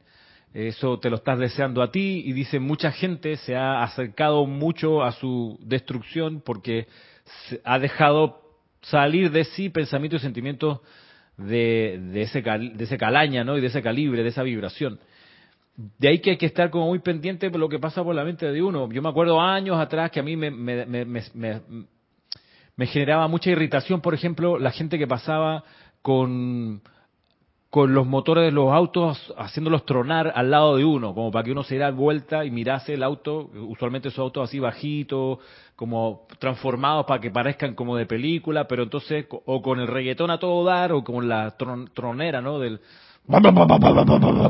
eso 0.53 0.99
te 0.99 1.09
lo 1.09 1.17
estás 1.17 1.37
deseando 1.37 1.81
a 1.81 1.91
ti, 1.91 2.23
y 2.25 2.33
dice 2.33 2.59
mucha 2.59 2.91
gente 2.91 3.37
se 3.37 3.55
ha 3.55 3.83
acercado 3.83 4.45
mucho 4.45 5.03
a 5.03 5.11
su 5.11 5.59
destrucción 5.61 6.41
porque 6.41 6.87
ha 7.63 7.77
dejado 7.77 8.41
salir 8.81 9.31
de 9.31 9.43
sí 9.43 9.69
pensamientos 9.69 10.21
y 10.21 10.23
sentimientos 10.23 10.79
de, 11.37 11.99
de, 12.11 12.21
ese, 12.21 12.41
de 12.41 12.83
ese 12.83 12.97
calaña, 12.97 13.43
¿no? 13.43 13.57
Y 13.57 13.61
de 13.61 13.67
ese 13.67 13.81
calibre, 13.81 14.23
de 14.23 14.29
esa 14.29 14.43
vibración. 14.43 14.99
De 15.97 16.09
ahí 16.09 16.19
que 16.19 16.31
hay 16.31 16.37
que 16.37 16.47
estar 16.47 16.69
como 16.69 16.87
muy 16.87 16.99
pendiente 16.99 17.49
de 17.49 17.57
lo 17.57 17.69
que 17.69 17.79
pasa 17.79 18.03
por 18.03 18.13
la 18.13 18.25
mente 18.25 18.51
de 18.51 18.61
uno. 18.61 18.91
Yo 18.91 19.01
me 19.01 19.09
acuerdo 19.09 19.39
años 19.39 19.79
atrás 19.79 20.11
que 20.11 20.19
a 20.19 20.23
mí 20.23 20.35
me, 20.35 20.51
me, 20.51 20.85
me, 20.85 21.05
me 21.05 21.61
generaba 22.87 23.27
mucha 23.27 23.49
irritación, 23.49 24.01
por 24.01 24.13
ejemplo, 24.13 24.57
la 24.59 24.71
gente 24.71 24.97
que 24.97 25.07
pasaba 25.07 25.63
con 26.01 26.81
con 27.69 27.93
los 27.93 28.07
motores 28.07 28.45
de 28.45 28.51
los 28.51 28.73
autos 28.73 29.31
haciéndolos 29.37 29.85
tronar 29.85 30.33
al 30.35 30.49
lado 30.49 30.75
de 30.75 30.85
uno, 30.85 31.13
como 31.13 31.31
para 31.31 31.43
que 31.43 31.51
uno 31.51 31.63
se 31.63 31.75
diera 31.75 31.91
vuelta 31.91 32.43
y 32.43 32.49
mirase 32.49 32.95
el 32.95 33.03
auto, 33.03 33.51
usualmente 33.53 34.07
esos 34.07 34.19
autos 34.19 34.49
así 34.49 34.59
bajitos, 34.59 35.37
como 35.75 36.25
transformados 36.39 37.05
para 37.05 37.21
que 37.21 37.29
parezcan 37.29 37.75
como 37.75 37.95
de 37.95 38.07
película, 38.07 38.67
pero 38.67 38.83
entonces 38.83 39.27
o 39.29 39.61
con 39.61 39.79
el 39.79 39.87
reggaetón 39.87 40.31
a 40.31 40.39
todo 40.39 40.63
dar 40.63 40.91
o 40.91 41.03
con 41.03 41.29
la 41.29 41.55
tronera, 41.93 42.41
¿no? 42.41 42.57
Del 42.57 42.79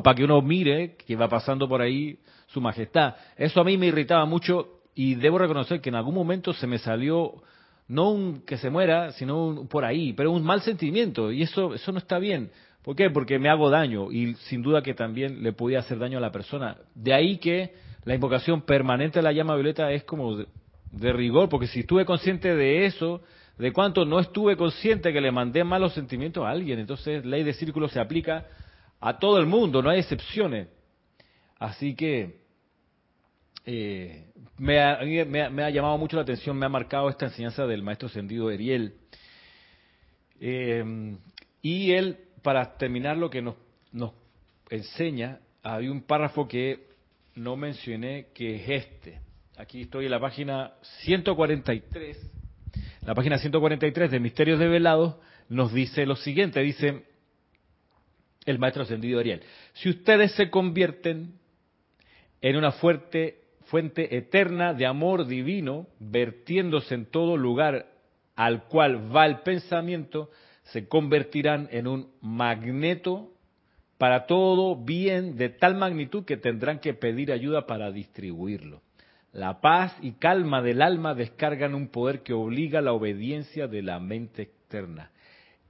para 0.01 0.15
que 0.15 0.23
uno 0.23 0.41
mire 0.41 0.95
que 0.95 1.17
va 1.17 1.27
pasando 1.27 1.67
por 1.67 1.81
ahí 1.81 2.17
su 2.47 2.61
majestad. 2.61 3.15
Eso 3.35 3.59
a 3.59 3.65
mí 3.65 3.75
me 3.77 3.87
irritaba 3.87 4.23
mucho 4.25 4.79
y 4.95 5.15
debo 5.15 5.37
reconocer 5.37 5.81
que 5.81 5.89
en 5.89 5.95
algún 5.95 6.15
momento 6.15 6.53
se 6.53 6.65
me 6.67 6.77
salió 6.77 7.33
no 7.89 8.11
un 8.11 8.41
que 8.45 8.57
se 8.57 8.69
muera, 8.69 9.11
sino 9.11 9.45
un, 9.45 9.67
por 9.67 9.83
ahí, 9.83 10.13
pero 10.13 10.31
un 10.31 10.43
mal 10.43 10.61
sentimiento 10.61 11.31
y 11.31 11.41
eso 11.41 11.73
eso 11.73 11.91
no 11.91 11.97
está 11.97 12.17
bien 12.17 12.49
¿Por 12.83 12.95
qué? 12.95 13.09
Porque 13.09 13.39
me 13.39 13.49
hago 13.49 13.69
daño 13.69 14.11
y 14.11 14.35
sin 14.47 14.61
duda 14.61 14.81
que 14.81 14.93
también 14.93 15.43
le 15.43 15.53
podía 15.53 15.79
hacer 15.79 15.99
daño 15.99 16.17
a 16.17 16.21
la 16.21 16.31
persona. 16.31 16.77
De 16.95 17.13
ahí 17.13 17.37
que 17.37 17.73
la 18.05 18.15
invocación 18.15 18.61
permanente 18.61 19.19
de 19.19 19.23
la 19.23 19.33
llama 19.33 19.55
violeta 19.55 19.91
es 19.91 20.03
como 20.05 20.37
de, 20.37 21.13
rigor, 21.13 21.49
porque 21.49 21.67
si 21.67 21.81
estuve 21.81 22.05
consciente 22.05 22.55
de 22.55 22.85
eso, 22.85 23.21
de 23.57 23.73
cuánto 23.73 24.05
no 24.05 24.19
estuve 24.19 24.55
consciente 24.55 25.11
que 25.11 25.21
le 25.21 25.31
mandé 25.31 25.63
malos 25.63 25.93
sentimientos 25.93 26.45
a 26.45 26.49
alguien, 26.49 26.79
entonces 26.79 27.25
ley 27.25 27.43
de 27.43 27.53
círculo 27.53 27.89
se 27.89 27.99
aplica 27.99 28.47
a 29.01 29.19
todo 29.19 29.37
el 29.37 29.45
mundo, 29.45 29.81
no 29.81 29.89
hay 29.89 29.99
excepciones. 29.99 30.69
Así 31.59 31.95
que 31.95 32.38
me, 34.57 34.79
ha, 34.79 35.69
llamado 35.69 35.97
mucho 35.97 36.15
la 36.15 36.23
atención, 36.23 36.57
me 36.57 36.65
ha 36.65 36.69
marcado 36.69 37.09
esta 37.09 37.25
enseñanza 37.25 37.65
del 37.65 37.83
maestro 37.83 38.09
Sendido 38.09 38.49
Eriel. 38.49 38.95
Eh, 40.39 41.17
y 41.61 41.91
él 41.91 42.17
para 42.41 42.77
terminar 42.77 43.17
lo 43.17 43.29
que 43.29 43.41
nos, 43.41 43.55
enseña, 44.69 45.39
hay 45.63 45.87
un 45.87 46.01
párrafo 46.03 46.47
que 46.47 46.87
no 47.35 47.55
mencioné, 47.55 48.27
que 48.33 48.55
es 48.55 48.85
este. 48.85 49.19
aquí 49.57 49.81
estoy 49.81 50.05
en 50.05 50.11
la 50.11 50.19
página 50.19 50.73
143, 51.01 52.17
la 53.05 53.15
página 53.15 53.37
143 53.37 54.11
de 54.11 54.19
Misterios 54.19 54.59
de 54.59 54.67
Velados, 54.67 55.15
nos 55.47 55.73
dice 55.73 56.05
lo 56.05 56.15
siguiente, 56.15 56.59
dice 56.61 57.03
el 58.45 58.59
maestro 58.59 58.83
ascendido 58.83 59.19
Ariel, 59.19 59.41
si 59.73 59.89
ustedes 59.89 60.33
se 60.33 60.49
convierten 60.49 61.33
en 62.41 62.55
una 62.55 62.71
fuerte 62.73 63.48
fuente 63.69 64.17
eterna 64.17 64.73
de 64.73 64.85
amor 64.85 65.27
divino, 65.27 65.87
vertiéndose 65.99 66.95
en 66.95 67.05
todo 67.05 67.37
lugar 67.37 67.87
al 68.35 68.63
cual 68.65 69.15
va 69.15 69.25
el 69.25 69.39
pensamiento, 69.39 70.29
se 70.63 70.87
convertirán 70.87 71.67
en 71.71 71.87
un 71.87 72.11
magneto 72.21 73.31
para 73.97 74.25
todo 74.25 74.75
bien 74.75 75.35
de 75.35 75.49
tal 75.49 75.75
magnitud 75.75 76.25
que 76.25 76.37
tendrán 76.37 76.79
que 76.79 76.93
pedir 76.93 77.31
ayuda 77.31 77.67
para 77.67 77.91
distribuirlo. 77.91 78.81
La 79.33 79.61
paz 79.61 79.95
y 80.01 80.13
calma 80.13 80.61
del 80.61 80.81
alma 80.81 81.13
descargan 81.13 81.75
un 81.75 81.89
poder 81.89 82.23
que 82.23 82.33
obliga 82.33 82.79
a 82.79 82.81
la 82.81 82.93
obediencia 82.93 83.67
de 83.67 83.83
la 83.83 83.99
mente 83.99 84.43
externa. 84.43 85.11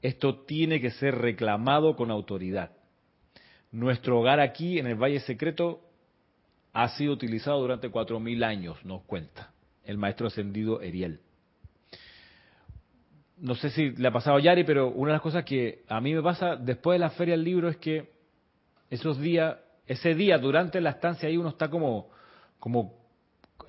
Esto 0.01 0.41
tiene 0.45 0.79
que 0.79 0.91
ser 0.91 1.15
reclamado 1.15 1.95
con 1.95 2.11
autoridad. 2.11 2.71
Nuestro 3.71 4.19
hogar 4.19 4.39
aquí 4.39 4.79
en 4.79 4.87
el 4.87 4.95
Valle 4.95 5.19
Secreto 5.19 5.88
ha 6.83 6.89
sido 6.89 7.13
utilizado 7.13 7.59
durante 7.59 7.89
cuatro 7.89 8.19
mil 8.19 8.43
años, 8.43 8.77
nos 8.85 9.03
cuenta 9.03 9.51
el 9.83 9.97
maestro 9.97 10.27
ascendido 10.27 10.81
Eriel. 10.81 11.19
No 13.37 13.55
sé 13.55 13.69
si 13.69 13.91
le 13.91 14.07
ha 14.07 14.11
pasado 14.11 14.37
a 14.37 14.41
Yari, 14.41 14.63
pero 14.63 14.89
una 14.89 15.11
de 15.11 15.15
las 15.15 15.21
cosas 15.21 15.43
que 15.43 15.83
a 15.87 15.99
mí 15.99 16.13
me 16.13 16.21
pasa 16.21 16.55
después 16.55 16.95
de 16.95 16.99
la 16.99 17.09
feria 17.09 17.33
del 17.33 17.43
libro 17.43 17.69
es 17.69 17.77
que 17.77 18.11
esos 18.89 19.19
días, 19.19 19.57
ese 19.87 20.13
día 20.13 20.37
durante 20.37 20.79
la 20.79 20.91
estancia 20.91 21.27
ahí 21.27 21.37
uno 21.37 21.49
está 21.49 21.69
como, 21.69 22.09
como 22.59 22.93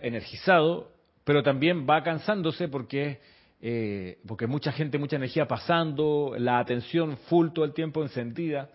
energizado, 0.00 0.92
pero 1.24 1.42
también 1.42 1.86
va 1.88 2.02
cansándose 2.02 2.68
porque 2.68 3.20
eh, 3.62 4.18
porque 4.26 4.46
mucha 4.46 4.72
gente, 4.72 4.98
mucha 4.98 5.16
energía 5.16 5.46
pasando, 5.46 6.34
la 6.38 6.60
atención 6.60 7.18
full 7.28 7.48
todo 7.52 7.64
el 7.64 7.74
tiempo 7.74 8.02
encendida, 8.02 8.70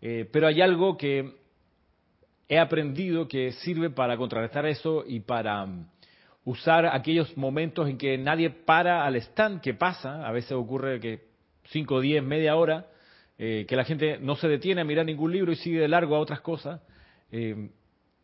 eh, 0.00 0.28
pero 0.32 0.46
hay 0.46 0.62
algo 0.62 0.96
que 0.96 1.39
he 2.50 2.58
aprendido 2.58 3.28
que 3.28 3.52
sirve 3.52 3.90
para 3.90 4.16
contrarrestar 4.16 4.66
eso 4.66 5.04
y 5.06 5.20
para 5.20 5.62
um, 5.62 5.86
usar 6.44 6.84
aquellos 6.84 7.36
momentos 7.36 7.88
en 7.88 7.96
que 7.96 8.18
nadie 8.18 8.50
para 8.50 9.06
al 9.06 9.14
stand, 9.14 9.60
que 9.60 9.72
pasa, 9.72 10.26
a 10.26 10.32
veces 10.32 10.52
ocurre 10.52 10.98
que 10.98 11.20
5, 11.68 12.00
10, 12.00 12.24
media 12.24 12.56
hora, 12.56 12.88
eh, 13.38 13.66
que 13.68 13.76
la 13.76 13.84
gente 13.84 14.18
no 14.18 14.34
se 14.34 14.48
detiene 14.48 14.80
a 14.80 14.84
mirar 14.84 15.06
ningún 15.06 15.30
libro 15.30 15.52
y 15.52 15.56
sigue 15.56 15.78
de 15.78 15.86
largo 15.86 16.16
a 16.16 16.18
otras 16.18 16.40
cosas. 16.40 16.80
Eh, 17.30 17.70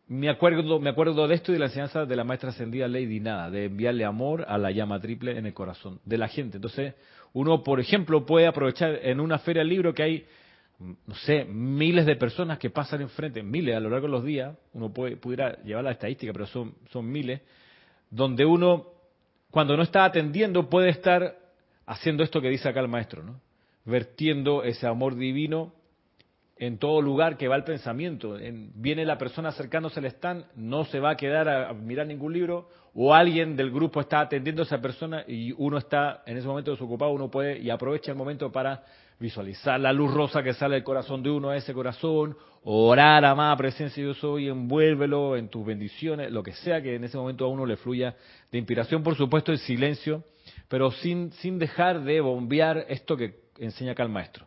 me 0.07 0.29
acuerdo, 0.29 0.77
me 0.77 0.89
acuerdo 0.89 1.25
de 1.25 1.33
esto 1.33 1.51
y 1.51 1.55
de 1.55 1.59
la 1.59 1.65
enseñanza 1.67 2.05
de 2.05 2.15
la 2.17 2.25
maestra 2.25 2.49
ascendida 2.49 2.89
Lady 2.89 3.21
Nada, 3.21 3.49
de 3.49 3.65
enviarle 3.65 4.03
amor 4.03 4.43
a 4.49 4.57
la 4.57 4.71
llama 4.71 4.99
triple 4.99 5.37
en 5.37 5.45
el 5.45 5.53
corazón 5.53 6.01
de 6.03 6.17
la 6.17 6.27
gente. 6.27 6.57
Entonces, 6.57 6.95
uno, 7.31 7.63
por 7.63 7.79
ejemplo, 7.79 8.25
puede 8.25 8.45
aprovechar 8.45 8.99
en 9.03 9.21
una 9.21 9.39
feria 9.39 9.61
del 9.61 9.69
libro 9.69 9.93
que 9.93 10.03
hay 10.03 10.25
no 10.79 11.15
sé, 11.25 11.45
miles 11.45 12.05
de 12.05 12.15
personas 12.15 12.59
que 12.59 12.69
pasan 12.69 13.01
enfrente, 13.01 13.41
miles 13.41 13.75
a 13.75 13.79
lo 13.79 13.89
largo 13.89 14.07
de 14.07 14.11
los 14.11 14.23
días, 14.23 14.55
uno 14.73 14.93
puede, 14.93 15.17
pudiera 15.17 15.61
llevar 15.63 15.83
la 15.83 15.91
estadística, 15.91 16.31
pero 16.31 16.45
son, 16.45 16.75
son 16.91 17.09
miles, 17.09 17.41
donde 18.09 18.45
uno, 18.45 18.87
cuando 19.49 19.75
no 19.75 19.83
está 19.83 20.05
atendiendo, 20.05 20.69
puede 20.69 20.89
estar 20.89 21.37
haciendo 21.85 22.23
esto 22.23 22.41
que 22.41 22.49
dice 22.49 22.69
acá 22.69 22.79
el 22.79 22.87
maestro, 22.87 23.23
¿no? 23.23 23.41
Vertiendo 23.85 24.63
ese 24.63 24.85
amor 24.85 25.15
divino 25.15 25.73
en 26.59 26.77
todo 26.77 27.01
lugar 27.01 27.37
que 27.37 27.47
va 27.47 27.55
el 27.55 27.63
pensamiento. 27.63 28.37
viene 28.75 29.05
la 29.05 29.17
persona 29.17 29.49
acercándose 29.49 29.99
al 29.99 30.05
stand, 30.05 30.45
no 30.55 30.85
se 30.85 30.99
va 30.99 31.11
a 31.11 31.17
quedar 31.17 31.47
a, 31.47 31.73
mirar 31.73 32.07
ningún 32.07 32.33
libro, 32.33 32.69
o 32.93 33.13
alguien 33.13 33.55
del 33.55 33.71
grupo 33.71 34.01
está 34.01 34.21
atendiendo 34.21 34.63
a 34.63 34.65
esa 34.65 34.81
persona 34.81 35.23
y 35.27 35.53
uno 35.57 35.77
está 35.77 36.23
en 36.25 36.37
ese 36.37 36.47
momento 36.47 36.71
desocupado, 36.71 37.11
uno 37.11 37.29
puede 37.29 37.59
y 37.59 37.69
aprovecha 37.69 38.11
el 38.11 38.17
momento 38.17 38.51
para 38.51 38.83
visualizar 39.19 39.79
la 39.79 39.91
luz 39.93 40.13
rosa 40.13 40.43
que 40.43 40.53
sale 40.53 40.75
del 40.75 40.83
corazón 40.83 41.23
de 41.23 41.29
uno 41.29 41.49
a 41.49 41.57
ese 41.57 41.73
corazón, 41.73 42.37
orar 42.63 43.25
a 43.25 43.33
más 43.33 43.57
presencia 43.57 44.03
yo 44.03 44.13
soy, 44.13 44.47
envuélvelo 44.47 45.35
en 45.35 45.49
tus 45.49 45.65
bendiciones, 45.65 46.31
lo 46.31 46.43
que 46.43 46.53
sea 46.53 46.81
que 46.81 46.95
en 46.95 47.03
ese 47.03 47.17
momento 47.17 47.45
a 47.45 47.47
uno 47.47 47.65
le 47.65 47.77
fluya 47.77 48.15
de 48.51 48.57
inspiración, 48.57 49.03
por 49.03 49.15
supuesto 49.15 49.51
el 49.51 49.57
silencio, 49.59 50.23
pero 50.67 50.91
sin, 50.91 51.31
sin 51.33 51.57
dejar 51.57 52.03
de 52.03 52.21
bombear 52.21 52.85
esto 52.89 53.17
que 53.17 53.39
enseña 53.57 53.93
acá 53.93 54.03
el 54.03 54.09
maestro. 54.09 54.45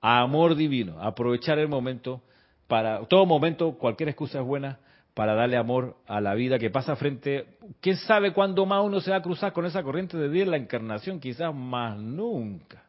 Amor 0.00 0.54
divino, 0.54 1.00
aprovechar 1.00 1.58
el 1.58 1.68
momento 1.68 2.22
para, 2.66 3.04
todo 3.06 3.26
momento, 3.26 3.78
cualquier 3.78 4.10
excusa 4.10 4.40
es 4.40 4.44
buena 4.44 4.78
para 5.14 5.34
darle 5.34 5.56
amor 5.56 5.96
a 6.06 6.20
la 6.20 6.34
vida 6.34 6.58
que 6.58 6.68
pasa 6.68 6.94
frente, 6.96 7.46
quién 7.80 7.96
sabe 7.96 8.34
cuándo 8.34 8.66
más 8.66 8.84
uno 8.84 9.00
se 9.00 9.10
va 9.10 9.16
a 9.16 9.22
cruzar 9.22 9.54
con 9.54 9.64
esa 9.64 9.82
corriente 9.82 10.18
de 10.18 10.28
vida 10.28 10.44
en 10.44 10.50
la 10.50 10.56
encarnación, 10.58 11.20
quizás 11.20 11.54
más 11.54 11.96
nunca. 11.98 12.85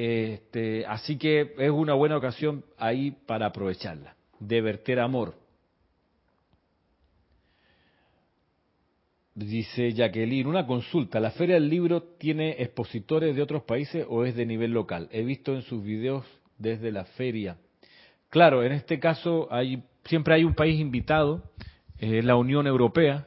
Este, 0.00 0.86
así 0.86 1.18
que 1.18 1.54
es 1.58 1.70
una 1.70 1.92
buena 1.94 2.16
ocasión 2.16 2.64
ahí 2.76 3.10
para 3.26 3.46
aprovecharla, 3.46 4.14
de 4.38 4.60
verter 4.60 5.00
amor. 5.00 5.34
Dice 9.34 9.92
Jacqueline, 9.92 10.46
una 10.46 10.68
consulta, 10.68 11.18
¿la 11.18 11.32
Feria 11.32 11.56
del 11.56 11.68
Libro 11.68 12.00
tiene 12.16 12.62
expositores 12.62 13.34
de 13.34 13.42
otros 13.42 13.64
países 13.64 14.06
o 14.08 14.24
es 14.24 14.36
de 14.36 14.46
nivel 14.46 14.70
local? 14.70 15.08
He 15.10 15.24
visto 15.24 15.52
en 15.52 15.62
sus 15.62 15.82
videos 15.82 16.24
desde 16.58 16.92
la 16.92 17.04
feria. 17.04 17.56
Claro, 18.30 18.62
en 18.62 18.70
este 18.70 19.00
caso 19.00 19.48
hay, 19.50 19.82
siempre 20.04 20.34
hay 20.34 20.44
un 20.44 20.54
país 20.54 20.78
invitado, 20.78 21.42
es 21.98 22.24
la 22.24 22.36
Unión 22.36 22.68
Europea. 22.68 23.26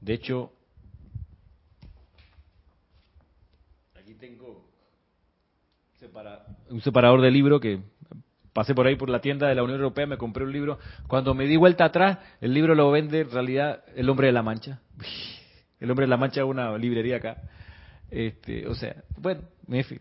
De 0.00 0.14
hecho, 0.14 0.52
un 6.70 6.80
separador 6.80 7.20
de 7.20 7.30
libro 7.30 7.60
que 7.60 7.80
pasé 8.52 8.74
por 8.74 8.86
ahí 8.86 8.96
por 8.96 9.08
la 9.08 9.20
tienda 9.20 9.48
de 9.48 9.54
la 9.54 9.62
Unión 9.62 9.78
Europea, 9.78 10.06
me 10.06 10.16
compré 10.16 10.44
un 10.44 10.52
libro. 10.52 10.78
Cuando 11.06 11.34
me 11.34 11.46
di 11.46 11.56
vuelta 11.56 11.84
atrás, 11.84 12.18
el 12.40 12.52
libro 12.54 12.74
lo 12.74 12.90
vende 12.90 13.20
en 13.20 13.30
realidad 13.30 13.84
El 13.94 14.08
Hombre 14.08 14.28
de 14.28 14.32
la 14.32 14.42
Mancha. 14.42 14.80
El 15.80 15.90
Hombre 15.90 16.04
de 16.04 16.10
la 16.10 16.16
Mancha 16.16 16.40
es 16.40 16.46
una 16.46 16.76
librería 16.76 17.16
acá. 17.16 17.38
Este, 18.10 18.66
o 18.66 18.74
sea, 18.74 18.96
bueno, 19.16 19.42
en 19.68 19.84
fin, 19.84 20.00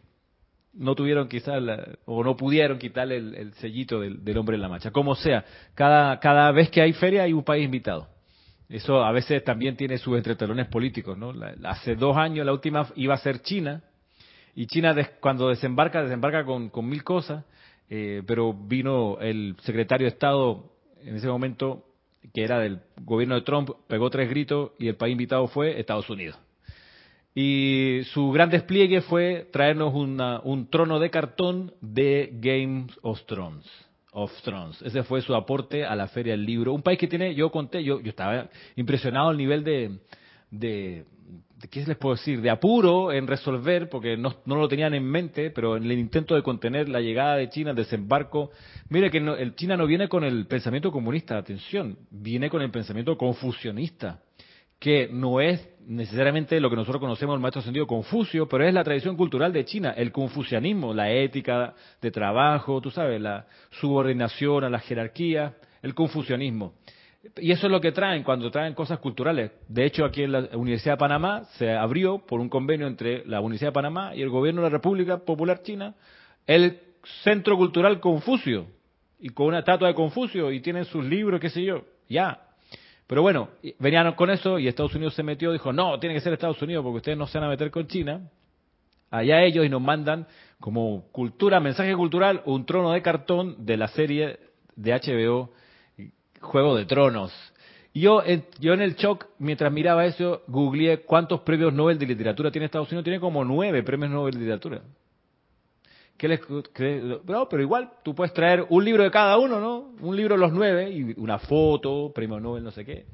no 0.74 0.96
tuvieron 0.96 1.28
quizás 1.28 1.62
o 2.06 2.24
no 2.24 2.36
pudieron 2.36 2.80
quitarle 2.80 3.18
el, 3.18 3.54
sellito 3.56 4.00
del, 4.00 4.38
Hombre 4.38 4.58
de 4.58 4.62
la 4.62 4.70
Mancha. 4.70 4.92
Como 4.92 5.16
sea, 5.16 5.46
cada, 5.76 6.20
cada 6.20 6.52
vez 6.52 6.70
que 6.70 6.82
hay 6.82 6.94
feria 6.94 7.24
hay 7.24 7.34
un 7.34 7.44
país 7.44 7.64
invitado. 7.64 8.08
Eso 8.68 9.04
a 9.04 9.12
veces 9.12 9.44
también 9.44 9.76
tiene 9.76 9.98
sus 9.98 10.16
entretelones 10.16 10.68
políticos, 10.68 11.18
¿no? 11.18 11.34
hace 11.64 11.96
dos 11.96 12.16
años 12.18 12.46
la 12.46 12.54
última 12.54 12.88
iba 12.96 13.16
a 13.16 13.18
ser 13.18 13.42
China, 13.42 13.82
y 14.60 14.68
China 14.68 14.94
cuando 15.22 15.48
desembarca, 15.48 16.04
desembarca 16.04 16.44
con, 16.44 16.70
mil 16.84 17.02
cosas, 17.02 17.46
eh, 17.90 18.24
pero 18.28 18.54
vino 18.54 19.18
el 19.22 19.56
secretario 19.62 20.04
de 20.04 20.10
Estado 20.10 20.66
en 21.02 21.16
ese 21.16 21.30
momento, 21.30 21.86
que 22.34 22.44
era 22.44 22.60
del 22.60 22.82
gobierno 23.02 23.36
de 23.36 23.44
Trump, 23.44 23.70
pegó 23.88 24.10
tres 24.10 24.30
gritos 24.30 24.72
y 24.78 24.90
el 24.90 24.98
país 24.98 25.14
invitado 25.14 25.48
fue 25.48 25.80
Estados 25.80 26.10
Unidos. 26.10 26.38
Y 27.34 28.02
su 28.12 28.32
gran 28.32 28.50
despliegue 28.50 29.00
fue 29.00 29.48
traernos 29.50 29.94
un 29.94 30.68
trono 30.70 31.00
de 31.00 31.10
cartón 31.10 31.74
de 31.80 32.30
Games 32.34 32.92
of 33.02 33.24
Thrones. 33.28 33.66
Of 34.12 34.42
Thrones. 34.42 34.82
Ese 34.82 35.04
fue 35.04 35.22
su 35.22 35.34
aporte 35.36 35.86
a 35.86 35.96
la 35.96 36.10
Feria 36.10 36.34
del 36.34 36.46
Libro. 36.46 36.74
Un 36.74 36.82
país 36.82 37.00
que 37.00 37.08
tiene, 37.08 37.34
yo 37.34 37.50
conté, 37.50 37.82
yo, 37.82 38.02
yo 38.02 38.10
estaba 38.10 38.50
impresionado 38.76 39.30
al 39.30 39.38
nivel 39.38 39.64
de, 39.64 40.00
de, 40.52 41.06
¿qué 41.70 41.86
les 41.86 41.98
puedo 41.98 42.16
decir? 42.16 42.42
De 42.42 42.50
apuro 42.50 43.12
en 43.12 43.28
resolver, 43.28 43.90
porque 43.90 44.18
no, 44.18 44.36
no, 44.46 44.56
lo 44.56 44.68
tenían 44.68 44.94
en 44.94 45.04
mente, 45.04 45.52
pero 45.52 45.78
en 45.78 45.84
el 45.84 45.94
intento 45.94 46.36
de 46.36 46.44
contener 46.44 46.90
la 46.90 47.02
llegada 47.02 47.36
de 47.36 47.50
China, 47.50 47.72
el 47.72 47.76
desembarco. 47.76 48.52
Mire 48.90 49.12
que 49.12 49.18
el 49.18 49.56
China 49.56 49.78
no 49.78 49.86
viene 49.86 50.08
con 50.08 50.24
el 50.24 50.48
pensamiento 50.48 50.92
comunista, 50.92 51.38
atención, 51.38 51.98
viene 52.10 52.50
con 52.50 52.62
el 52.62 52.72
pensamiento 52.72 53.18
confucionista, 53.18 54.22
que 54.80 55.10
no 55.12 55.42
es 55.42 55.68
necesariamente 55.90 56.60
lo 56.60 56.70
que 56.70 56.76
nosotros 56.76 57.02
conocemos 57.02 57.34
el 57.36 57.42
maestro 57.42 57.64
sentido 57.64 57.88
Confucio, 57.88 58.48
pero 58.48 58.64
es 58.64 58.74
la 58.74 58.84
tradición 58.84 59.18
cultural 59.18 59.52
de 59.52 59.66
China, 59.66 59.92
el 59.98 60.12
confucianismo, 60.12 60.94
la 60.94 61.12
ética 61.12 61.74
de 62.00 62.12
trabajo, 62.12 62.80
tú 62.80 62.92
sabes, 62.92 63.20
la 63.20 63.48
subordinación 63.72 64.64
a 64.64 64.70
la 64.70 64.80
jerarquía, 64.80 65.56
el 65.82 65.96
confucianismo. 65.96 66.74
Y 67.38 67.52
eso 67.52 67.68
es 67.68 67.72
lo 67.72 67.82
que 67.82 67.92
traen 67.92 68.24
cuando 68.24 68.50
traen 68.50 68.74
cosas 68.74 69.00
culturales. 69.00 69.52
De 69.68 69.86
hecho, 69.86 70.06
aquí 70.06 70.24
en 70.24 70.32
la 70.32 70.40
Universidad 70.54 70.94
de 70.94 71.00
Panamá 71.00 71.44
se 71.58 71.72
abrió 71.72 72.20
por 72.20 72.40
un 72.40 72.48
convenio 72.48 72.88
entre 72.88 73.26
la 73.26 73.42
Universidad 73.42 73.70
de 73.70 73.74
Panamá 73.74 74.16
y 74.16 74.22
el 74.22 74.30
gobierno 74.30 74.62
de 74.62 74.68
la 74.68 74.72
República 74.72 75.18
Popular 75.18 75.62
China 75.62 75.96
el 76.48 76.80
Centro 77.24 77.58
Cultural 77.58 78.00
Confucio. 78.00 78.66
Y 79.20 79.30
con 79.30 79.48
una 79.48 79.60
estatua 79.60 79.90
de 79.90 79.94
Confucio 79.94 80.52
y 80.52 80.62
tienen 80.62 80.86
sus 80.86 81.06
libros, 81.06 81.40
qué 81.40 81.50
sé 81.50 81.64
yo. 81.64 81.84
Ya. 82.08 82.42
Pero 83.06 83.22
bueno, 83.22 83.50
venían 83.80 84.14
con 84.14 84.30
eso 84.30 84.58
y 84.58 84.68
Estados 84.68 84.96
Unidos 84.96 85.14
se 85.14 85.22
metió, 85.24 85.52
dijo, 85.52 85.74
no, 85.74 86.00
tiene 86.00 86.16
que 86.16 86.22
ser 86.22 86.34
Estados 86.34 86.62
Unidos 86.62 86.84
porque 86.84 86.98
ustedes 86.98 87.18
no 87.18 87.28
se 87.28 87.38
van 87.38 87.48
a 87.48 87.52
meter 87.52 87.70
con 87.70 87.86
China. 87.88 88.30
Allá 89.12 89.44
ellos 89.44 89.66
y 89.66 89.70
nos 89.70 89.82
mandan 89.82 90.26
como 90.60 91.04
cultura, 91.12 91.60
mensaje 91.60 91.96
cultural, 91.96 92.42
un 92.46 92.66
trono 92.66 92.92
de 92.92 93.02
cartón 93.02 93.66
de 93.66 93.78
la 93.78 93.88
serie 93.90 94.40
de 94.76 94.94
HBO 94.94 95.52
Juego 96.42 96.76
de 96.76 96.86
Tronos. 96.86 97.34
Yo, 97.94 98.24
yo 98.60 98.74
en 98.74 98.82
el 98.82 98.96
shock, 98.96 99.28
mientras 99.40 99.72
miraba 99.72 100.06
eso, 100.06 100.44
googleé 100.48 101.02
cuántos 101.02 101.42
premios 101.42 101.74
Nobel 101.74 101.98
de 101.98 102.06
literatura 102.06 102.52
tiene 102.52 102.66
Estados 102.66 102.90
Unidos. 102.90 103.04
Tiene 103.04 103.20
como 103.20 103.44
nueve 103.44 103.84
premios 103.84 104.12
Nobel 104.12 104.34
de 104.34 104.40
literatura. 104.40 104.82
¿Qué 106.18 106.28
les, 106.28 106.42
pero 106.74 107.62
igual 107.62 107.92
tú 108.04 108.14
puedes 108.14 108.34
traer 108.34 108.66
un 108.70 108.84
libro 108.84 109.04
de 109.04 109.10
cada 109.10 109.38
uno, 109.38 109.60
¿no? 109.60 109.94
Un 110.02 110.16
libro 110.18 110.36
de 110.36 110.42
los 110.42 110.52
nueve 110.52 110.92
y 110.92 111.14
una 111.18 111.40
foto, 111.40 112.12
premio 112.14 112.40
Nobel, 112.40 112.64
no 112.64 112.72
sé 112.72 112.84
qué. 112.84 113.06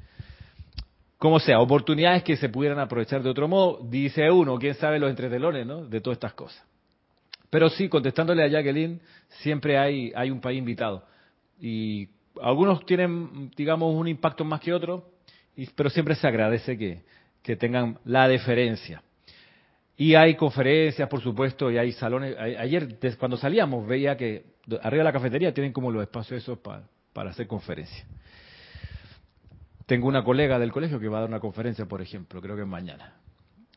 Como 1.16 1.38
sea, 1.38 1.60
oportunidades 1.60 2.24
que 2.24 2.36
se 2.36 2.48
pudieran 2.48 2.78
aprovechar 2.80 3.22
de 3.22 3.30
otro 3.30 3.48
modo, 3.48 3.80
dice 3.88 4.28
uno, 4.30 4.58
quién 4.58 4.74
sabe 4.74 4.98
los 4.98 5.08
entretelones, 5.08 5.66
¿no? 5.66 5.86
De 5.86 6.00
todas 6.00 6.16
estas 6.16 6.34
cosas. 6.34 6.62
Pero 7.48 7.70
sí, 7.70 7.88
contestándole 7.88 8.42
a 8.42 8.48
Jacqueline, 8.48 9.00
siempre 9.28 9.78
hay, 9.78 10.12
hay 10.14 10.30
un 10.30 10.40
país 10.40 10.58
invitado. 10.58 11.04
Y 11.60 12.08
algunos 12.40 12.84
tienen, 12.86 13.50
digamos, 13.56 13.94
un 13.94 14.08
impacto 14.08 14.44
más 14.44 14.60
que 14.60 14.72
otros, 14.72 15.02
pero 15.74 15.90
siempre 15.90 16.14
se 16.14 16.26
agradece 16.26 16.76
que, 16.76 17.02
que 17.42 17.56
tengan 17.56 17.98
la 18.04 18.28
deferencia. 18.28 19.02
Y 19.96 20.14
hay 20.14 20.34
conferencias, 20.34 21.08
por 21.08 21.22
supuesto, 21.22 21.70
y 21.70 21.78
hay 21.78 21.92
salones. 21.92 22.36
Ayer, 22.38 22.98
cuando 23.18 23.36
salíamos, 23.36 23.86
veía 23.86 24.16
que 24.16 24.44
arriba 24.82 25.00
de 25.00 25.04
la 25.04 25.12
cafetería 25.12 25.54
tienen 25.54 25.72
como 25.72 25.90
los 25.90 26.02
espacios 26.02 26.42
esos 26.42 26.58
para, 26.58 27.30
hacer 27.30 27.46
conferencias. 27.46 28.06
Tengo 29.86 30.08
una 30.08 30.22
colega 30.22 30.58
del 30.58 30.72
colegio 30.72 31.00
que 31.00 31.08
va 31.08 31.18
a 31.18 31.20
dar 31.20 31.30
una 31.30 31.40
conferencia, 31.40 31.86
por 31.86 32.02
ejemplo, 32.02 32.42
creo 32.42 32.56
que 32.56 32.64
mañana. 32.64 33.14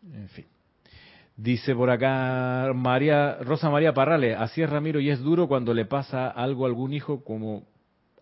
En 0.04 0.28
fin. 0.30 0.46
Dice 1.38 1.74
por 1.74 1.90
acá 1.90 2.74
María 2.76 3.36
Rosa 3.36 3.70
María 3.70 3.94
Parrales, 3.94 4.36
así 4.38 4.62
es 4.62 4.70
Ramiro 4.70 5.00
y 5.00 5.10
es 5.10 5.22
duro 5.22 5.48
cuando 5.48 5.74
le 5.74 5.86
pasa 5.86 6.28
algo 6.28 6.66
a 6.66 6.68
algún 6.68 6.92
hijo 6.92 7.24
como, 7.24 7.64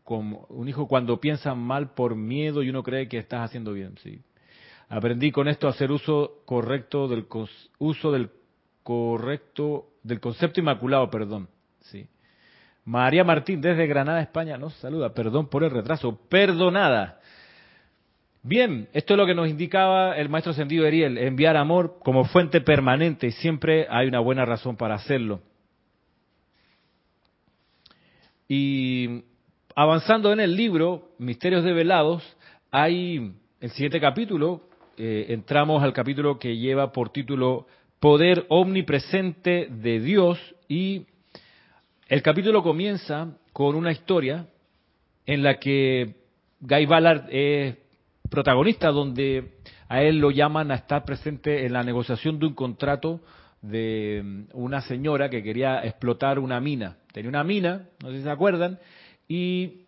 como 0.08 0.46
un 0.48 0.70
hijo 0.70 0.88
cuando 0.88 1.20
piensa 1.20 1.54
mal 1.54 1.90
por 1.94 2.16
miedo 2.16 2.64
y 2.64 2.70
uno 2.70 2.82
cree 2.82 3.10
que 3.10 3.18
estás 3.18 3.42
haciendo 3.42 3.74
bien, 3.74 3.98
sí. 4.02 4.22
Aprendí 4.88 5.34
con 5.34 5.50
esto 5.50 5.68
a 5.68 5.72
hacer 5.72 5.92
uso 5.92 6.44
correcto 6.46 7.10
del 7.10 7.28
uso 7.78 8.14
del 8.14 8.30
correcto 8.84 9.90
del 10.04 10.22
concepto 10.22 10.62
inmaculado, 10.62 11.10
perdón. 11.10 11.50
Sí. 11.82 12.08
María 12.86 13.26
Martín 13.26 13.60
desde 13.60 13.86
Granada, 13.86 14.22
España, 14.22 14.58
nos 14.58 14.76
saluda. 14.76 15.14
Perdón 15.14 15.50
por 15.50 15.66
el 15.66 15.72
retraso. 15.72 16.18
Perdonada. 16.30 17.20
Bien, 18.44 18.88
esto 18.94 19.14
es 19.14 19.18
lo 19.18 19.26
que 19.26 19.36
nos 19.36 19.50
indicaba 19.50 20.16
el 20.16 20.30
maestro 20.30 20.54
Sendido 20.54 20.86
Eriel, 20.86 21.18
enviar 21.18 21.58
amor 21.58 22.00
como 22.02 22.24
fuente 22.24 22.62
permanente. 22.62 23.32
Siempre 23.32 23.88
hay 23.90 24.08
una 24.08 24.22
buena 24.22 24.46
razón 24.46 24.78
para 24.78 24.96
hacerlo. 24.96 25.42
Y 28.48 29.26
avanzando 29.78 30.34
en 30.34 30.40
el 30.40 30.56
libro, 30.56 31.12
Misterios 31.20 31.64
Develados, 31.64 32.24
hay 32.72 33.32
el 33.62 33.70
siguiente 33.70 34.02
capítulo, 34.02 34.64
eh, 34.98 35.28
entramos 35.30 35.84
al 35.84 35.94
capítulo 35.94 36.40
que 36.40 36.58
lleva 36.58 36.92
por 36.92 37.12
título 37.12 37.68
Poder 38.00 38.48
omnipresente 38.50 39.68
de 39.70 40.00
Dios 40.00 40.40
y 40.68 41.06
el 42.08 42.24
capítulo 42.24 42.64
comienza 42.64 43.28
con 43.54 43.76
una 43.76 43.92
historia 43.92 44.48
en 45.28 45.44
la 45.44 45.60
que 45.60 46.16
Guy 46.60 46.88
Ballard 46.88 47.28
es 47.30 47.76
protagonista, 48.32 48.90
donde 48.90 49.60
a 49.90 50.02
él 50.02 50.18
lo 50.18 50.32
llaman 50.32 50.72
a 50.72 50.76
estar 50.76 51.06
presente 51.06 51.68
en 51.68 51.74
la 51.74 51.84
negociación 51.84 52.40
de 52.40 52.48
un 52.48 52.56
contrato 52.56 53.22
de 53.62 54.24
mm, 54.24 54.44
una 54.54 54.82
señora 54.82 55.30
que 55.30 55.44
quería 55.44 55.86
explotar 55.86 56.40
una 56.40 56.60
mina. 56.60 56.98
Tenía 57.14 57.30
una 57.30 57.44
mina, 57.44 57.90
no 58.02 58.10
sé 58.10 58.18
si 58.18 58.24
se 58.24 58.32
acuerdan, 58.32 58.80
y 59.28 59.86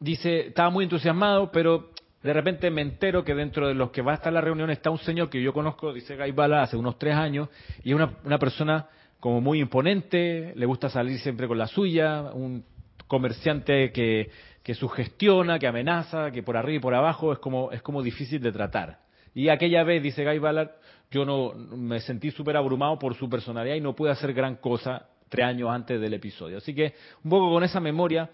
dice, 0.00 0.48
estaba 0.48 0.70
muy 0.70 0.84
entusiasmado, 0.84 1.50
pero 1.50 1.90
de 2.22 2.32
repente 2.32 2.70
me 2.70 2.82
entero 2.82 3.24
que 3.24 3.34
dentro 3.34 3.68
de 3.68 3.74
los 3.74 3.90
que 3.90 4.02
va 4.02 4.12
a 4.12 4.14
estar 4.16 4.32
la 4.32 4.40
reunión 4.40 4.70
está 4.70 4.90
un 4.90 4.98
señor 4.98 5.30
que 5.30 5.42
yo 5.42 5.52
conozco, 5.52 5.92
dice 5.92 6.16
Gaibala, 6.16 6.62
hace 6.62 6.76
unos 6.76 6.98
tres 6.98 7.14
años, 7.14 7.48
y 7.82 7.90
es 7.90 7.94
una, 7.96 8.18
una 8.24 8.38
persona 8.38 8.88
como 9.20 9.40
muy 9.40 9.60
imponente, 9.60 10.52
le 10.54 10.66
gusta 10.66 10.88
salir 10.88 11.18
siempre 11.18 11.48
con 11.48 11.58
la 11.58 11.66
suya, 11.66 12.30
un 12.32 12.64
comerciante 13.06 13.92
que, 13.92 14.30
que 14.62 14.74
sugestiona, 14.74 15.58
que 15.58 15.66
amenaza, 15.66 16.30
que 16.30 16.42
por 16.42 16.56
arriba 16.56 16.76
y 16.76 16.80
por 16.80 16.94
abajo 16.94 17.32
es 17.32 17.38
como, 17.38 17.70
es 17.70 17.82
como 17.82 18.02
difícil 18.02 18.40
de 18.40 18.50
tratar. 18.50 18.98
Y 19.34 19.48
aquella 19.48 19.84
vez, 19.84 20.02
dice 20.02 20.24
Guy 20.24 20.38
Ballard, 20.38 20.70
yo 21.10 21.24
no 21.24 21.52
me 21.54 22.00
sentí 22.00 22.30
súper 22.30 22.56
abrumado 22.56 22.98
por 22.98 23.14
su 23.14 23.28
personalidad 23.28 23.74
y 23.76 23.80
no 23.80 23.94
pude 23.94 24.10
hacer 24.10 24.32
gran 24.32 24.56
cosa 24.56 25.06
tres 25.28 25.46
años 25.46 25.70
antes 25.70 26.00
del 26.00 26.14
episodio. 26.14 26.58
Así 26.58 26.74
que 26.74 26.94
un 27.22 27.30
poco 27.30 27.52
con 27.52 27.62
esa 27.64 27.80
memoria, 27.80 28.30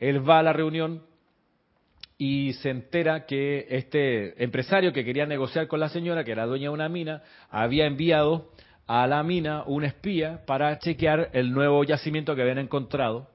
él 0.00 0.28
va 0.28 0.38
a 0.38 0.42
la 0.42 0.52
reunión 0.52 1.02
y 2.18 2.52
se 2.54 2.70
entera 2.70 3.26
que 3.26 3.66
este 3.70 4.42
empresario 4.42 4.92
que 4.92 5.04
quería 5.04 5.26
negociar 5.26 5.66
con 5.66 5.80
la 5.80 5.88
señora, 5.88 6.24
que 6.24 6.32
era 6.32 6.46
dueña 6.46 6.68
de 6.68 6.74
una 6.74 6.88
mina, 6.88 7.22
había 7.50 7.86
enviado 7.86 8.50
a 8.86 9.06
la 9.06 9.22
mina 9.22 9.64
un 9.66 9.84
espía 9.84 10.44
para 10.46 10.78
chequear 10.78 11.30
el 11.32 11.52
nuevo 11.52 11.82
yacimiento 11.84 12.34
que 12.34 12.42
habían 12.42 12.58
encontrado, 12.58 13.28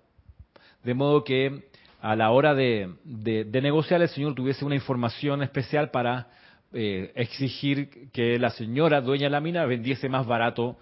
de 0.84 0.94
modo 0.94 1.24
que 1.24 1.70
a 2.02 2.16
la 2.16 2.32
hora 2.32 2.56
de, 2.56 2.90
negociar 3.04 4.02
el 4.02 4.10
señor 4.10 4.36
tuviese 4.36 4.64
una 4.64 4.76
información 4.76 5.44
especial 5.44 5.92
para 5.92 6.30
eh, 6.72 7.12
exigir 7.16 8.10
que 8.12 8.40
la 8.40 8.52
señora 8.52 9.02
dueña 9.02 9.26
de 9.26 9.32
la 9.32 9.42
mina 9.42 9.66
vendiese 9.66 10.08
más 10.08 10.26
barato 10.26 10.78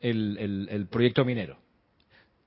el 0.00 0.86
proyecto 0.90 1.24
minero 1.24 1.63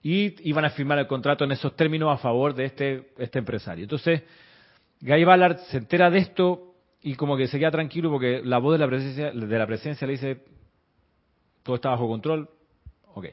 y 0.10 0.36
iban 0.50 0.63
a 0.63 0.70
firmar 0.70 1.00
el 1.00 1.06
contrato 1.06 1.43
en 1.43 1.52
esos 1.52 1.76
términos 1.76 2.13
a 2.13 2.17
favor 2.17 2.56
de 2.56 2.63
este, 2.63 3.10
este 3.17 3.39
empresario. 3.39 3.84
Entonces, 3.84 4.24
Guy 5.02 5.26
Ballard 5.26 5.58
se 5.70 5.80
entera 5.80 6.10
de 6.10 6.20
esto 6.20 6.76
y 7.02 7.15
como 7.15 7.36
que 7.36 7.48
se 7.48 7.60
queda 7.60 7.72
tranquilo 7.72 8.10
porque 8.10 8.41
la 8.41 8.58
voz 8.58 8.80
de 8.80 8.86
la 8.86 8.88
presencia, 8.88 9.32
de 9.32 9.60
la 9.60 9.67
presencia 9.67 10.08
le 10.08 10.13
dice, 10.13 10.46
todo 11.62 11.76
está 11.76 11.89
bajo 11.89 12.08
control, 12.08 12.50
ok. 13.15 13.26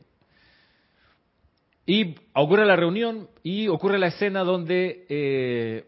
Y 1.87 2.17
ocurre 2.33 2.67
la 2.67 2.75
reunión 2.75 3.29
y 3.45 3.69
ocurre 3.69 3.97
la 3.97 4.09
escena 4.09 4.43
donde 4.43 5.87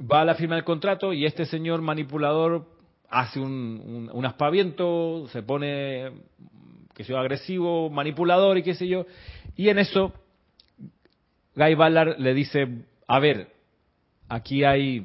va 0.00 0.22
a 0.22 0.24
la 0.24 0.36
firma 0.36 0.54
del 0.54 0.64
contrato 0.64 1.12
y 1.12 1.26
este 1.26 1.44
señor 1.44 1.82
manipulador 1.82 2.66
hace 3.10 3.40
un, 3.40 4.08
un 4.10 4.24
aspaviento, 4.24 5.26
se 5.32 5.42
pone 5.42 6.12
que 6.98 7.04
sea 7.04 7.20
agresivo, 7.20 7.90
manipulador 7.90 8.58
y 8.58 8.64
qué 8.64 8.74
sé 8.74 8.88
yo. 8.88 9.06
Y 9.58 9.70
en 9.70 9.78
eso, 9.80 10.14
Guy 11.56 11.74
Ballard 11.74 12.20
le 12.20 12.32
dice, 12.32 12.84
a 13.08 13.18
ver, 13.18 13.52
aquí 14.28 14.62
hay, 14.62 15.04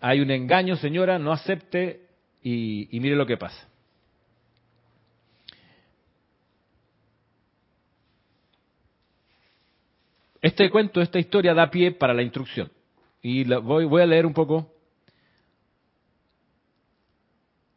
hay 0.00 0.20
un 0.20 0.30
engaño, 0.30 0.74
señora, 0.76 1.18
no 1.18 1.32
acepte 1.32 2.08
y, 2.42 2.88
mire 2.92 3.14
lo 3.14 3.26
que 3.26 3.36
pasa. 3.36 3.68
Este 10.40 10.70
cuento, 10.70 11.02
esta 11.02 11.18
historia 11.18 11.52
da 11.52 11.70
pie 11.70 11.92
para 11.92 12.14
la 12.14 12.22
instrucción. 12.22 12.72
Y 13.20 13.44
voy, 13.44 13.84
voy, 13.84 14.00
a 14.00 14.06
leer 14.06 14.24
un 14.24 14.32
poco 14.32 14.72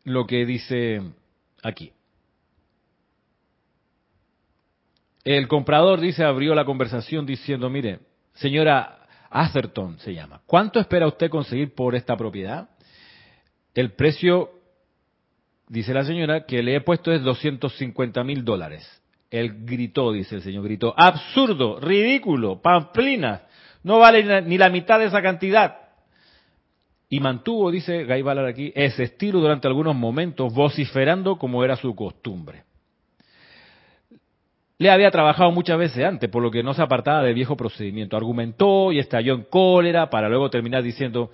lo 0.05 0.25
que 0.25 0.45
dice 0.45 1.01
aquí. 1.61 1.91
El 5.25 5.47
comprador 5.47 5.99
dice, 5.99 6.23
abrió 6.23 6.53
la 6.53 6.65
conversación 6.65 7.25
diciendo, 7.25 7.67
mire, 7.67 7.99
señora 8.35 8.99
Atherton 9.31 9.97
se 9.97 10.13
llama, 10.13 10.41
¿cuánto 10.45 10.79
espera 10.79 11.07
usted 11.07 11.31
conseguir 11.31 11.73
por 11.73 11.95
esta 11.95 12.15
propiedad? 12.15 12.69
El 13.73 13.93
precio, 13.93 14.51
dice 15.67 15.95
la 15.95 16.05
señora, 16.05 16.45
que 16.45 16.61
le 16.61 16.75
he 16.75 16.81
puesto 16.81 17.11
es 17.11 17.23
250 17.23 18.23
mil 18.23 18.45
dólares. 18.45 18.87
Él 19.31 19.65
gritó, 19.65 20.11
dice 20.11 20.35
el 20.35 20.43
señor, 20.43 20.63
gritó, 20.63 20.93
absurdo, 20.95 21.79
ridículo, 21.79 22.61
pamplina, 22.61 23.47
no 23.81 23.97
vale 23.97 24.43
ni 24.43 24.59
la 24.59 24.69
mitad 24.69 24.99
de 24.99 25.05
esa 25.05 25.23
cantidad. 25.23 25.75
Y 27.09 27.19
mantuvo, 27.19 27.71
dice 27.71 28.05
Guy 28.05 28.21
Ballard 28.21 28.45
aquí, 28.45 28.71
ese 28.75 29.03
estilo 29.03 29.39
durante 29.39 29.67
algunos 29.67 29.95
momentos, 29.95 30.53
vociferando 30.53 31.37
como 31.37 31.63
era 31.63 31.75
su 31.77 31.95
costumbre. 31.95 32.63
Le 34.77 34.89
había 34.89 35.09
trabajado 35.09 35.51
muchas 35.51 35.77
veces 35.77 36.03
antes, 36.03 36.29
por 36.29 36.43
lo 36.43 36.51
que 36.51 36.61
no 36.61 36.73
se 36.73 36.81
apartaba 36.81 37.23
del 37.23 37.33
viejo 37.33 37.55
procedimiento. 37.55 38.17
Argumentó 38.17 38.91
y 38.91 38.99
estalló 38.99 39.33
en 39.33 39.43
cólera 39.43 40.09
para 40.09 40.27
luego 40.27 40.49
terminar 40.49 40.83
diciendo, 40.83 41.31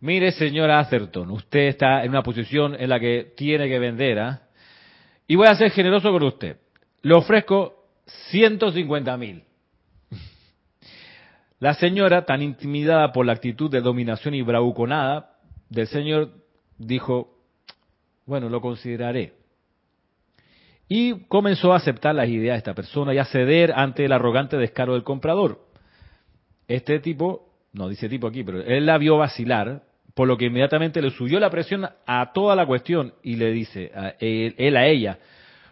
mire 0.00 0.32
señora 0.32 0.80
Atherton, 0.80 1.30
usted 1.30 1.68
está 1.68 2.02
en 2.02 2.10
una 2.10 2.22
posición 2.22 2.76
en 2.78 2.88
la 2.88 2.98
que 2.98 3.32
tiene 3.36 3.68
que 3.68 3.78
vender, 3.78 4.18
¿ah? 4.18 4.42
Y 5.28 5.36
voy 5.36 5.46
a 5.46 5.54
ser 5.54 5.70
generoso 5.70 6.10
con 6.10 6.24
usted. 6.24 6.56
Le 7.02 7.14
ofrezco 7.14 7.84
150 8.30 9.16
mil. 9.16 9.44
La 11.60 11.74
señora, 11.74 12.24
tan 12.24 12.42
intimidada 12.42 13.12
por 13.12 13.24
la 13.24 13.34
actitud 13.34 13.70
de 13.70 13.80
dominación 13.80 14.34
y 14.34 14.42
bravuconada 14.42 15.36
del 15.68 15.86
señor, 15.86 16.32
dijo, 16.78 17.38
bueno, 18.26 18.48
lo 18.48 18.60
consideraré. 18.60 19.39
Y 20.92 21.20
comenzó 21.28 21.72
a 21.72 21.76
aceptar 21.76 22.16
las 22.16 22.28
ideas 22.28 22.54
de 22.54 22.58
esta 22.58 22.74
persona 22.74 23.14
y 23.14 23.18
a 23.18 23.24
ceder 23.24 23.72
ante 23.76 24.04
el 24.04 24.12
arrogante 24.12 24.56
descaro 24.56 24.94
del 24.94 25.04
comprador. 25.04 25.60
Este 26.66 26.98
tipo 26.98 27.48
no 27.72 27.88
dice 27.88 28.08
tipo 28.08 28.26
aquí, 28.26 28.42
pero 28.42 28.60
él 28.60 28.86
la 28.86 28.98
vio 28.98 29.16
vacilar, 29.16 29.84
por 30.14 30.26
lo 30.26 30.36
que 30.36 30.46
inmediatamente 30.46 31.00
le 31.00 31.10
subió 31.10 31.38
la 31.38 31.48
presión 31.48 31.88
a 32.04 32.32
toda 32.32 32.56
la 32.56 32.66
cuestión 32.66 33.14
y 33.22 33.36
le 33.36 33.52
dice 33.52 33.92
a 33.94 34.14
él, 34.18 34.76
a 34.76 34.88
ella, 34.88 35.20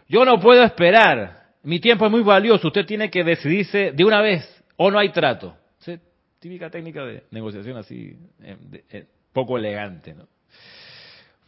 yo 0.07 0.23
no 0.23 0.39
puedo 0.39 0.63
esperar, 0.63 1.49
mi 1.63 1.81
tiempo 1.81 2.05
es 2.05 2.11
muy 2.11 2.21
valioso, 2.21 2.67
usted 2.67 2.85
tiene 2.85 3.09
que 3.09 3.25
decidirse 3.25 3.91
de 3.91 4.05
una 4.05 4.21
vez 4.21 4.63
o 4.77 4.89
no 4.89 4.99
hay 4.99 5.09
trato. 5.09 5.53
típica 6.39 6.69
técnica 6.69 7.03
de 7.03 7.23
negociación 7.31 7.75
así, 7.75 8.15
eh, 8.41 8.55
eh, 8.89 9.05
poco 9.33 9.57
elegante, 9.57 10.13
¿no? 10.13 10.29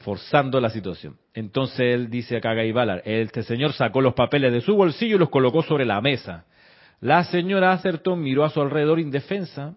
Forzando 0.01 0.59
la 0.59 0.69
situación. 0.69 1.17
Entonces 1.33 1.79
él 1.79 2.09
dice 2.09 2.41
a 2.43 3.01
este 3.05 3.43
señor 3.43 3.73
sacó 3.73 4.01
los 4.01 4.13
papeles 4.13 4.51
de 4.51 4.61
su 4.61 4.75
bolsillo 4.75 5.15
y 5.15 5.19
los 5.19 5.29
colocó 5.29 5.63
sobre 5.63 5.85
la 5.85 6.01
mesa. 6.01 6.45
La 6.99 7.23
señora 7.23 7.71
Atherton 7.71 8.21
miró 8.21 8.43
a 8.43 8.49
su 8.49 8.61
alrededor 8.61 8.99
indefensa 8.99 9.75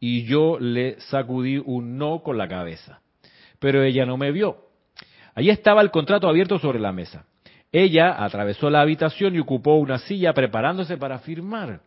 y 0.00 0.24
yo 0.24 0.58
le 0.58 1.00
sacudí 1.00 1.58
un 1.64 1.96
no 1.96 2.22
con 2.22 2.36
la 2.36 2.48
cabeza. 2.48 3.00
Pero 3.58 3.82
ella 3.82 4.04
no 4.06 4.16
me 4.16 4.32
vio. 4.32 4.68
Allí 5.34 5.50
estaba 5.50 5.82
el 5.82 5.90
contrato 5.90 6.28
abierto 6.28 6.58
sobre 6.58 6.78
la 6.78 6.92
mesa. 6.92 7.24
Ella 7.70 8.24
atravesó 8.24 8.70
la 8.70 8.80
habitación 8.80 9.34
y 9.34 9.40
ocupó 9.40 9.74
una 9.76 9.98
silla 9.98 10.32
preparándose 10.32 10.96
para 10.96 11.18
firmar. 11.18 11.80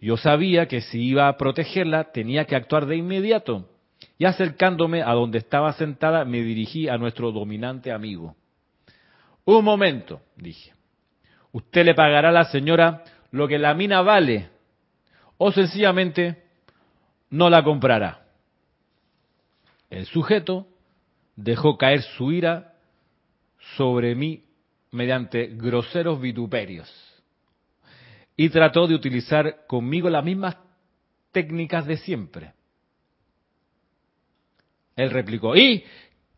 Yo 0.00 0.16
sabía 0.16 0.66
que 0.66 0.82
si 0.82 1.02
iba 1.02 1.28
a 1.28 1.36
protegerla 1.36 2.12
tenía 2.12 2.44
que 2.44 2.56
actuar 2.56 2.86
de 2.86 2.96
inmediato. 2.96 3.68
Y 4.18 4.24
acercándome 4.24 5.02
a 5.02 5.12
donde 5.12 5.38
estaba 5.38 5.72
sentada, 5.74 6.24
me 6.24 6.42
dirigí 6.42 6.88
a 6.88 6.96
nuestro 6.96 7.32
dominante 7.32 7.92
amigo. 7.92 8.34
Un 9.44 9.64
momento, 9.64 10.20
dije. 10.36 10.72
Usted 11.52 11.84
le 11.84 11.94
pagará 11.94 12.30
a 12.30 12.32
la 12.32 12.44
señora 12.46 13.04
lo 13.30 13.46
que 13.48 13.58
la 13.58 13.74
mina 13.74 14.02
vale 14.02 14.50
o 15.38 15.52
sencillamente 15.52 16.42
no 17.30 17.50
la 17.50 17.62
comprará. 17.62 18.26
El 19.90 20.06
sujeto 20.06 20.66
dejó 21.36 21.76
caer 21.76 22.02
su 22.02 22.32
ira 22.32 22.74
sobre 23.76 24.14
mí 24.14 24.44
mediante 24.90 25.46
groseros 25.46 26.20
vituperios 26.20 26.90
y 28.36 28.48
trató 28.50 28.86
de 28.86 28.94
utilizar 28.94 29.66
conmigo 29.66 30.10
las 30.10 30.24
mismas 30.24 30.56
técnicas 31.32 31.86
de 31.86 31.96
siempre. 31.98 32.52
Él 34.96 35.10
replicó, 35.10 35.54
¿y 35.54 35.84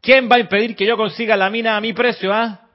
quién 0.01 0.29
va 0.31 0.37
a 0.37 0.41
impedir 0.41 0.75
que 0.75 0.87
yo 0.87 0.97
consiga 0.97 1.37
la 1.37 1.49
mina 1.49 1.77
a 1.77 1.81
mi 1.81 1.93
precio, 1.93 2.33
ah? 2.33 2.69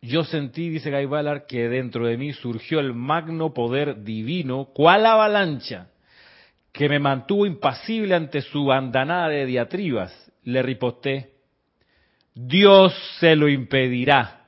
Yo 0.00 0.24
sentí, 0.24 0.68
dice 0.68 0.90
Guy 0.90 1.06
Ballard, 1.06 1.46
que 1.46 1.68
dentro 1.68 2.06
de 2.06 2.16
mí 2.16 2.32
surgió 2.32 2.80
el 2.80 2.92
magno 2.92 3.54
poder 3.54 4.02
divino, 4.02 4.70
cual 4.74 5.06
avalancha, 5.06 5.90
que 6.72 6.88
me 6.88 6.98
mantuvo 6.98 7.46
impasible 7.46 8.16
ante 8.16 8.40
su 8.40 8.72
andanada 8.72 9.28
de 9.28 9.46
diatribas. 9.46 10.32
Le 10.42 10.60
riposté, 10.60 11.34
Dios 12.34 12.92
se 13.20 13.36
lo 13.36 13.48
impedirá. 13.48 14.40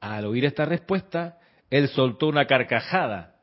Al 0.00 0.26
oír 0.26 0.44
esta 0.44 0.66
respuesta, 0.66 1.38
él 1.68 1.88
soltó 1.88 2.28
una 2.28 2.46
carcajada 2.46 3.34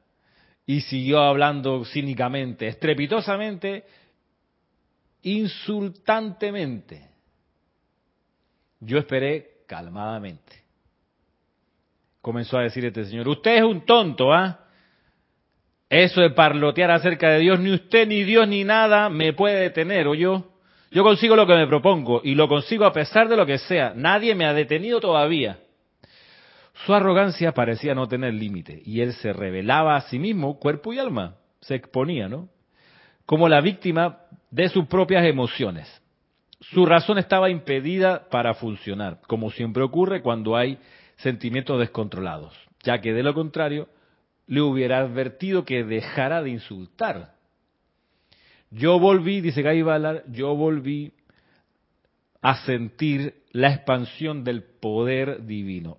y 0.65 0.79
siguió 0.81 1.19
hablando 1.19 1.83
cínicamente, 1.83 2.67
estrepitosamente, 2.67 3.83
insultantemente. 5.23 7.09
Yo 8.79 8.97
esperé 8.97 9.63
calmadamente. 9.67 10.63
Comenzó 12.21 12.57
a 12.57 12.63
decir 12.63 12.85
este 12.85 13.05
señor, 13.05 13.27
usted 13.27 13.57
es 13.57 13.63
un 13.63 13.85
tonto, 13.85 14.33
¿ah? 14.33 14.65
Eso 15.89 16.21
de 16.21 16.29
parlotear 16.29 16.91
acerca 16.91 17.29
de 17.29 17.39
Dios, 17.39 17.59
ni 17.59 17.73
usted, 17.73 18.07
ni 18.07 18.23
Dios, 18.23 18.47
ni 18.47 18.63
nada 18.63 19.09
me 19.09 19.33
puede 19.33 19.59
detener, 19.59 20.07
¿o 20.07 20.15
yo? 20.15 20.51
Yo 20.91 21.03
consigo 21.03 21.35
lo 21.35 21.47
que 21.47 21.55
me 21.55 21.67
propongo 21.67 22.21
y 22.23 22.35
lo 22.35 22.47
consigo 22.47 22.85
a 22.85 22.93
pesar 22.93 23.29
de 23.29 23.37
lo 23.37 23.45
que 23.45 23.57
sea. 23.57 23.93
Nadie 23.95 24.35
me 24.35 24.45
ha 24.45 24.53
detenido 24.53 24.99
todavía. 24.99 25.59
Su 26.85 26.93
arrogancia 26.93 27.53
parecía 27.53 27.93
no 27.93 28.07
tener 28.07 28.33
límite 28.33 28.81
y 28.85 29.01
él 29.01 29.13
se 29.13 29.33
revelaba 29.33 29.95
a 29.95 30.01
sí 30.01 30.19
mismo, 30.19 30.59
cuerpo 30.59 30.93
y 30.93 30.99
alma. 30.99 31.35
Se 31.61 31.75
exponía, 31.75 32.27
¿no? 32.27 32.49
Como 33.25 33.47
la 33.47 33.61
víctima 33.61 34.20
de 34.51 34.69
sus 34.69 34.85
propias 34.85 35.25
emociones. 35.25 35.87
Su 36.59 36.85
razón 36.85 37.17
estaba 37.17 37.49
impedida 37.49 38.29
para 38.29 38.53
funcionar, 38.53 39.19
como 39.25 39.49
siempre 39.49 39.81
ocurre 39.81 40.21
cuando 40.21 40.55
hay 40.55 40.77
sentimientos 41.15 41.79
descontrolados, 41.79 42.53
ya 42.83 43.01
que 43.01 43.13
de 43.13 43.23
lo 43.23 43.33
contrario 43.33 43.89
le 44.45 44.61
hubiera 44.61 44.99
advertido 44.99 45.65
que 45.65 45.83
dejara 45.83 46.43
de 46.43 46.51
insultar. 46.51 47.33
Yo 48.69 48.99
volví, 48.99 49.41
dice 49.41 49.63
Guy 49.63 49.81
Ballard, 49.81 50.23
yo 50.31 50.55
volví 50.55 51.13
a 52.41 52.57
sentir 52.65 53.35
la 53.51 53.73
expansión 53.73 54.43
del 54.43 54.63
poder 54.63 55.45
divino. 55.45 55.97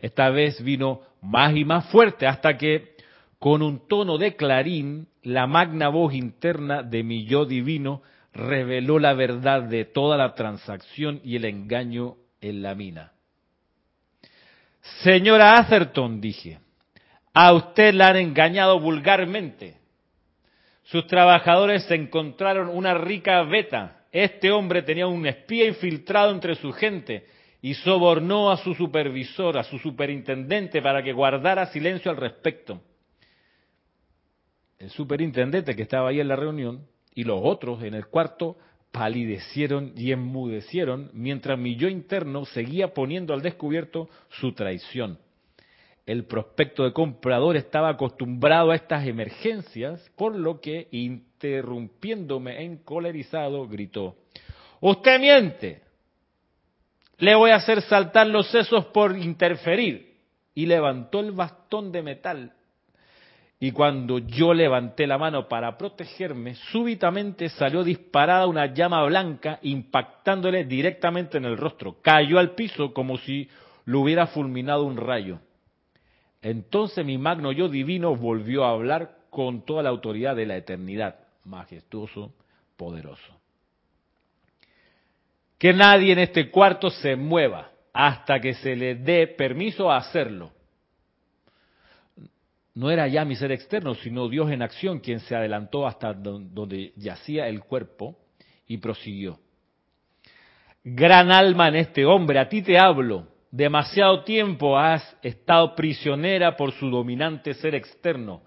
Esta 0.00 0.30
vez 0.30 0.62
vino 0.62 1.00
más 1.22 1.56
y 1.56 1.64
más 1.64 1.86
fuerte 1.86 2.26
hasta 2.26 2.56
que, 2.58 2.94
con 3.38 3.62
un 3.62 3.86
tono 3.88 4.18
de 4.18 4.36
clarín, 4.36 5.08
la 5.24 5.46
magna 5.46 5.88
voz 5.88 6.14
interna 6.14 6.82
de 6.82 7.02
mi 7.02 7.24
yo 7.24 7.46
divino 7.46 8.02
reveló 8.32 8.98
la 8.98 9.14
verdad 9.14 9.62
de 9.62 9.84
toda 9.84 10.16
la 10.16 10.34
transacción 10.34 11.20
y 11.24 11.36
el 11.36 11.46
engaño 11.46 12.16
en 12.40 12.62
la 12.62 12.74
mina. 12.74 13.12
Señora 15.02 15.56
Atherton, 15.56 16.20
dije, 16.20 16.58
a 17.32 17.54
usted 17.54 17.94
la 17.94 18.08
han 18.08 18.16
engañado 18.16 18.78
vulgarmente. 18.80 19.78
Sus 20.82 21.06
trabajadores 21.06 21.90
encontraron 21.90 22.68
una 22.68 22.92
rica 22.92 23.42
beta. 23.44 24.04
Este 24.12 24.50
hombre 24.50 24.82
tenía 24.82 25.06
un 25.06 25.26
espía 25.26 25.66
infiltrado 25.66 26.32
entre 26.32 26.54
su 26.56 26.70
gente 26.72 27.26
y 27.62 27.72
sobornó 27.72 28.50
a 28.50 28.58
su 28.58 28.74
supervisor, 28.74 29.56
a 29.56 29.64
su 29.64 29.78
superintendente, 29.78 30.82
para 30.82 31.02
que 31.02 31.14
guardara 31.14 31.66
silencio 31.66 32.10
al 32.10 32.18
respecto 32.18 32.82
el 34.84 34.90
superintendente 34.90 35.74
que 35.74 35.82
estaba 35.82 36.10
ahí 36.10 36.20
en 36.20 36.28
la 36.28 36.36
reunión 36.36 36.86
y 37.14 37.24
los 37.24 37.40
otros 37.42 37.82
en 37.82 37.94
el 37.94 38.06
cuarto 38.06 38.58
palidecieron 38.92 39.92
y 39.96 40.12
enmudecieron 40.12 41.10
mientras 41.14 41.58
mi 41.58 41.76
yo 41.76 41.88
interno 41.88 42.44
seguía 42.44 42.92
poniendo 42.92 43.32
al 43.32 43.40
descubierto 43.40 44.10
su 44.28 44.52
traición. 44.52 45.18
El 46.04 46.26
prospecto 46.26 46.84
de 46.84 46.92
comprador 46.92 47.56
estaba 47.56 47.88
acostumbrado 47.88 48.72
a 48.72 48.74
estas 48.74 49.06
emergencias, 49.06 50.06
por 50.16 50.36
lo 50.36 50.60
que, 50.60 50.88
interrumpiéndome 50.90 52.62
encolerizado, 52.62 53.66
gritó, 53.66 54.16
Usted 54.80 55.18
miente. 55.18 55.80
Le 57.16 57.34
voy 57.34 57.52
a 57.52 57.56
hacer 57.56 57.80
saltar 57.80 58.26
los 58.26 58.50
sesos 58.50 58.84
por 58.86 59.16
interferir. 59.16 60.12
Y 60.54 60.66
levantó 60.66 61.20
el 61.20 61.32
bastón 61.32 61.90
de 61.90 62.02
metal 62.02 62.52
y 63.64 63.72
cuando 63.72 64.18
yo 64.18 64.52
levanté 64.52 65.06
la 65.06 65.16
mano 65.16 65.48
para 65.48 65.78
protegerme, 65.78 66.54
súbitamente 66.70 67.48
salió 67.48 67.82
disparada 67.82 68.46
una 68.46 68.66
llama 68.66 69.02
blanca 69.04 69.58
impactándole 69.62 70.66
directamente 70.66 71.38
en 71.38 71.46
el 71.46 71.56
rostro. 71.56 71.96
Cayó 72.02 72.38
al 72.38 72.50
piso 72.50 72.92
como 72.92 73.16
si 73.16 73.48
lo 73.86 74.00
hubiera 74.00 74.26
fulminado 74.26 74.84
un 74.84 74.98
rayo. 74.98 75.38
Entonces 76.42 77.06
mi 77.06 77.16
magno 77.16 77.52
yo 77.52 77.70
divino 77.70 78.14
volvió 78.14 78.66
a 78.66 78.72
hablar 78.72 79.16
con 79.30 79.64
toda 79.64 79.82
la 79.82 79.88
autoridad 79.88 80.36
de 80.36 80.44
la 80.44 80.58
eternidad, 80.58 81.20
majestuoso, 81.44 82.34
poderoso. 82.76 83.32
Que 85.56 85.72
nadie 85.72 86.12
en 86.12 86.18
este 86.18 86.50
cuarto 86.50 86.90
se 86.90 87.16
mueva 87.16 87.70
hasta 87.94 88.40
que 88.40 88.52
se 88.52 88.76
le 88.76 88.96
dé 88.96 89.26
permiso 89.26 89.90
a 89.90 89.96
hacerlo 89.96 90.52
no 92.74 92.90
era 92.90 93.06
ya 93.06 93.24
mi 93.24 93.36
ser 93.36 93.52
externo, 93.52 93.94
sino 93.94 94.28
Dios 94.28 94.50
en 94.50 94.62
acción 94.62 94.98
quien 94.98 95.20
se 95.20 95.36
adelantó 95.36 95.86
hasta 95.86 96.12
donde 96.12 96.92
yacía 96.96 97.46
el 97.46 97.60
cuerpo 97.60 98.16
y 98.66 98.78
prosiguió. 98.78 99.38
Gran 100.82 101.30
alma 101.30 101.68
en 101.68 101.76
este 101.76 102.04
hombre, 102.04 102.38
a 102.38 102.48
ti 102.48 102.62
te 102.62 102.78
hablo. 102.78 103.28
Demasiado 103.50 104.24
tiempo 104.24 104.76
has 104.76 105.16
estado 105.22 105.76
prisionera 105.76 106.56
por 106.56 106.72
su 106.72 106.90
dominante 106.90 107.54
ser 107.54 107.76
externo. 107.76 108.42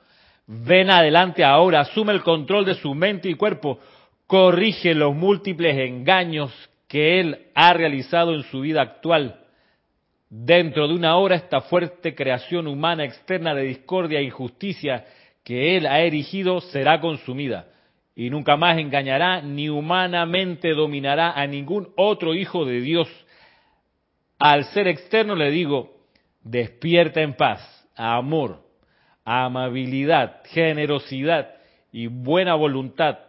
Ven 0.46 0.90
adelante 0.90 1.44
ahora, 1.44 1.80
asume 1.80 2.12
el 2.12 2.22
control 2.22 2.66
de 2.66 2.76
su 2.76 2.94
mente 2.94 3.30
y 3.30 3.36
cuerpo, 3.36 3.80
corrige 4.28 4.94
los 4.94 5.16
múltiples 5.16 5.78
engaños 5.78 6.52
que 6.90 7.22
él 7.22 7.48
ha 7.56 7.74
realizado 7.74 8.34
en 8.34 8.44
su 8.44 8.62
vida 8.62 8.82
actual 8.82 9.47
Dentro 10.30 10.88
de 10.88 10.94
una 10.94 11.16
hora 11.18 11.36
esta 11.36 11.62
fuerte 11.62 12.14
creación 12.14 12.68
humana 12.68 13.06
externa 13.06 13.54
de 13.54 13.64
discordia 13.64 14.20
e 14.20 14.24
injusticia 14.24 15.06
que 15.44 15.78
él 15.78 15.86
ha 15.86 16.02
erigido 16.02 16.60
será 16.60 17.00
consumida 17.00 17.68
y 18.14 18.32
nunca 18.32 18.58
más 18.58 18.80
engañará 18.80 19.42
ni 19.44 19.70
humanamente 19.70 20.74
dominará 20.74 21.34
a 21.34 21.46
ningún 21.46 21.94
otro 21.96 22.34
hijo 22.34 22.66
de 22.66 22.82
Dios. 22.82 23.08
Al 24.40 24.66
ser 24.66 24.88
externo 24.88 25.36
le 25.36 25.52
digo, 25.52 26.02
despierta 26.42 27.22
en 27.22 27.36
paz, 27.36 27.62
amor, 27.96 28.64
amabilidad, 29.24 30.42
generosidad 30.46 31.54
y 31.92 32.08
buena 32.08 32.56
voluntad 32.56 33.20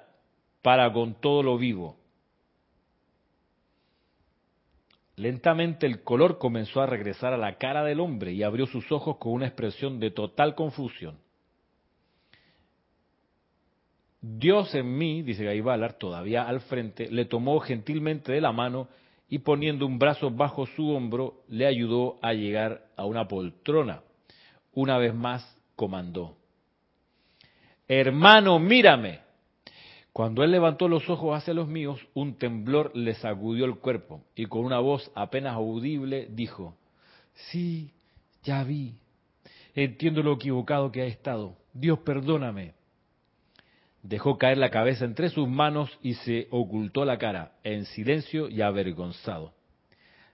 para 0.63 0.91
con 0.91 1.21
todo 1.21 1.43
lo 1.43 1.59
vivo. 1.59 1.98
Lentamente 5.19 5.85
el 5.85 6.05
color 6.05 6.39
comenzó 6.39 6.81
a 6.81 6.87
regresar 6.87 7.33
a 7.33 7.37
la 7.37 7.59
cara 7.59 7.83
del 7.83 7.99
hombre 7.99 8.33
y 8.33 8.45
abrió 8.45 8.67
sus 8.67 8.91
ojos 8.93 9.17
con 9.17 9.33
una 9.33 9.47
expresión 9.47 9.99
de 9.99 10.13
total 10.13 10.55
confusión. 10.55 11.19
Dios 14.21 14.75
en 14.77 14.97
mí, 14.97 15.23
dice 15.23 15.45
Guy 15.45 15.63
todavía 15.99 16.49
al 16.49 16.61
frente, 16.61 17.11
le 17.11 17.25
tomó 17.25 17.59
gentilmente 17.61 18.33
de 18.33 18.41
la 18.41 18.53
mano 18.53 18.89
y 19.29 19.41
poniendo 19.41 19.87
un 19.87 19.99
brazo 19.99 20.31
bajo 20.31 20.67
su 20.67 20.91
hombro, 20.91 21.43
le 21.49 21.67
ayudó 21.67 22.19
a 22.23 22.33
llegar 22.33 22.87
a 22.97 23.05
una 23.05 23.27
poltrona. 23.27 24.03
Una 24.73 24.99
vez 24.99 25.15
más 25.15 25.61
comandó. 25.75 26.37
Hermano, 27.89 28.59
mírame. 28.61 29.21
Cuando 30.19 30.43
él 30.43 30.51
levantó 30.51 30.89
los 30.89 31.09
ojos 31.09 31.37
hacia 31.37 31.55
los 31.55 31.69
míos, 31.69 32.01
un 32.13 32.39
temblor 32.39 32.91
le 32.93 33.15
sacudió 33.15 33.67
el 33.67 33.77
cuerpo 33.77 34.25
y 34.35 34.47
con 34.47 34.65
una 34.65 34.81
voz 34.81 35.13
apenas 35.15 35.55
audible 35.55 36.27
dijo, 36.33 36.77
sí, 37.35 37.93
ya 38.43 38.65
vi, 38.65 38.97
entiendo 39.77 40.25
lo 40.25 40.33
equivocado 40.33 40.91
que 40.91 41.03
ha 41.03 41.07
estado, 41.07 41.57
Dios 41.73 42.01
perdóname. 42.01 42.75
Dejó 44.03 44.39
caer 44.39 44.59
la 44.59 44.71
cabeza 44.71 45.05
entre 45.05 45.29
sus 45.29 45.49
manos 45.49 45.97
y 46.03 46.15
se 46.15 46.49
ocultó 46.51 47.05
la 47.05 47.17
cara, 47.17 47.53
en 47.63 47.85
silencio 47.85 48.49
y 48.49 48.61
avergonzado. 48.61 49.53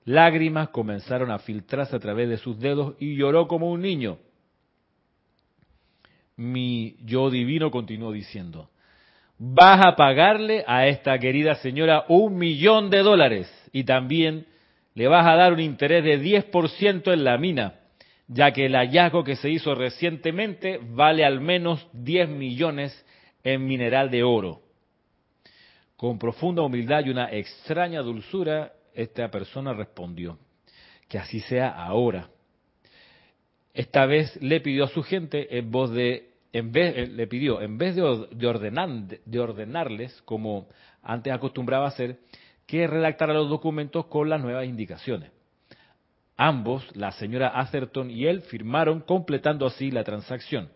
Lágrimas 0.07 0.71
comenzaron 0.71 1.31
a 1.31 1.41
filtrarse 1.41 1.95
a 1.95 2.01
través 2.01 2.31
de 2.31 2.39
sus 2.39 2.59
dedos 2.59 2.95
y 3.01 3.17
lloró 3.17 3.49
como 3.49 3.71
un 3.71 3.83
niño. 3.83 4.17
Mi 6.37 6.97
yo 7.05 7.29
divino 7.29 7.71
continuó 7.71 8.13
diciendo, 8.13 8.71
vas 9.47 9.85
a 9.85 9.95
pagarle 9.95 10.65
a 10.67 10.87
esta 10.87 11.19
querida 11.19 11.57
señora 11.57 12.07
un 12.09 12.37
millón 12.39 12.89
de 12.89 13.01
dólares 13.01 13.53
y 13.73 13.85
también 13.85 14.47
le 14.95 15.07
vas 15.07 15.27
a 15.27 15.37
dar 15.37 15.53
un 15.53 15.61
interés 15.61 16.03
de 16.03 16.19
10% 16.19 17.13
en 17.13 17.25
la 17.25 17.37
mina, 17.37 17.75
ya 18.27 18.53
que 18.53 18.67
el 18.67 18.75
hallazgo 18.75 19.23
que 19.23 19.37
se 19.37 19.51
hizo 19.51 19.75
recientemente 19.75 20.81
vale 20.83 21.27
al 21.27 21.41
menos 21.41 21.87
10 21.93 22.31
millones 22.31 23.05
en 23.43 23.67
mineral 23.67 24.11
de 24.11 24.23
oro. 24.23 24.63
Con 25.97 26.19
profunda 26.19 26.63
humildad 26.63 27.05
y 27.05 27.11
una 27.11 27.31
extraña 27.31 28.01
dulzura, 28.01 28.73
esta 28.95 29.31
persona 29.31 29.75
respondió, 29.75 30.39
que 31.07 31.19
así 31.19 31.41
sea 31.41 31.69
ahora. 31.69 32.31
Esta 33.75 34.07
vez 34.07 34.41
le 34.41 34.61
pidió 34.61 34.85
a 34.85 34.89
su 34.89 35.03
gente 35.03 35.59
en 35.59 35.71
voz 35.71 35.91
de 35.91 36.34
en 36.55 36.71
vez, 36.71 36.95
eh, 36.97 37.07
le 37.09 37.27
pidió, 37.27 37.61
en 37.61 37.77
vez 37.77 37.97
de, 37.97 38.03
ordenar, 38.03 38.89
de 38.89 39.41
ordenarles, 39.41 40.23
como 40.23 40.69
antes 41.03 41.33
acostumbraba 41.33 41.89
hacer, 41.89 42.21
que 42.65 42.87
redactara 42.87 43.35
los 43.35 43.51
documentos 43.51 44.07
con 44.07 44.31
las 44.31 44.41
nuevas 44.41 44.65
indicaciones. 44.65 45.33
Ambos, 46.37 46.85
la 46.95 47.11
señora 47.11 47.59
Atherton 47.61 48.09
y 48.09 48.27
él, 48.27 48.43
firmaron, 48.43 49.01
completando 49.01 49.67
así 49.67 49.91
la 49.91 50.05
transacción. 50.05 50.69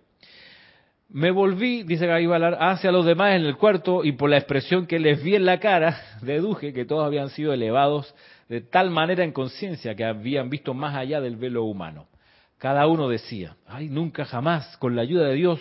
Me 1.10 1.30
volví, 1.30 1.84
dice 1.84 2.08
Gaby 2.08 2.26
hacia 2.58 2.90
los 2.90 3.06
demás 3.06 3.36
en 3.36 3.46
el 3.46 3.56
cuarto 3.56 4.04
y 4.04 4.12
por 4.12 4.30
la 4.30 4.36
expresión 4.36 4.84
que 4.84 4.98
les 4.98 5.22
vi 5.22 5.36
en 5.36 5.46
la 5.46 5.60
cara, 5.60 5.96
deduje 6.22 6.72
que 6.72 6.86
todos 6.86 7.06
habían 7.06 7.30
sido 7.30 7.52
elevados 7.52 8.12
de 8.48 8.62
tal 8.62 8.90
manera 8.90 9.22
en 9.22 9.30
conciencia 9.30 9.94
que 9.94 10.04
habían 10.04 10.50
visto 10.50 10.74
más 10.74 10.96
allá 10.96 11.20
del 11.20 11.36
velo 11.36 11.62
humano. 11.62 12.08
Cada 12.58 12.86
uno 12.88 13.08
decía, 13.08 13.56
ay, 13.66 13.88
nunca 13.88 14.24
jamás, 14.24 14.76
con 14.78 14.96
la 14.96 15.02
ayuda 15.02 15.28
de 15.28 15.34
Dios, 15.34 15.60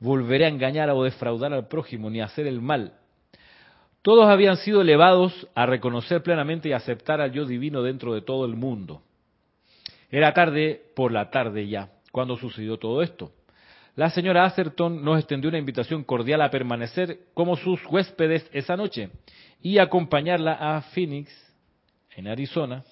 volveré 0.00 0.46
a 0.46 0.48
engañar 0.48 0.90
o 0.90 1.04
defraudar 1.04 1.52
al 1.52 1.68
prójimo 1.68 2.08
ni 2.08 2.20
a 2.20 2.24
hacer 2.24 2.46
el 2.46 2.60
mal. 2.60 2.94
Todos 4.02 4.28
habían 4.28 4.56
sido 4.56 4.80
elevados 4.80 5.48
a 5.54 5.66
reconocer 5.66 6.22
plenamente 6.22 6.70
y 6.70 6.72
aceptar 6.72 7.20
al 7.20 7.32
yo 7.32 7.44
divino 7.44 7.82
dentro 7.82 8.14
de 8.14 8.22
todo 8.22 8.46
el 8.46 8.56
mundo. 8.56 9.02
Era 10.10 10.32
tarde 10.32 10.80
por 10.96 11.12
la 11.12 11.30
tarde 11.30 11.68
ya, 11.68 11.90
cuando 12.12 12.36
sucedió 12.36 12.78
todo 12.78 13.02
esto. 13.02 13.32
La 13.96 14.10
señora 14.10 14.44
Atherton 14.44 15.04
nos 15.04 15.18
extendió 15.18 15.48
una 15.48 15.58
invitación 15.58 16.04
cordial 16.04 16.40
a 16.40 16.50
permanecer 16.50 17.18
como 17.34 17.56
sus 17.56 17.84
huéspedes 17.86 18.48
esa 18.52 18.76
noche 18.76 19.10
y 19.60 19.78
acompañarla 19.78 20.52
a 20.52 20.80
Phoenix, 20.80 21.30
en 22.16 22.28
Arizona, 22.28 22.84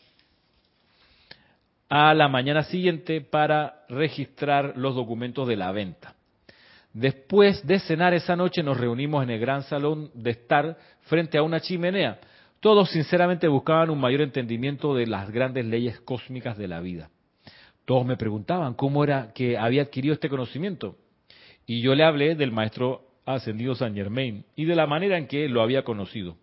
a 1.88 2.14
la 2.14 2.28
mañana 2.28 2.64
siguiente 2.64 3.20
para 3.20 3.84
registrar 3.88 4.76
los 4.76 4.94
documentos 4.94 5.46
de 5.46 5.56
la 5.56 5.72
venta. 5.72 6.14
Después 6.92 7.66
de 7.66 7.78
cenar 7.78 8.14
esa 8.14 8.36
noche 8.36 8.62
nos 8.62 8.78
reunimos 8.78 9.22
en 9.22 9.30
el 9.30 9.38
gran 9.38 9.62
salón 9.62 10.10
de 10.14 10.30
estar 10.30 10.76
frente 11.02 11.36
a 11.36 11.42
una 11.42 11.60
chimenea. 11.60 12.18
Todos 12.60 12.90
sinceramente 12.90 13.48
buscaban 13.48 13.90
un 13.90 14.00
mayor 14.00 14.22
entendimiento 14.22 14.94
de 14.94 15.06
las 15.06 15.30
grandes 15.30 15.66
leyes 15.66 16.00
cósmicas 16.00 16.56
de 16.56 16.68
la 16.68 16.80
vida. 16.80 17.10
Todos 17.84 18.04
me 18.04 18.16
preguntaban 18.16 18.74
cómo 18.74 19.04
era 19.04 19.32
que 19.34 19.56
había 19.56 19.82
adquirido 19.82 20.14
este 20.14 20.28
conocimiento. 20.28 20.96
Y 21.66 21.82
yo 21.82 21.94
le 21.94 22.02
hablé 22.02 22.34
del 22.34 22.50
maestro 22.50 23.02
ascendido 23.26 23.74
San 23.74 23.94
Germain 23.94 24.44
y 24.56 24.64
de 24.64 24.74
la 24.74 24.86
manera 24.86 25.18
en 25.18 25.26
que 25.26 25.48
lo 25.48 25.62
había 25.62 25.82
conocido. 25.82 26.36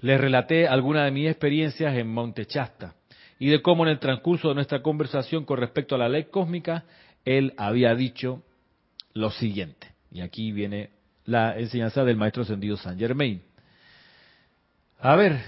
Les 0.00 0.20
relaté 0.20 0.66
algunas 0.66 1.04
de 1.04 1.10
mis 1.10 1.28
experiencias 1.28 1.96
en 1.96 2.08
Montechasta, 2.08 2.94
y 3.38 3.48
de 3.50 3.62
cómo 3.62 3.84
en 3.84 3.90
el 3.90 3.98
transcurso 3.98 4.48
de 4.48 4.54
nuestra 4.54 4.82
conversación 4.82 5.44
con 5.44 5.58
respecto 5.58 5.94
a 5.94 5.98
la 5.98 6.08
ley 6.08 6.24
cósmica, 6.24 6.84
él 7.24 7.54
había 7.56 7.94
dicho 7.94 8.42
lo 9.12 9.30
siguiente. 9.30 9.88
Y 10.10 10.20
aquí 10.20 10.52
viene 10.52 10.90
la 11.24 11.58
enseñanza 11.58 12.04
del 12.04 12.16
maestro 12.16 12.42
ascendido 12.42 12.76
San 12.76 12.98
Germain. 12.98 13.42
A 14.98 15.14
ver, 15.14 15.38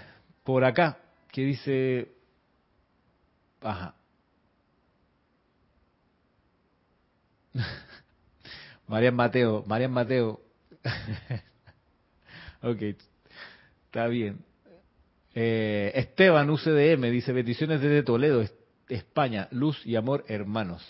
por 0.45 0.65
acá, 0.65 0.99
¿qué 1.33 1.43
dice? 1.43 2.13
Ajá. 3.61 3.95
Marian 8.87 9.17
Mateo, 9.17 9.65
Marian 9.67 9.93
Mateo. 9.93 10.41
ok, 12.63 12.83
está 13.87 14.07
bien. 14.07 14.45
Eh, 15.35 15.93
Esteban, 15.95 16.51
UCDM, 16.51 17.11
dice, 17.11 17.33
bendiciones 17.33 17.81
desde 17.81 18.03
Toledo, 18.03 18.45
España, 18.89 19.49
luz 19.53 19.85
y 19.87 19.97
amor 19.97 20.25
hermanos. 20.29 20.83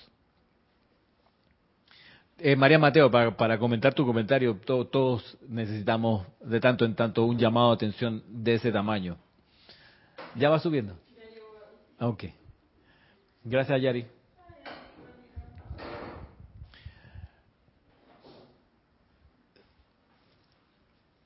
Eh, 2.39 2.57
María 2.57 2.79
Mateo, 2.79 3.11
para, 3.11 3.59
comentar 3.59 3.93
tu 3.93 4.07
comentario, 4.07 4.59
todos 4.65 5.37
necesitamos 5.47 6.27
de 6.41 6.59
tanto 6.59 6.87
en 6.87 6.95
tanto 6.95 7.27
un 7.27 7.39
llamado 7.39 7.69
de 7.69 7.75
atención 7.75 8.23
de 8.29 8.55
ese 8.55 8.73
tamaño. 8.73 9.19
¿Ya 10.37 10.49
va 10.49 10.59
subiendo? 10.59 10.99
Ok. 11.99 12.25
Gracias, 13.45 13.83
Yari. 13.83 14.07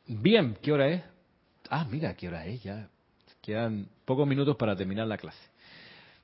Bien, 0.06 0.58
¿qué 0.60 0.72
hora 0.72 0.88
es? 0.88 1.02
Ah, 1.70 1.86
mira, 1.88 2.14
¿qué 2.14 2.28
hora 2.28 2.44
es? 2.46 2.62
Ya 2.62 2.88
Quedan 3.44 3.88
pocos 4.06 4.26
minutos 4.26 4.56
para 4.56 4.74
terminar 4.74 5.06
la 5.06 5.18
clase. 5.18 5.50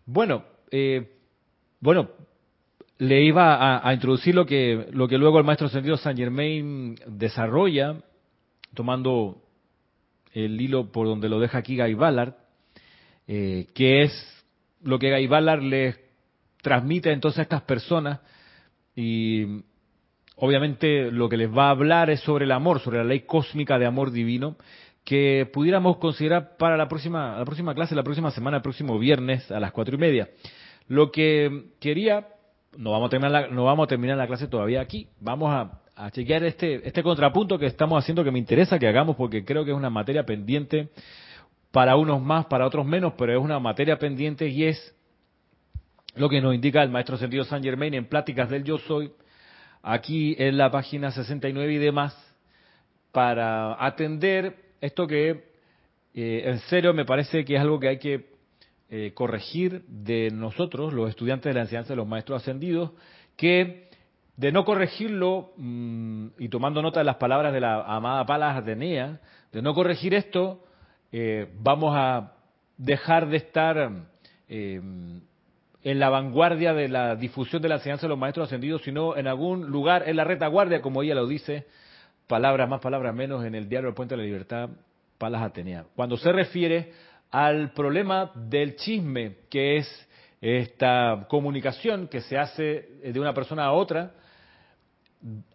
Bueno, 0.07 0.43
eh, 0.71 1.07
bueno, 1.79 2.09
le 2.97 3.23
iba 3.23 3.87
a, 3.87 3.93
introducir 3.93 4.35
lo 4.35 4.47
que, 4.47 4.87
lo 4.93 5.07
que 5.07 5.19
luego 5.19 5.39
el 5.39 5.45
maestro 5.45 5.69
sentido 5.69 5.99
Saint 5.99 6.19
Germain 6.19 6.97
desarrolla, 7.07 7.97
tomando 8.73 9.43
el 10.33 10.59
hilo 10.59 10.91
por 10.91 11.07
donde 11.07 11.29
lo 11.29 11.41
deja 11.41 11.59
aquí 11.59 11.77
Guy 11.77 11.93
Ballard, 11.93 12.37
eh, 13.29 13.67
que 13.75 14.03
es 14.03 14.45
lo 14.83 14.99
que 14.99 15.13
Guy 15.13 15.27
Ballard 15.27 15.63
les 15.63 16.01
transmite 16.63 17.13
entonces 17.13 17.41
a 17.41 17.43
estas 17.43 17.63
personas 17.63 18.21
y 18.97 19.63
obviamente 20.37 21.11
lo 21.11 21.29
que 21.29 21.37
les 21.37 21.55
va 21.55 21.67
a 21.67 21.73
hablar 21.73 22.09
es 22.09 22.21
sobre 22.21 22.47
el 22.47 22.53
amor, 22.53 22.81
sobre 22.81 22.97
la 22.97 23.05
ley 23.05 23.21
cósmica 23.21 23.79
de 23.79 23.85
amor 23.85 24.11
divino 24.11 24.57
que 25.05 25.49
pudiéramos 25.53 25.97
considerar 25.97 26.57
para 26.57 26.77
la 26.77 26.89
próxima, 26.89 27.39
la 27.39 27.45
próxima 27.45 27.75
clase, 27.75 27.95
la 27.95 28.03
próxima 28.03 28.31
semana, 28.31 28.59
el 28.59 28.63
próximo 28.63 28.99
viernes 28.99 29.51
a 29.51 29.61
las 29.61 29.73
cuatro 29.73 29.95
y 29.95 29.99
media. 29.99 30.29
Lo 30.89 31.11
que 31.11 31.73
quería, 31.81 32.29
no 32.77 32.93
vamos 32.93 33.09
a 33.09 33.11
terminar 33.11 33.31
la, 33.31 33.49
no 33.49 33.65
vamos 33.65 33.85
a 33.85 33.89
terminar 33.89 34.17
la 34.17 34.27
clase 34.27 34.49
todavía 34.49 34.81
aquí, 34.81 35.09
vamos 35.21 35.51
a, 35.53 35.77
chequear 36.13 36.45
este, 36.45 36.87
este 36.89 37.03
contrapunto 37.03 37.59
que 37.59 37.67
estamos 37.67 38.03
haciendo 38.03 38.25
que 38.25 38.31
me 38.31 38.39
interesa 38.39 38.79
que 38.79 38.89
hagamos 38.89 39.17
porque 39.17 39.45
creo 39.45 39.67
que 39.67 39.71
es 39.71 39.77
una 39.77 39.91
materia 39.91 40.25
pendiente 40.25 40.89
para 41.73 41.97
unos 41.97 42.23
más, 42.23 42.47
para 42.47 42.67
otros 42.67 42.87
menos, 42.87 43.13
pero 43.19 43.33
es 43.33 43.39
una 43.39 43.59
materia 43.59 43.99
pendiente 43.99 44.49
y 44.49 44.65
es 44.65 44.97
lo 46.15 46.31
que 46.31 46.41
nos 46.41 46.55
indica 46.55 46.83
el 46.83 46.91
maestro 46.91 47.19
sentido 47.19 47.45
San 47.45 47.63
Germain 47.63 47.93
en 47.93 48.07
Pláticas 48.07 48.49
del 48.49 48.65
Yo 48.65 48.79
Soy, 48.79 49.13
aquí 49.83 50.35
en 50.39 50.57
la 50.57 50.71
página 50.71 51.11
69 51.11 51.75
y 51.75 51.79
demás, 51.79 52.17
para 53.13 53.85
atender 53.85 54.70
esto 54.81 55.07
que 55.07 55.51
eh, 56.15 56.43
en 56.45 56.59
serio 56.61 56.93
me 56.93 57.05
parece 57.05 57.45
que 57.45 57.55
es 57.55 57.61
algo 57.61 57.79
que 57.79 57.89
hay 57.89 57.99
que 57.99 58.31
eh, 58.93 59.13
corregir 59.15 59.85
de 59.87 60.31
nosotros, 60.33 60.93
los 60.93 61.09
estudiantes 61.09 61.51
de 61.51 61.55
la 61.55 61.61
enseñanza 61.61 61.91
de 61.91 61.97
los 61.97 62.09
maestros 62.09 62.43
ascendidos, 62.43 62.91
que 63.37 63.89
de 64.37 64.51
no 64.51 64.65
corregirlo, 64.65 65.53
mm, 65.57 66.27
y 66.39 66.49
tomando 66.49 66.83
nota 66.83 66.99
de 66.99 67.05
las 67.05 67.17
palabras 67.17 67.53
de 67.53 67.61
la 67.61 67.83
amada 67.83 68.27
Palas 68.27 68.57
Atenea, 68.57 69.21
de 69.53 69.63
no 69.63 69.75
corregir 69.75 70.15
esto, 70.15 70.65
eh, 71.13 71.47
vamos 71.61 71.95
a 71.97 72.33
dejar 72.79 73.29
de 73.29 73.37
estar 73.37 73.93
eh, 74.49 74.81
en 75.83 75.99
la 76.01 76.09
vanguardia 76.09 76.73
de 76.75 76.89
la 76.89 77.15
difusión 77.17 77.63
de 77.63 77.69
la 77.69 77.77
enseñanza 77.77 78.03
de 78.03 78.09
los 78.09 78.19
maestros 78.19 78.49
ascendidos, 78.49 78.83
sino 78.83 79.17
en 79.17 79.27
algún 79.27 79.67
lugar 79.67 80.09
en 80.09 80.17
la 80.17 80.25
retaguardia, 80.25 80.83
como 80.83 81.03
ella 81.03 81.15
lo 81.15 81.27
dice, 81.27 81.67
palabras 82.31 82.69
más, 82.69 82.81
palabras 82.81 83.13
menos, 83.13 83.45
en 83.45 83.57
el 83.57 83.69
diario 83.69 83.89
El 83.89 83.95
Puente 83.97 84.15
de 84.15 84.19
la 84.19 84.25
Libertad, 84.25 84.71
Palas 85.19 85.43
Atenea. 85.43 85.85
Cuando 85.97 86.17
se 86.17 86.31
refiere 86.31 86.93
al 87.33 87.73
problema 87.73 88.31
del 88.37 88.77
chisme, 88.77 89.39
que 89.51 89.79
es 89.79 90.09
esta 90.41 91.27
comunicación 91.29 92.07
que 92.07 92.21
se 92.21 92.39
hace 92.39 92.89
de 93.03 93.19
una 93.19 93.35
persona 93.35 93.65
a 93.65 93.73
otra 93.73 94.13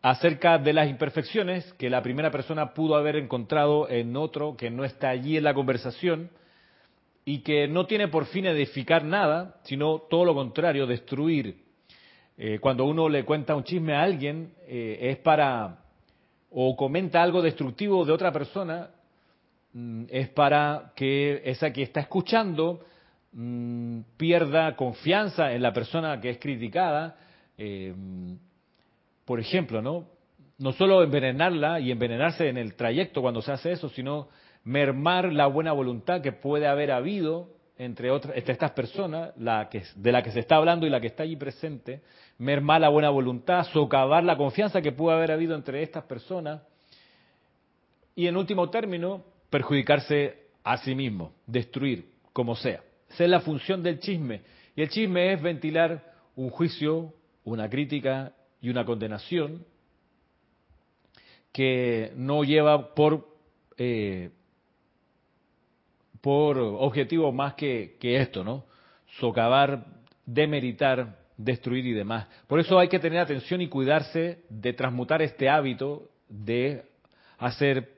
acerca 0.02 0.58
de 0.58 0.74
las 0.74 0.90
imperfecciones 0.90 1.72
que 1.74 1.90
la 1.90 2.04
primera 2.04 2.30
persona 2.30 2.74
pudo 2.74 2.96
haber 2.98 3.16
encontrado 3.16 3.90
en 3.90 4.18
otro 4.18 4.58
que 4.58 4.70
no 4.70 4.84
está 4.84 5.10
allí 5.10 5.38
en 5.38 5.46
la 5.46 5.54
conversación 5.54 6.30
y 7.24 7.40
que 7.40 7.70
no 7.70 7.88
tiene 7.88 8.10
por 8.10 8.26
fin 8.26 8.48
edificar 8.48 9.06
nada, 9.06 9.62
sino 9.64 10.00
todo 10.10 10.26
lo 10.26 10.36
contrario, 10.36 10.86
destruir. 10.86 11.56
Eh, 12.38 12.60
cuando 12.60 12.84
uno 12.84 13.08
le 13.08 13.24
cuenta 13.24 13.56
un 13.56 13.64
chisme 13.64 13.96
a 13.96 14.04
alguien, 14.04 14.54
eh, 14.68 14.98
es 15.02 15.18
para, 15.20 15.85
o 16.58 16.76
comenta 16.76 17.22
algo 17.22 17.42
destructivo 17.42 18.06
de 18.06 18.14
otra 18.14 18.32
persona, 18.32 18.90
mm, 19.74 20.06
es 20.10 20.30
para 20.30 20.94
que 20.96 21.42
esa 21.46 21.72
que 21.72 21.84
está 21.84 22.00
escuchando 22.00 22.80
Mm, 23.38 24.04
pierda 24.16 24.78
confianza 24.78 25.52
en 25.52 25.62
la 25.62 25.74
persona 25.74 26.22
que 26.22 26.30
es 26.30 26.40
criticada. 26.40 27.18
Eh, 27.58 27.94
por 29.26 29.42
ejemplo, 29.42 29.82
¿no? 29.82 30.08
No 30.58 30.72
solo 30.72 31.04
envenenarla 31.04 31.82
y 31.82 31.92
envenenarse 31.92 32.48
en 32.48 32.58
el 32.58 32.76
trayecto 32.76 33.22
cuando 33.22 33.42
se 33.42 33.52
hace 33.52 33.74
eso, 33.74 33.90
sino 33.90 34.30
mermar 34.64 35.34
la 35.34 35.48
buena 35.48 35.74
voluntad 35.74 36.22
que 36.22 36.32
puede 36.32 36.66
haber 36.66 36.92
habido 36.92 37.50
entre, 37.78 38.10
otras, 38.10 38.38
entre 38.38 38.54
estas 38.54 38.72
personas, 38.72 39.34
la 39.38 39.68
que, 39.68 39.84
de 39.98 40.12
la 40.14 40.24
que 40.24 40.32
se 40.32 40.40
está 40.40 40.56
hablando 40.56 40.88
y 40.88 40.90
la 40.90 41.02
que 41.02 41.08
está 41.08 41.24
allí 41.24 41.36
presente, 41.36 42.04
mermar 42.38 42.82
la 42.82 42.90
buena 42.90 43.10
voluntad, 43.10 43.66
socavar 43.72 44.24
la 44.24 44.38
confianza 44.38 44.82
que 44.82 44.92
puede 44.92 45.18
haber 45.18 45.32
habido 45.32 45.56
entre 45.56 45.82
estas 45.84 46.04
personas 46.04 46.62
y 48.16 48.28
en 48.28 48.38
último 48.38 48.70
término, 48.70 49.24
perjudicarse 49.50 50.46
a 50.64 50.78
sí 50.78 50.96
mismo, 50.96 51.34
destruir, 51.46 52.10
como 52.32 52.56
sea. 52.56 52.82
Esa 53.10 53.26
es 53.26 53.30
la 53.30 53.42
función 53.42 53.84
del 53.84 54.00
chisme. 54.00 54.42
Y 54.76 54.82
el 54.82 54.90
chisme 54.90 55.34
es 55.34 55.42
ventilar 55.42 56.14
un 56.36 56.50
juicio, 56.50 57.14
una 57.44 57.70
crítica 57.70 58.34
y 58.62 58.70
una 58.70 58.86
condenación 58.86 59.66
que 61.52 62.12
no 62.16 62.44
lleva 62.44 62.94
por, 62.96 63.28
eh, 63.78 64.32
objetivo 66.24 67.32
más 67.32 67.54
que, 67.54 67.98
que 68.00 68.18
esto, 68.18 68.44
¿no? 68.44 68.66
Socavar, 69.20 69.86
demeritar, 70.26 71.20
destruir 71.38 71.86
y 71.86 71.94
demás. 71.94 72.28
Por 72.48 72.60
eso 72.60 72.80
hay 72.80 72.88
que 72.88 73.00
tener 73.00 73.20
atención 73.20 73.62
y 73.62 73.68
cuidarse 73.68 74.44
de 74.50 74.74
transmutar 74.74 75.22
este 75.22 75.50
hábito 75.50 76.10
de 76.30 76.86
hacer 77.38 77.96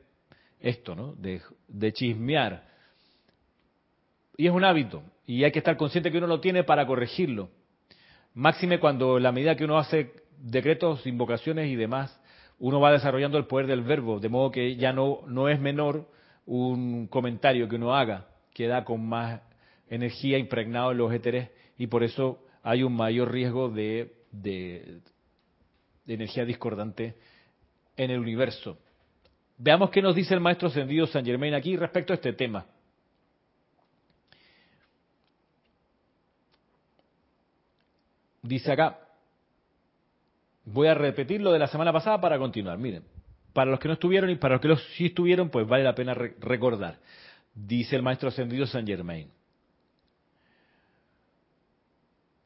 esto, 0.60 0.96
¿no? 0.96 1.14
De, 1.14 1.94
chismear, 1.94 2.66
y 4.36 4.48
es 4.48 4.54
un 4.54 4.64
hábito, 4.64 5.04
y 5.26 5.44
hay 5.44 5.52
que 5.52 5.60
estar 5.60 5.78
consciente 5.78 6.12
que 6.12 6.18
uno 6.18 6.28
lo 6.28 6.40
tiene 6.40 6.64
para 6.64 6.86
corregirlo. 6.86 7.50
Máxime 8.34 8.80
cuando, 8.80 9.20
la 9.20 9.32
medida 9.32 9.56
que 9.56 9.66
uno 9.66 9.78
hace 9.78 10.14
decretos, 10.38 11.06
invocaciones 11.08 11.70
y 11.70 11.76
demás, 11.76 12.20
uno 12.60 12.80
va 12.80 12.92
desarrollando 12.92 13.38
el 13.38 13.46
poder 13.46 13.68
del 13.68 13.82
verbo, 13.82 14.20
de 14.20 14.30
modo 14.30 14.52
que 14.52 14.76
ya 14.76 14.94
no, 14.94 15.22
no 15.28 15.50
es 15.50 15.60
menor 15.60 16.08
un 16.46 17.08
comentario 17.08 17.68
que 17.68 17.76
uno 17.76 17.96
haga, 17.96 18.28
queda 18.54 18.84
con 18.84 19.08
más 19.08 19.42
energía 19.90 20.38
impregnado 20.38 20.92
en 20.92 20.98
los 20.98 21.14
éteres 21.14 21.50
y 21.78 21.88
por 21.88 22.04
eso 22.04 22.40
hay 22.68 22.84
un 22.84 22.93
mayor 22.93 23.32
riesgo 23.32 23.70
de, 23.70 24.11
energía 26.05 26.43
discordante 26.43 27.15
en 27.95 28.11
el 28.11 28.20
universo. 28.20 28.78
Veamos 29.57 29.89
qué 29.89 30.01
nos 30.01 30.13
dice 30.13 30.34
el 30.34 30.41
maestro 30.41 30.68
ascendido 30.68 31.07
San 31.07 31.24
Germain 31.24 31.53
aquí 31.53 31.78
respecto 31.78 32.11
a 32.11 32.18
este 32.18 32.34
tema. 32.34 32.65
Dice 38.41 38.74
acá, 38.74 38.99
voy 40.65 40.89
a 40.89 40.93
repetir 40.93 41.39
lo 41.39 41.53
de 41.53 41.59
la 41.59 41.68
semana 41.68 41.93
pasada 41.93 42.20
para 42.20 42.38
continuar. 42.38 42.78
Miren, 42.78 43.03
para 43.53 43.72
los 43.72 43.80
que 43.80 43.88
no 43.88 43.93
estuvieron 43.93 44.30
y 44.30 44.36
para 44.36 44.55
los 44.55 44.61
que 44.61 44.76
sí 44.97 45.05
estuvieron, 45.05 45.49
pues 45.49 45.65
vale 45.65 45.86
la 45.86 45.95
pena 45.95 46.13
recordar. 46.13 46.99
Dice 47.55 47.95
el 47.95 48.03
maestro 48.03 48.28
ascendido 48.28 48.68
San 48.68 48.86
Germain. 48.86 49.37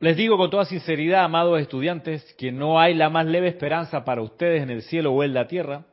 Les 0.02 0.18
digo 0.18 0.36
con 0.36 0.49
toda 0.49 0.66
sinceridad, 0.66 1.24
amados 1.24 1.62
estudiantes, 1.62 2.34
que 2.34 2.52
no 2.52 2.80
hay 2.80 2.95
la 2.95 3.12
más 3.12 3.28
leve 3.28 3.47
esperanza 3.47 4.04
para 4.04 4.24
ustedes 4.24 4.64
en 4.64 4.72
el 4.72 4.82
cielo 4.82 5.14
o 5.14 5.24
en 5.24 5.36
la 5.36 5.45
tierra, 5.45 5.86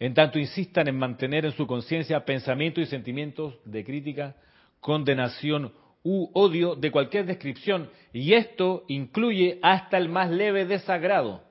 en 0.00 0.12
tanto 0.12 0.40
insistan 0.40 0.88
en 0.88 0.98
mantener 0.98 1.44
en 1.46 1.52
su 1.52 1.64
conciencia 1.64 2.24
pensamientos 2.24 2.82
y 2.82 2.86
sentimientos 2.86 3.54
de 3.64 3.84
crítica, 3.84 4.34
condenación 4.80 5.72
u 6.02 6.30
odio 6.34 6.74
de 6.74 6.90
cualquier 6.90 7.26
descripción, 7.26 7.90
y 8.12 8.32
esto 8.32 8.82
incluye 8.88 9.60
hasta 9.62 9.98
el 9.98 10.08
más 10.08 10.32
leve 10.32 10.64
desagrado. 10.64 11.44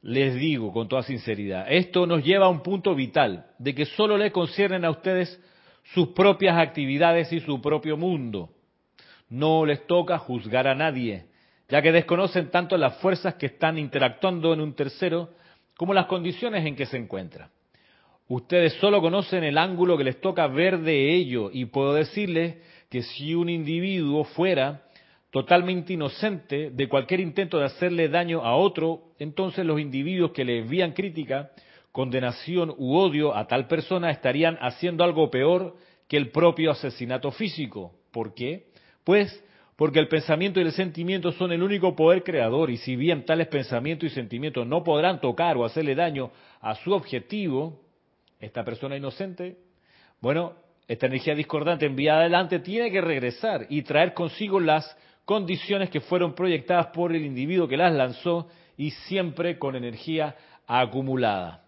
Les 0.00 0.34
digo 0.34 0.72
con 0.72 0.88
toda 0.88 1.02
sinceridad, 1.02 1.66
esto 1.68 2.06
nos 2.06 2.24
lleva 2.24 2.46
a 2.46 2.48
un 2.48 2.62
punto 2.62 2.94
vital, 2.94 3.48
de 3.58 3.74
que 3.74 3.84
solo 3.84 4.16
le 4.16 4.32
conciernen 4.32 4.86
a 4.86 4.90
ustedes 4.92 5.38
sus 5.92 6.08
propias 6.08 6.56
actividades 6.56 7.30
y 7.34 7.40
su 7.40 7.60
propio 7.60 7.98
mundo. 7.98 8.48
No 9.32 9.64
les 9.64 9.86
toca 9.86 10.18
juzgar 10.18 10.68
a 10.68 10.74
nadie, 10.74 11.24
ya 11.66 11.80
que 11.80 11.90
desconocen 11.90 12.50
tanto 12.50 12.76
las 12.76 12.98
fuerzas 12.98 13.36
que 13.36 13.46
están 13.46 13.78
interactuando 13.78 14.52
en 14.52 14.60
un 14.60 14.74
tercero 14.74 15.30
como 15.74 15.94
las 15.94 16.04
condiciones 16.04 16.66
en 16.66 16.76
que 16.76 16.84
se 16.84 16.98
encuentra. 16.98 17.48
Ustedes 18.28 18.74
solo 18.74 19.00
conocen 19.00 19.42
el 19.42 19.56
ángulo 19.56 19.96
que 19.96 20.04
les 20.04 20.20
toca 20.20 20.46
ver 20.48 20.80
de 20.80 21.14
ello 21.14 21.48
y 21.50 21.64
puedo 21.64 21.94
decirles 21.94 22.56
que 22.90 23.00
si 23.00 23.34
un 23.34 23.48
individuo 23.48 24.24
fuera 24.24 24.82
totalmente 25.30 25.94
inocente 25.94 26.68
de 26.70 26.88
cualquier 26.90 27.20
intento 27.20 27.58
de 27.58 27.64
hacerle 27.64 28.10
daño 28.10 28.42
a 28.42 28.54
otro, 28.54 29.14
entonces 29.18 29.64
los 29.64 29.80
individuos 29.80 30.32
que 30.32 30.44
le 30.44 30.58
envían 30.58 30.92
crítica, 30.92 31.52
condenación 31.90 32.74
u 32.76 32.96
odio 32.96 33.34
a 33.34 33.46
tal 33.46 33.66
persona 33.66 34.10
estarían 34.10 34.58
haciendo 34.60 35.04
algo 35.04 35.30
peor 35.30 35.74
que 36.06 36.18
el 36.18 36.30
propio 36.30 36.70
asesinato 36.70 37.30
físico. 37.30 37.94
¿Por 38.10 38.34
qué? 38.34 38.71
Pues 39.04 39.42
porque 39.76 39.98
el 39.98 40.08
pensamiento 40.08 40.60
y 40.60 40.64
el 40.64 40.72
sentimiento 40.72 41.32
son 41.32 41.52
el 41.52 41.62
único 41.62 41.96
poder 41.96 42.22
creador 42.22 42.70
y 42.70 42.76
si 42.76 42.94
bien 42.94 43.24
tales 43.24 43.48
pensamientos 43.48 44.10
y 44.10 44.14
sentimientos 44.14 44.66
no 44.66 44.84
podrán 44.84 45.20
tocar 45.20 45.56
o 45.56 45.64
hacerle 45.64 45.94
daño 45.94 46.30
a 46.60 46.74
su 46.76 46.92
objetivo, 46.92 47.80
esta 48.38 48.64
persona 48.64 48.96
inocente, 48.96 49.56
bueno, 50.20 50.54
esta 50.86 51.06
energía 51.06 51.34
discordante 51.34 51.86
enviada 51.86 52.20
adelante 52.20 52.58
tiene 52.58 52.90
que 52.90 53.00
regresar 53.00 53.66
y 53.70 53.82
traer 53.82 54.14
consigo 54.14 54.60
las 54.60 54.96
condiciones 55.24 55.90
que 55.90 56.00
fueron 56.00 56.34
proyectadas 56.34 56.88
por 56.88 57.14
el 57.14 57.24
individuo 57.24 57.66
que 57.66 57.76
las 57.76 57.92
lanzó 57.92 58.48
y 58.76 58.90
siempre 58.90 59.58
con 59.58 59.74
energía 59.74 60.36
acumulada. 60.66 61.61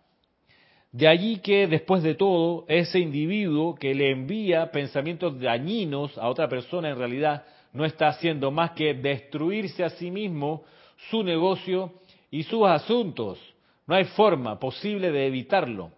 De 0.94 1.08
allí 1.08 1.38
que, 1.38 1.66
después 1.66 2.04
de 2.04 2.14
todo, 2.14 2.66
ese 2.68 3.00
individuo 3.00 3.74
que 3.74 3.96
le 3.96 4.12
envía 4.12 4.70
pensamientos 4.70 5.40
dañinos 5.40 6.16
a 6.16 6.28
otra 6.28 6.48
persona 6.48 6.88
en 6.88 6.96
realidad 6.96 7.44
no 7.72 7.84
está 7.84 8.06
haciendo 8.06 8.52
más 8.52 8.70
que 8.76 8.94
destruirse 8.94 9.82
a 9.82 9.90
sí 9.90 10.12
mismo, 10.12 10.62
su 11.10 11.24
negocio 11.24 11.94
y 12.30 12.44
sus 12.44 12.68
asuntos. 12.68 13.40
No 13.88 13.96
hay 13.96 14.04
forma 14.04 14.60
posible 14.60 15.10
de 15.10 15.26
evitarlo, 15.26 15.90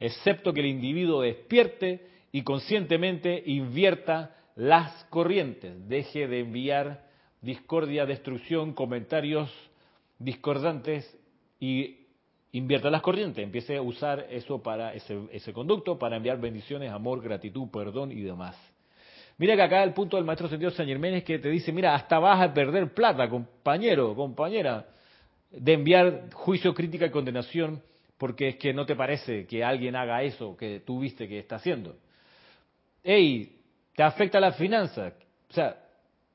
excepto 0.00 0.54
que 0.54 0.60
el 0.60 0.66
individuo 0.68 1.20
despierte 1.20 2.06
y 2.32 2.40
conscientemente 2.40 3.42
invierta 3.44 4.34
las 4.56 5.04
corrientes. 5.10 5.86
Deje 5.90 6.26
de 6.26 6.40
enviar 6.40 7.04
discordia, 7.42 8.06
destrucción, 8.06 8.72
comentarios 8.72 9.52
discordantes 10.18 11.14
y 11.60 12.07
invierta 12.52 12.90
las 12.90 13.02
corrientes. 13.02 13.42
Empiece 13.42 13.76
a 13.76 13.82
usar 13.82 14.26
eso 14.30 14.62
para 14.62 14.94
ese, 14.94 15.18
ese 15.32 15.52
conducto, 15.52 15.98
para 15.98 16.16
enviar 16.16 16.40
bendiciones, 16.40 16.90
amor, 16.90 17.22
gratitud, 17.22 17.68
perdón 17.70 18.12
y 18.12 18.20
demás. 18.20 18.56
Mira 19.36 19.54
que 19.54 19.62
acá 19.62 19.84
el 19.84 19.94
punto 19.94 20.16
del 20.16 20.26
maestro 20.26 20.48
sentido 20.48 20.70
San 20.72 20.86
Germán 20.86 21.14
es 21.14 21.24
que 21.24 21.38
te 21.38 21.48
dice, 21.48 21.72
mira, 21.72 21.94
hasta 21.94 22.18
vas 22.18 22.40
a 22.42 22.52
perder 22.52 22.92
plata, 22.92 23.28
compañero, 23.28 24.14
compañera, 24.14 24.86
de 25.50 25.72
enviar 25.72 26.32
juicio, 26.32 26.74
crítica 26.74 27.06
y 27.06 27.10
condenación, 27.10 27.80
porque 28.18 28.48
es 28.48 28.56
que 28.56 28.74
no 28.74 28.84
te 28.84 28.96
parece 28.96 29.46
que 29.46 29.62
alguien 29.62 29.94
haga 29.94 30.22
eso 30.24 30.56
que 30.56 30.80
tú 30.80 31.00
viste 31.00 31.28
que 31.28 31.38
está 31.38 31.56
haciendo 31.56 31.96
hey, 33.10 33.56
te 33.96 34.02
afecta 34.02 34.38
la 34.38 34.52
finanza, 34.52 35.14
o 35.48 35.52
sea, 35.52 35.76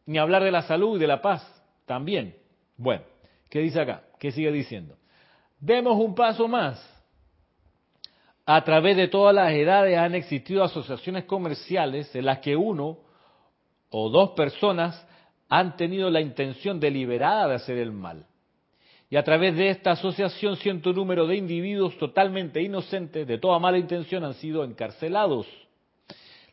ni 0.08 0.18
hablar 0.18 0.44
de 0.44 0.52
la 0.52 0.64
salud 0.64 0.98
y 0.98 1.00
de 1.00 1.08
la 1.08 1.22
paz 1.22 1.44
también. 1.86 2.36
Bueno, 2.78 3.04
¿Qué 3.50 3.60
dice 3.60 3.80
acá? 3.80 4.02
¿Qué 4.20 4.32
sigue 4.32 4.52
diciendo? 4.52 4.98
Demos 5.66 5.98
un 5.98 6.14
paso 6.14 6.46
más. 6.50 6.78
A 8.46 8.66
través 8.66 8.98
de 8.98 9.08
todas 9.08 9.34
las 9.34 9.54
edades 9.54 9.98
han 9.98 10.14
existido 10.14 10.62
asociaciones 10.62 11.24
comerciales 11.24 12.14
en 12.14 12.26
las 12.26 12.40
que 12.40 12.58
uno 12.58 12.98
o 13.90 14.10
dos 14.10 14.32
personas 14.32 15.08
han 15.48 15.78
tenido 15.78 16.10
la 16.10 16.20
intención 16.20 16.82
deliberada 16.82 17.48
de 17.48 17.56
hacer 17.56 17.78
el 17.78 17.94
mal. 17.94 18.26
Y 19.10 19.16
a 19.16 19.24
través 19.24 19.56
de 19.56 19.70
esta 19.70 19.92
asociación, 19.92 20.58
cierto 20.58 20.92
número 20.92 21.28
de 21.28 21.38
individuos 21.38 21.98
totalmente 21.98 22.62
inocentes, 22.62 23.26
de 23.26 23.38
toda 23.38 23.58
mala 23.58 23.78
intención, 23.78 24.26
han 24.26 24.34
sido 24.34 24.66
encarcelados. 24.66 25.48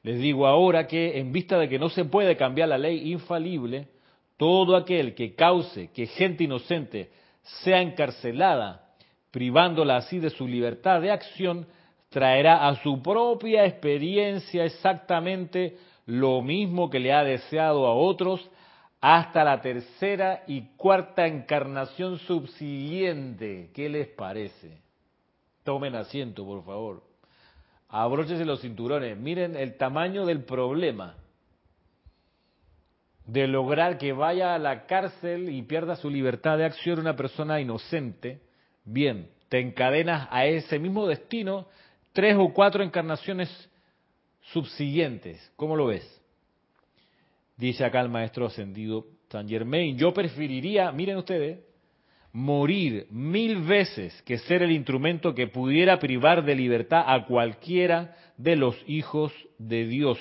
Les 0.05 0.21
digo 0.21 0.47
ahora 0.47 0.87
que, 0.87 1.19
en 1.19 1.33
vista 1.33 1.59
de 1.59 1.69
que 1.69 1.81
no 1.81 1.89
se 1.89 2.05
puede 2.05 2.37
cambiar 2.37 2.69
la 2.69 2.79
ley 2.79 3.11
infalible, 3.11 3.89
todo 4.37 4.77
aquel 4.77 5.17
que 5.17 5.35
cause 5.35 5.91
que 5.93 6.07
gente 6.07 6.45
inocente 6.45 7.11
sea 7.65 7.83
encarcelada, 7.83 8.87
privándola 9.31 9.97
así 9.97 10.19
de 10.19 10.31
su 10.31 10.47
libertad 10.47 11.01
de 11.01 11.11
acción, 11.11 11.67
traerá 12.09 12.69
a 12.69 12.77
su 12.83 13.03
propia 13.03 13.65
experiencia 13.65 14.65
exactamente 14.65 15.77
lo 16.07 16.43
mismo 16.43 16.91
que 16.91 16.99
le 16.99 17.13
ha 17.13 17.23
deseado 17.23 17.87
a 17.87 17.95
otros 17.95 18.51
hasta 19.01 19.45
la 19.45 19.61
tercera 19.61 20.43
y 20.47 20.63
cuarta 20.77 21.27
encarnación 21.27 22.19
subsiguiente. 22.19 23.71
¿Qué 23.75 23.89
les 23.89 24.09
parece? 24.09 24.83
Tomen 25.65 25.95
asiento, 25.95 26.45
por 26.45 26.65
favor. 26.65 27.03
Abróchense 27.89 28.45
los 28.45 28.61
cinturones. 28.61 29.17
Miren 29.17 29.57
el 29.57 29.77
tamaño 29.77 30.27
del 30.27 30.45
problema 30.45 31.17
de 33.27 33.47
lograr 33.47 33.97
que 33.97 34.13
vaya 34.13 34.55
a 34.55 34.59
la 34.59 34.87
cárcel 34.87 35.51
y 35.51 35.63
pierda 35.63 35.97
su 35.97 36.11
libertad 36.11 36.59
de 36.59 36.65
acción 36.65 36.99
una 36.99 37.17
persona 37.17 37.61
inocente. 37.61 38.41
Bien, 38.85 39.29
te 39.49 39.61
encadenas 39.61 40.29
a 40.31 40.47
ese 40.47 40.79
mismo 40.79 41.07
destino 41.07 41.67
tres 42.13 42.37
o 42.39 42.53
cuatro 42.53 42.83
encarnaciones 42.83 43.49
subsiguientes. 44.53 45.53
¿Cómo 45.57 45.77
lo 45.77 45.87
ves? 45.87 46.21
Dice 47.57 47.85
acá 47.85 48.01
el 48.01 48.09
maestro 48.09 48.47
ascendido 48.47 49.07
San 49.31 49.49
Germain, 49.49 49.97
yo 49.97 50.13
preferiría, 50.13 50.91
miren 50.93 51.19
ustedes, 51.19 51.61
morir 52.33 53.07
mil 53.11 53.63
veces 53.63 54.21
que 54.23 54.39
ser 54.39 54.63
el 54.63 54.71
instrumento 54.71 55.35
que 55.35 55.47
pudiera 55.47 55.99
privar 55.99 56.45
de 56.45 56.55
libertad 56.55 57.05
a 57.07 57.27
cualquiera 57.27 58.17
de 58.37 58.57
los 58.57 58.77
hijos 58.87 59.33
de 59.59 59.87
Dios. 59.87 60.19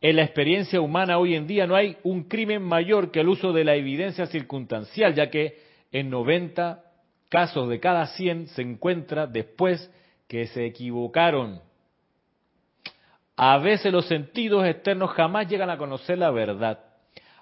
En 0.00 0.16
la 0.16 0.22
experiencia 0.22 0.80
humana 0.80 1.18
hoy 1.18 1.34
en 1.34 1.46
día 1.46 1.66
no 1.66 1.76
hay 1.76 1.98
un 2.04 2.24
crimen 2.24 2.62
mayor 2.62 3.10
que 3.10 3.20
el 3.20 3.28
uso 3.28 3.52
de 3.52 3.64
la 3.64 3.74
evidencia 3.74 4.26
circunstancial, 4.26 5.14
ya 5.14 5.30
que 5.30 5.58
en 5.92 6.08
90 6.10 6.89
casos 7.30 7.70
de 7.70 7.80
cada 7.80 8.06
100 8.08 8.48
se 8.48 8.60
encuentra 8.60 9.26
después 9.26 9.90
que 10.28 10.46
se 10.48 10.66
equivocaron. 10.66 11.60
A 13.36 13.56
veces 13.56 13.90
los 13.90 14.06
sentidos 14.06 14.66
externos 14.66 15.10
jamás 15.12 15.48
llegan 15.48 15.70
a 15.70 15.78
conocer 15.78 16.18
la 16.18 16.30
verdad. 16.30 16.80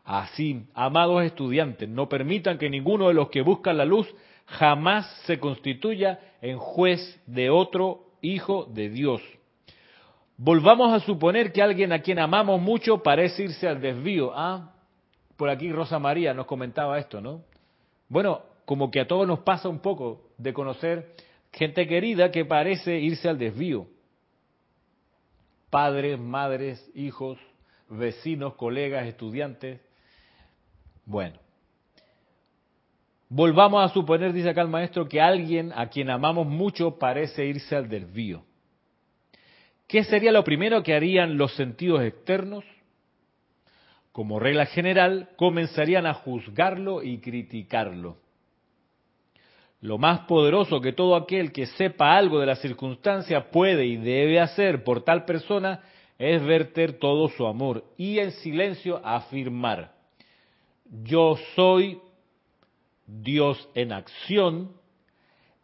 Así, 0.05 0.69
amados 0.75 1.25
estudiantes, 1.25 1.89
no 1.89 2.09
permitan 2.09 2.57
que 2.57 2.71
ninguno 2.71 3.09
de 3.09 3.15
los 3.15 3.31
que 3.31 3.43
buscan 3.43 3.77
la 3.77 3.85
luz 3.85 4.09
jamás 4.47 5.07
se 5.27 5.41
constituya 5.41 6.21
en 6.41 6.59
juez 6.59 7.21
de 7.27 7.51
otro 7.51 8.05
hijo 8.23 8.65
de 8.65 8.89
Dios. 8.91 9.21
Volvamos 10.37 10.93
a 10.93 11.01
suponer 11.01 11.53
que 11.53 11.63
alguien 11.63 11.93
a 11.93 12.01
quien 12.01 12.19
amamos 12.21 12.61
mucho 12.61 13.03
parece 13.03 13.45
irse 13.45 13.67
al 13.67 13.81
desvío. 13.81 14.33
Ah, 14.35 14.73
por 15.37 15.51
aquí 15.51 15.73
Rosa 15.73 15.99
María 15.99 16.33
nos 16.33 16.47
comentaba 16.47 16.99
esto, 16.99 17.21
¿no? 17.21 17.43
Bueno, 18.09 18.43
como 18.69 18.91
que 18.91 19.01
a 19.01 19.09
todos 19.09 19.27
nos 19.27 19.39
pasa 19.39 19.67
un 19.71 19.79
poco 19.79 20.29
de 20.37 20.53
conocer 20.53 21.15
gente 21.55 21.87
querida 21.87 22.31
que 22.31 22.45
parece 22.45 22.99
irse 22.99 23.27
al 23.27 23.39
desvío. 23.39 23.87
Padres, 25.71 26.19
madres, 26.19 26.91
hijos, 26.95 27.39
vecinos, 27.89 28.57
colegas, 28.57 29.07
estudiantes. 29.07 29.81
Bueno, 31.07 31.39
volvamos 33.31 33.91
a 33.91 33.95
suponer, 33.95 34.35
dice 34.35 34.51
acá 34.51 34.61
el 34.61 34.69
maestro, 34.69 35.09
que 35.09 35.23
alguien 35.23 35.73
a 35.75 35.89
quien 35.89 36.11
amamos 36.11 36.47
mucho 36.47 36.99
parece 36.99 37.47
irse 37.47 37.75
al 37.75 37.89
desvío. 37.89 38.45
¿Qué 39.87 40.05
sería 40.05 40.31
lo 40.31 40.45
primero 40.45 40.83
que 40.83 40.95
harían 40.95 41.39
los 41.39 41.55
sentidos 41.55 42.03
externos? 42.03 42.67
Como 44.13 44.39
regla 44.39 44.67
general, 44.67 45.31
comenzarían 45.37 46.05
a 46.05 46.13
juzgarlo 46.13 47.03
y 47.03 47.21
criticarlo. 47.21 48.28
Lo 49.81 49.97
más 49.97 50.21
poderoso 50.21 50.81
que 50.81 50.93
todo 50.93 51.15
aquel 51.15 51.53
que 51.53 51.67
sepa 51.67 52.17
algo 52.17 52.41
de 52.41 52.47
la 52.47 52.57
circunstancia 52.57 53.51
puede 53.51 53.87
y 53.87 53.97
debe 53.97 54.41
hacer 54.41 54.83
por 54.83 55.03
tal 55.03 55.25
persona 55.25 55.83
es 56.19 56.45
verter 56.45 56.99
todo 56.99 57.29
su 57.29 57.47
amor 57.47 57.85
y 57.97 58.19
en 58.19 58.33
silencio 58.33 59.01
afirmar, 59.05 59.93
yo 61.05 61.37
soy 61.55 62.01
Dios 63.07 63.69
en 63.75 63.93
acción, 63.93 64.73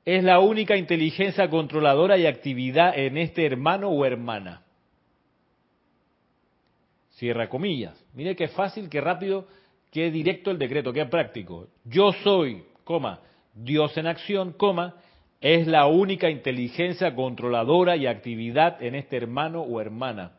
es 0.05 0.23
la 0.23 0.39
única 0.39 0.77
inteligencia 0.77 1.49
controladora 1.49 2.17
y 2.17 2.27
actividad 2.27 2.97
en 2.97 3.17
este 3.17 3.45
hermano 3.45 3.89
o 3.89 4.05
hermana. 4.05 4.63
Cierra 7.13 7.49
comillas. 7.49 8.03
Mire 8.13 8.37
qué 8.37 8.49
fácil, 8.49 8.89
qué 8.89 9.01
rápido, 9.01 9.47
qué 9.91 10.11
directo 10.11 10.51
el 10.51 10.59
decreto, 10.59 10.93
qué 10.93 11.07
práctico. 11.07 11.69
Yo 11.85 12.13
soy, 12.23 12.65
coma, 12.85 13.21
Dios 13.55 13.97
en 13.97 14.07
acción, 14.07 14.53
coma, 14.53 14.97
es 15.41 15.67
la 15.67 15.87
única 15.87 16.31
inteligencia 16.31 17.15
controladora 17.15 17.97
y 17.97 18.07
actividad 18.07 18.83
en 18.83 18.95
este 18.95 19.17
hermano 19.17 19.63
o 19.63 19.81
hermana. 19.81 20.33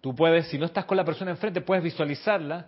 Tú 0.00 0.14
puedes, 0.14 0.48
si 0.48 0.58
no 0.58 0.66
estás 0.66 0.84
con 0.84 0.96
la 0.96 1.04
persona 1.04 1.30
enfrente, 1.30 1.60
puedes 1.60 1.84
visualizarla, 1.84 2.66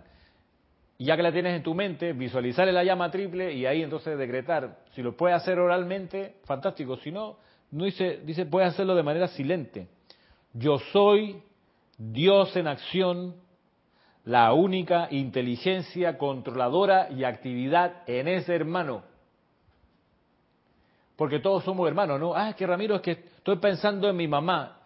ya 0.99 1.17
que 1.17 1.23
la 1.23 1.33
tienes 1.33 1.57
en 1.57 1.63
tu 1.63 1.75
mente, 1.75 2.13
visualizarle 2.13 2.73
la 2.73 2.85
llama 2.85 3.11
triple 3.11 3.53
y 3.53 3.67
ahí 3.67 3.83
entonces 3.83 4.17
decretar. 4.17 4.79
Si 4.95 5.03
lo 5.03 5.17
puedes 5.17 5.37
hacer 5.37 5.59
oralmente, 5.59 6.37
fantástico. 6.45 6.97
Si 6.99 7.11
no, 7.11 7.37
no 7.73 7.85
dice, 7.85 8.21
dice, 8.25 8.47
puedes 8.47 8.71
hacerlo 8.71 8.95
de 8.95 9.03
manera 9.03 9.29
silente. 9.29 9.89
Yo 10.53 10.79
soy 10.93 11.43
Dios 11.99 12.57
en 12.57 12.69
acción, 12.69 13.35
la 14.25 14.53
única 14.53 15.09
inteligencia 15.11 16.17
controladora 16.17 17.11
y 17.11 17.25
actividad 17.25 18.03
en 18.07 18.29
ese 18.29 18.55
hermano. 18.55 19.03
Porque 21.17 21.39
todos 21.39 21.63
somos 21.65 21.87
hermanos, 21.87 22.19
¿no? 22.19 22.35
Ah, 22.35 22.51
es 22.51 22.57
que 22.57 22.67
Ramiro, 22.67 22.97
es 22.97 23.03
que 23.03 23.13
estoy 23.13 23.57
pensando 23.57 24.09
en 24.09 24.17
mi 24.17 24.27
mamá. 24.27 24.79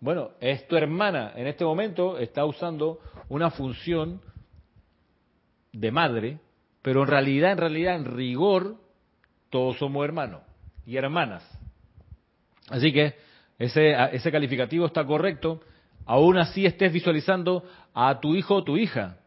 Bueno, 0.00 0.30
es 0.38 0.68
tu 0.68 0.76
hermana. 0.76 1.32
En 1.34 1.46
este 1.46 1.64
momento 1.64 2.18
está 2.18 2.44
usando 2.44 3.00
una 3.28 3.50
función 3.50 4.20
de 5.72 5.90
madre, 5.90 6.38
pero 6.82 7.02
en 7.02 7.08
realidad, 7.08 7.52
en 7.52 7.58
realidad, 7.58 7.96
en 7.96 8.04
rigor, 8.04 8.76
todos 9.50 9.78
somos 9.78 10.04
hermanos 10.04 10.42
y 10.86 10.96
hermanas. 10.96 11.42
Así 12.68 12.92
que 12.92 13.14
ese, 13.58 13.94
ese 14.12 14.30
calificativo 14.30 14.86
está 14.86 15.04
correcto. 15.04 15.60
Aún 16.06 16.36
así 16.38 16.66
estés 16.66 16.92
visualizando 16.92 17.64
a 17.94 18.20
tu 18.20 18.34
hijo 18.34 18.56
o 18.56 18.64
tu 18.64 18.76
hija. 18.76 19.18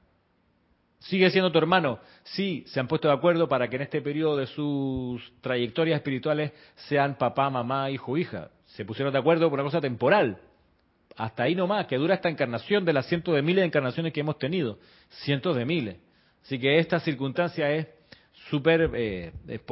Sigue 0.99 1.29
siendo 1.29 1.51
tu 1.51 1.57
hermano. 1.57 1.99
Sí, 2.23 2.63
se 2.67 2.79
han 2.79 2.87
puesto 2.87 3.07
de 3.07 3.13
acuerdo 3.13 3.47
para 3.47 3.69
que 3.69 3.75
en 3.75 3.83
este 3.83 4.01
periodo 4.01 4.37
de 4.37 4.47
sus 4.47 5.21
trayectorias 5.41 5.97
espirituales 5.97 6.51
sean 6.75 7.17
papá, 7.17 7.49
mamá, 7.49 7.89
hijo, 7.91 8.17
hija. 8.17 8.49
Se 8.65 8.85
pusieron 8.85 9.13
de 9.13 9.19
acuerdo 9.19 9.49
por 9.49 9.59
una 9.59 9.67
cosa 9.67 9.81
temporal. 9.81 10.39
Hasta 11.15 11.43
ahí 11.43 11.55
nomás, 11.55 11.87
que 11.87 11.97
dura 11.97 12.15
esta 12.15 12.29
encarnación 12.29 12.85
de 12.85 12.93
las 12.93 13.07
cientos 13.07 13.33
de 13.35 13.41
miles 13.41 13.61
de 13.61 13.67
encarnaciones 13.67 14.13
que 14.13 14.19
hemos 14.19 14.37
tenido. 14.37 14.79
Cientos 15.09 15.55
de 15.55 15.65
miles. 15.65 15.97
Así 16.43 16.59
que 16.59 16.79
esta 16.79 16.99
circunstancia 16.99 17.71
es 17.71 17.87
súper 18.49 18.91
eh, 18.93 19.31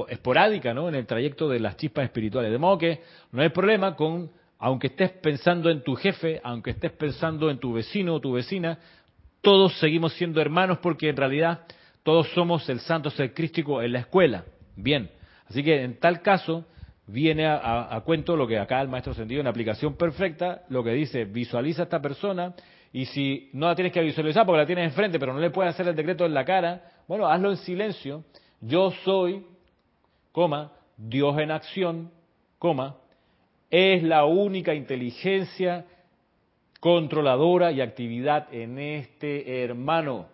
esporádica 0.10 0.74
¿no? 0.74 0.90
en 0.90 0.96
el 0.96 1.06
trayecto 1.06 1.48
de 1.50 1.60
las 1.60 1.78
chispas 1.78 2.06
espirituales. 2.06 2.52
De 2.52 2.58
modo 2.58 2.78
que 2.78 3.02
no 3.32 3.42
hay 3.42 3.50
problema 3.50 3.96
con 3.96 4.32
aunque 4.60 4.88
estés 4.88 5.12
pensando 5.12 5.70
en 5.70 5.84
tu 5.84 5.96
jefe, 5.96 6.40
aunque 6.44 6.72
estés 6.72 6.92
pensando 6.92 7.50
en 7.50 7.60
tu 7.60 7.74
vecino 7.74 8.16
o 8.16 8.22
tu 8.22 8.34
vecina, 8.34 8.80
todos 9.42 9.78
seguimos 9.80 10.14
siendo 10.14 10.42
hermanos 10.42 10.80
porque 10.80 11.10
en 11.10 11.18
realidad 11.18 11.66
todos 12.04 12.28
somos 12.34 12.68
el 12.70 12.80
santo 12.80 13.10
ser 13.10 13.34
crístico 13.34 13.82
en 13.82 13.94
la 13.94 14.00
escuela. 14.00 14.46
Bien, 14.76 15.10
así 15.48 15.64
que 15.64 15.84
en 15.84 16.00
tal 16.00 16.22
caso 16.22 16.66
viene 17.08 17.46
a, 17.46 18.02
cuento 18.06 18.36
lo 18.36 18.48
que 18.48 18.58
acá 18.58 18.82
el 18.82 18.88
maestro 18.88 19.14
sentido 19.14 19.42
en 19.42 19.48
aplicación 19.48 19.96
perfecta, 19.96 20.64
lo 20.70 20.84
que 20.84 20.92
dice, 20.92 21.26
visualiza 21.26 21.84
a 21.84 21.86
esta 21.86 22.02
persona 22.02 22.56
y 22.92 23.06
si 23.06 23.50
no 23.54 23.68
la 23.68 23.76
tienes 23.76 23.94
que 23.94 24.02
visualizar 24.02 24.46
porque 24.46 24.60
la 24.60 24.66
tienes 24.66 24.86
enfrente, 24.86 25.20
pero 25.20 25.34
no 25.34 25.40
le 25.40 25.50
puedes 25.50 25.74
hacer 25.74 25.88
el 25.88 25.96
decreto 25.96 26.26
en 26.26 26.34
la 26.34 26.46
cara, 26.46 26.92
bueno, 27.08 27.28
hazlo 27.28 27.52
en 27.52 27.58
silencio. 27.58 28.24
Yo 28.62 28.92
soy, 29.04 29.46
coma, 30.32 30.72
Dios 30.98 31.38
en 31.38 31.52
acción, 31.52 32.12
coma, 32.58 32.96
es 33.70 34.04
la 34.04 34.26
única 34.26 34.74
inteligencia 34.74 35.86
controladora 36.80 37.72
y 37.72 37.82
actividad 37.82 38.54
en 38.54 38.78
este 38.80 39.64
hermano. 39.64 40.28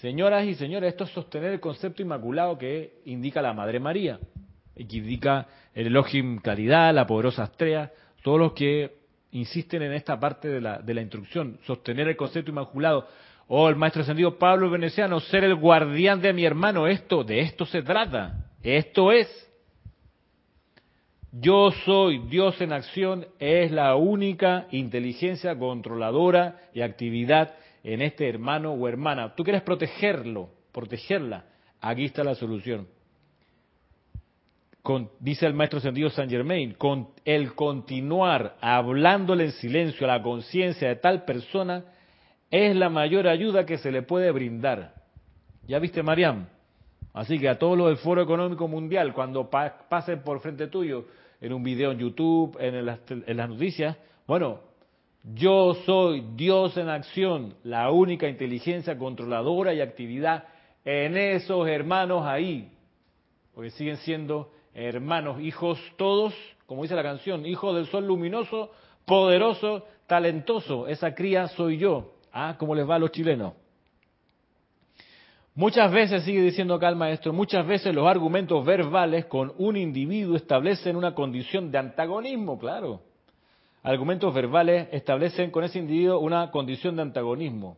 Señoras 0.00 0.46
y 0.46 0.54
señores, 0.54 0.90
esto 0.90 1.04
es 1.04 1.10
sostener 1.10 1.52
el 1.52 1.60
concepto 1.60 2.02
inmaculado 2.02 2.58
que 2.58 3.00
indica 3.04 3.40
la 3.40 3.52
Madre 3.52 3.80
María, 3.80 4.18
y 4.76 4.86
que 4.86 4.96
indica 4.96 5.46
el 5.74 5.86
Elohim 5.86 6.38
Claridad, 6.38 6.94
la 6.94 7.06
poderosa 7.06 7.44
Astrea, 7.44 7.92
todos 8.22 8.38
los 8.38 8.52
que 8.52 8.96
insisten 9.32 9.82
en 9.82 9.92
esta 9.92 10.18
parte 10.18 10.48
de 10.48 10.60
la, 10.60 11.00
instrucción, 11.00 11.58
sostener 11.66 12.08
el 12.08 12.16
concepto 12.16 12.50
inmaculado. 12.50 13.06
Oh, 13.48 13.68
el 13.68 13.76
maestro 13.76 14.02
ascendido 14.02 14.38
Pablo 14.38 14.70
Veneciano, 14.70 15.20
ser 15.20 15.44
el 15.44 15.54
guardián 15.54 16.20
de 16.20 16.32
mi 16.32 16.44
hermano, 16.44 16.86
esto, 16.86 17.24
de 17.24 17.40
esto 17.40 17.66
se 17.66 17.82
trata, 17.82 18.46
esto 18.62 19.12
es. 19.12 19.43
Yo 21.40 21.72
soy 21.84 22.18
Dios 22.28 22.60
en 22.60 22.72
acción, 22.72 23.26
es 23.40 23.72
la 23.72 23.96
única 23.96 24.68
inteligencia 24.70 25.58
controladora 25.58 26.60
y 26.72 26.80
actividad 26.80 27.54
en 27.82 28.02
este 28.02 28.28
hermano 28.28 28.72
o 28.72 28.86
hermana. 28.86 29.34
Tú 29.34 29.42
quieres 29.42 29.62
protegerlo, 29.62 30.50
protegerla. 30.70 31.46
Aquí 31.80 32.04
está 32.04 32.22
la 32.22 32.36
solución. 32.36 32.86
Con, 34.80 35.10
dice 35.18 35.46
el 35.46 35.54
maestro 35.54 35.80
sentido 35.80 36.08
Saint 36.08 36.30
Germain, 36.30 36.74
con 36.74 37.08
el 37.24 37.54
continuar 37.54 38.56
hablándole 38.60 39.46
en 39.46 39.52
silencio 39.52 40.06
a 40.06 40.18
la 40.18 40.22
conciencia 40.22 40.86
de 40.86 40.96
tal 40.96 41.24
persona 41.24 41.84
es 42.48 42.76
la 42.76 42.90
mayor 42.90 43.26
ayuda 43.26 43.66
que 43.66 43.78
se 43.78 43.90
le 43.90 44.02
puede 44.02 44.30
brindar. 44.30 44.94
¿Ya 45.66 45.80
viste, 45.80 46.00
Mariam? 46.04 46.46
Así 47.12 47.40
que 47.40 47.48
a 47.48 47.58
todos 47.58 47.76
los 47.76 47.88
del 47.88 47.96
Foro 47.96 48.22
Económico 48.22 48.68
Mundial, 48.68 49.12
cuando 49.14 49.50
pasen 49.50 50.22
por 50.22 50.40
frente 50.40 50.68
tuyo, 50.68 51.06
en 51.44 51.52
un 51.52 51.62
video 51.62 51.92
en 51.92 51.98
YouTube, 51.98 52.56
en 52.58 52.86
las, 52.86 53.48
noticias, 53.50 53.98
bueno, 54.26 54.60
yo 55.34 55.74
soy 55.84 56.24
Dios 56.34 56.74
en 56.78 56.88
acción, 56.88 57.54
la 57.64 57.90
única 57.90 58.26
inteligencia 58.26 58.96
controladora 58.96 59.74
y 59.74 59.82
actividad 59.82 60.44
en 60.86 61.18
esos 61.18 61.68
hermanos 61.68 62.24
ahí, 62.24 62.72
porque 63.54 63.68
siguen 63.72 63.98
siendo 63.98 64.52
hermanos, 64.72 65.38
hijos 65.42 65.78
todos, 65.98 66.32
como 66.64 66.82
dice 66.82 66.94
la 66.94 67.02
canción, 67.02 67.44
hijos 67.44 67.76
del 67.76 67.88
sol 67.88 68.06
luminoso, 68.06 68.70
poderoso, 69.04 69.84
talentoso, 70.06 70.88
esa 70.88 71.14
cría 71.14 71.48
soy 71.48 71.76
yo. 71.76 72.14
Ah, 72.32 72.56
¿cómo 72.58 72.74
les 72.74 72.88
va 72.88 72.94
a 72.94 72.98
los 72.98 73.12
chilenos? 73.12 73.52
Muchas 75.54 75.92
veces, 75.92 76.24
sigue 76.24 76.42
diciendo 76.42 76.74
acá 76.74 76.88
el 76.88 76.96
maestro, 76.96 77.32
muchas 77.32 77.66
veces 77.66 77.94
los 77.94 78.06
argumentos 78.06 78.64
verbales 78.64 79.26
con 79.26 79.52
un 79.58 79.76
individuo 79.76 80.36
establecen 80.36 80.96
una 80.96 81.14
condición 81.14 81.70
de 81.70 81.78
antagonismo, 81.78 82.58
claro 82.58 83.00
argumentos 83.84 84.32
verbales 84.32 84.88
establecen 84.90 85.50
con 85.50 85.62
ese 85.62 85.78
individuo 85.78 86.18
una 86.18 86.50
condición 86.50 86.96
de 86.96 87.02
antagonismo 87.02 87.76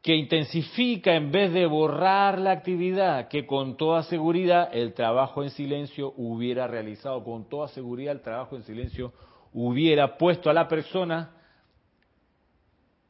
que 0.00 0.14
intensifica 0.14 1.14
en 1.14 1.30
vez 1.30 1.52
de 1.52 1.66
borrar 1.66 2.38
la 2.38 2.52
actividad 2.52 3.28
que 3.28 3.44
con 3.44 3.76
toda 3.76 4.04
seguridad 4.04 4.70
el 4.72 4.94
trabajo 4.94 5.42
en 5.42 5.50
silencio 5.50 6.14
hubiera 6.16 6.66
realizado, 6.66 7.22
con 7.22 7.48
toda 7.48 7.68
seguridad 7.68 8.14
el 8.14 8.20
trabajo 8.20 8.56
en 8.56 8.62
silencio 8.62 9.12
hubiera 9.52 10.16
puesto 10.16 10.48
a 10.48 10.54
la 10.54 10.66
persona 10.68 11.32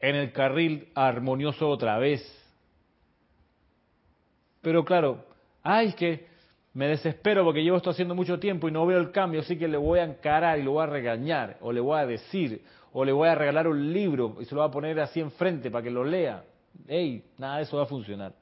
en 0.00 0.16
el 0.16 0.32
carril 0.32 0.88
armonioso 0.94 1.68
otra 1.68 1.98
vez. 1.98 2.20
Pero 4.62 4.84
claro, 4.84 5.24
ay, 5.62 5.92
que 5.92 6.26
me 6.72 6.86
desespero 6.86 7.44
porque 7.44 7.62
llevo 7.62 7.76
esto 7.76 7.90
haciendo 7.90 8.14
mucho 8.14 8.38
tiempo 8.38 8.68
y 8.68 8.72
no 8.72 8.86
veo 8.86 8.98
el 8.98 9.10
cambio, 9.10 9.40
así 9.40 9.58
que 9.58 9.68
le 9.68 9.76
voy 9.76 9.98
a 9.98 10.04
encarar 10.04 10.58
y 10.58 10.62
lo 10.62 10.72
voy 10.72 10.84
a 10.84 10.86
regañar, 10.86 11.58
o 11.60 11.72
le 11.72 11.80
voy 11.80 11.98
a 11.98 12.06
decir, 12.06 12.62
o 12.92 13.04
le 13.04 13.12
voy 13.12 13.28
a 13.28 13.34
regalar 13.34 13.66
un 13.68 13.92
libro 13.92 14.36
y 14.40 14.44
se 14.44 14.54
lo 14.54 14.62
voy 14.62 14.68
a 14.68 14.72
poner 14.72 14.98
así 15.00 15.20
enfrente 15.20 15.70
para 15.70 15.82
que 15.82 15.90
lo 15.90 16.04
lea. 16.04 16.44
¡Ey! 16.88 17.22
Nada 17.38 17.58
de 17.58 17.64
eso 17.64 17.76
va 17.76 17.82
a 17.82 17.86
funcionar. 17.86 18.32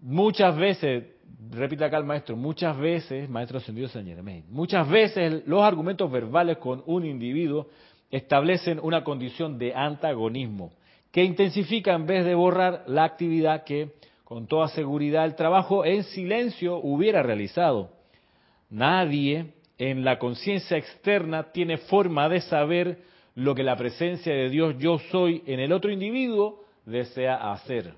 Muchas 0.00 0.56
veces, 0.56 1.04
repite 1.50 1.84
acá 1.84 1.98
el 1.98 2.04
maestro, 2.04 2.34
muchas 2.36 2.78
veces, 2.78 3.28
maestro 3.28 3.58
ascendido 3.58 3.88
San 3.88 4.06
muchas 4.48 4.88
veces 4.88 5.42
los 5.46 5.62
argumentos 5.62 6.10
verbales 6.10 6.56
con 6.56 6.82
un 6.86 7.04
individuo 7.04 7.66
establecen 8.10 8.80
una 8.82 9.04
condición 9.04 9.58
de 9.58 9.74
antagonismo 9.74 10.72
que 11.12 11.22
intensifica 11.22 11.92
en 11.92 12.06
vez 12.06 12.24
de 12.24 12.34
borrar 12.34 12.84
la 12.86 13.04
actividad 13.04 13.64
que 13.64 13.92
con 14.30 14.46
toda 14.46 14.68
seguridad 14.68 15.24
el 15.24 15.34
trabajo 15.34 15.84
en 15.84 16.04
silencio 16.04 16.76
hubiera 16.76 17.20
realizado. 17.20 17.90
Nadie 18.68 19.54
en 19.76 20.04
la 20.04 20.20
conciencia 20.20 20.76
externa 20.76 21.50
tiene 21.50 21.78
forma 21.78 22.28
de 22.28 22.40
saber 22.40 22.98
lo 23.34 23.56
que 23.56 23.64
la 23.64 23.74
presencia 23.74 24.32
de 24.32 24.48
Dios 24.48 24.76
yo 24.78 25.00
soy 25.10 25.42
en 25.46 25.58
el 25.58 25.72
otro 25.72 25.90
individuo 25.90 26.62
desea 26.86 27.50
hacer. 27.50 27.94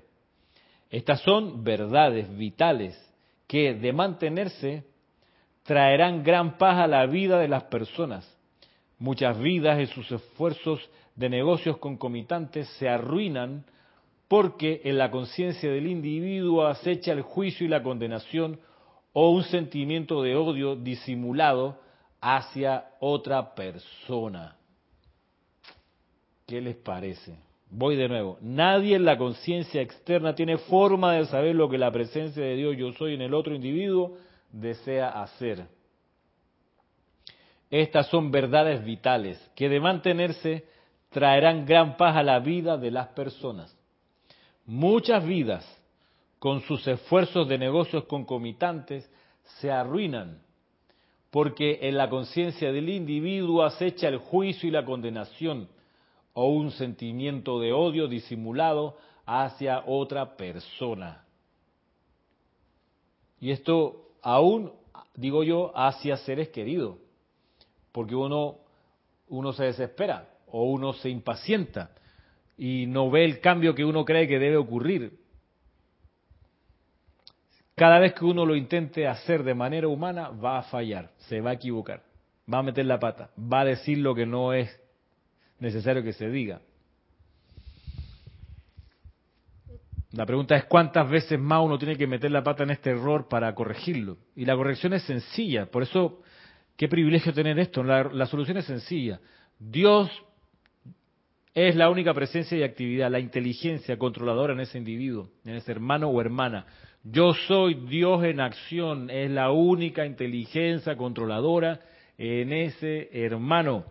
Estas 0.89 1.21
son 1.21 1.63
verdades 1.63 2.35
vitales 2.35 2.99
que 3.45 3.75
de 3.75 3.93
mantenerse 3.93 4.85
traerán 5.61 6.23
gran 6.23 6.57
paz 6.57 6.79
a 6.79 6.87
la 6.87 7.05
vida 7.05 7.37
de 7.37 7.47
las 7.47 7.65
personas. 7.65 8.27
Muchas 8.97 9.37
vidas 9.37 9.79
y 9.79 9.85
sus 9.85 10.11
esfuerzos 10.11 10.81
de 11.15 11.29
negocios 11.29 11.77
concomitantes 11.77 12.67
se 12.79 12.89
arruinan 12.89 13.65
porque 14.27 14.81
en 14.83 14.97
la 14.97 15.11
conciencia 15.11 15.69
del 15.71 15.87
individuo 15.87 16.65
acecha 16.65 17.11
el 17.11 17.21
juicio 17.21 17.65
y 17.65 17.69
la 17.69 17.83
condenación 17.83 18.59
o 19.13 19.29
un 19.29 19.43
sentimiento 19.43 20.23
de 20.23 20.35
odio 20.35 20.75
disimulado 20.75 21.79
hacia 22.19 22.85
otra 22.99 23.53
persona. 23.53 24.55
¿Qué 26.47 26.61
les 26.61 26.75
parece? 26.75 27.37
Voy 27.69 27.95
de 27.95 28.07
nuevo. 28.07 28.37
Nadie 28.41 28.95
en 28.95 29.05
la 29.05 29.17
conciencia 29.17 29.81
externa 29.81 30.35
tiene 30.35 30.57
forma 30.57 31.13
de 31.13 31.25
saber 31.25 31.55
lo 31.55 31.69
que 31.69 31.77
la 31.77 31.91
presencia 31.91 32.43
de 32.43 32.55
Dios 32.55 32.77
yo 32.77 32.91
soy 32.93 33.15
en 33.15 33.21
el 33.21 33.33
otro 33.33 33.55
individuo 33.55 34.17
desea 34.51 35.09
hacer. 35.09 35.65
Estas 37.69 38.07
son 38.07 38.29
verdades 38.29 38.83
vitales 38.85 39.39
que 39.55 39.69
de 39.69 39.79
mantenerse 39.79 40.65
traerán 41.09 41.65
gran 41.65 41.97
paz 41.97 42.15
a 42.15 42.23
la 42.23 42.39
vida 42.39 42.77
de 42.77 42.91
las 42.91 43.07
personas. 43.09 43.75
Muchas 44.65 45.25
vidas, 45.25 45.65
con 46.39 46.61
sus 46.61 46.87
esfuerzos 46.87 47.47
de 47.47 47.57
negocios 47.57 48.05
concomitantes, 48.05 49.09
se 49.59 49.71
arruinan, 49.71 50.41
porque 51.31 51.79
en 51.81 51.97
la 51.97 52.09
conciencia 52.09 52.71
del 52.71 52.89
individuo 52.89 53.63
acecha 53.63 54.07
el 54.07 54.17
juicio 54.17 54.69
y 54.69 54.71
la 54.71 54.85
condenación, 54.85 55.67
o 56.33 56.47
un 56.47 56.71
sentimiento 56.71 57.59
de 57.59 57.73
odio 57.73 58.07
disimulado 58.07 58.97
hacia 59.25 59.83
otra 59.85 60.35
persona. 60.35 61.25
Y 63.39 63.51
esto 63.51 64.11
aún, 64.21 64.71
digo 65.15 65.43
yo, 65.43 65.71
hacia 65.75 66.17
seres 66.17 66.49
queridos, 66.49 66.97
porque 67.91 68.15
uno, 68.15 68.59
uno 69.27 69.53
se 69.53 69.65
desespera 69.65 70.29
o 70.47 70.63
uno 70.63 70.93
se 70.93 71.09
impacienta 71.09 71.91
y 72.57 72.85
no 72.87 73.09
ve 73.09 73.25
el 73.25 73.39
cambio 73.39 73.73
que 73.75 73.85
uno 73.85 74.05
cree 74.05 74.27
que 74.27 74.39
debe 74.39 74.57
ocurrir. 74.57 75.19
Cada 77.75 77.99
vez 77.99 78.13
que 78.13 78.25
uno 78.25 78.45
lo 78.45 78.55
intente 78.55 79.07
hacer 79.07 79.43
de 79.43 79.55
manera 79.55 79.87
humana, 79.87 80.29
va 80.29 80.59
a 80.59 80.63
fallar, 80.63 81.11
se 81.17 81.41
va 81.41 81.51
a 81.51 81.53
equivocar, 81.53 82.03
va 82.51 82.59
a 82.59 82.63
meter 82.63 82.85
la 82.85 82.99
pata, 82.99 83.31
va 83.37 83.61
a 83.61 83.65
decir 83.65 83.97
lo 83.97 84.13
que 84.13 84.25
no 84.25 84.53
es 84.53 84.79
necesario 85.59 86.03
que 86.03 86.13
se 86.13 86.29
diga. 86.29 86.61
La 90.11 90.27
pregunta 90.27 90.55
es 90.55 90.65
cuántas 90.65 91.09
veces 91.09 91.39
más 91.39 91.61
uno 91.63 91.79
tiene 91.79 91.97
que 91.97 92.05
meter 92.05 92.29
la 92.29 92.43
pata 92.43 92.61
en 92.61 92.69
este 92.69 92.91
error 92.91 93.27
para 93.27 93.55
corregirlo. 93.55 94.17
Y 94.35 94.45
la 94.45 94.55
corrección 94.55 94.93
es 94.93 95.01
sencilla, 95.03 95.65
por 95.65 95.81
eso 95.81 96.21
qué 96.77 96.87
privilegio 96.87 97.33
tener 97.33 97.57
esto. 97.57 97.81
La, 97.81 98.03
la 98.03 98.27
solución 98.27 98.57
es 98.57 98.65
sencilla. 98.65 99.19
Dios 99.57 100.11
es 101.53 101.75
la 101.75 101.89
única 101.89 102.13
presencia 102.13 102.57
y 102.57 102.63
actividad, 102.63 103.11
la 103.11 103.19
inteligencia 103.19 103.97
controladora 103.97 104.53
en 104.53 104.61
ese 104.61 104.77
individuo, 104.77 105.29
en 105.45 105.55
ese 105.55 105.71
hermano 105.71 106.09
o 106.09 106.19
hermana. 106.19 106.65
Yo 107.03 107.33
soy 107.33 107.75
Dios 107.75 108.23
en 108.23 108.39
acción, 108.39 109.09
es 109.09 109.29
la 109.29 109.51
única 109.51 110.05
inteligencia 110.05 110.95
controladora 110.95 111.81
en 112.17 112.53
ese 112.53 113.09
hermano. 113.13 113.85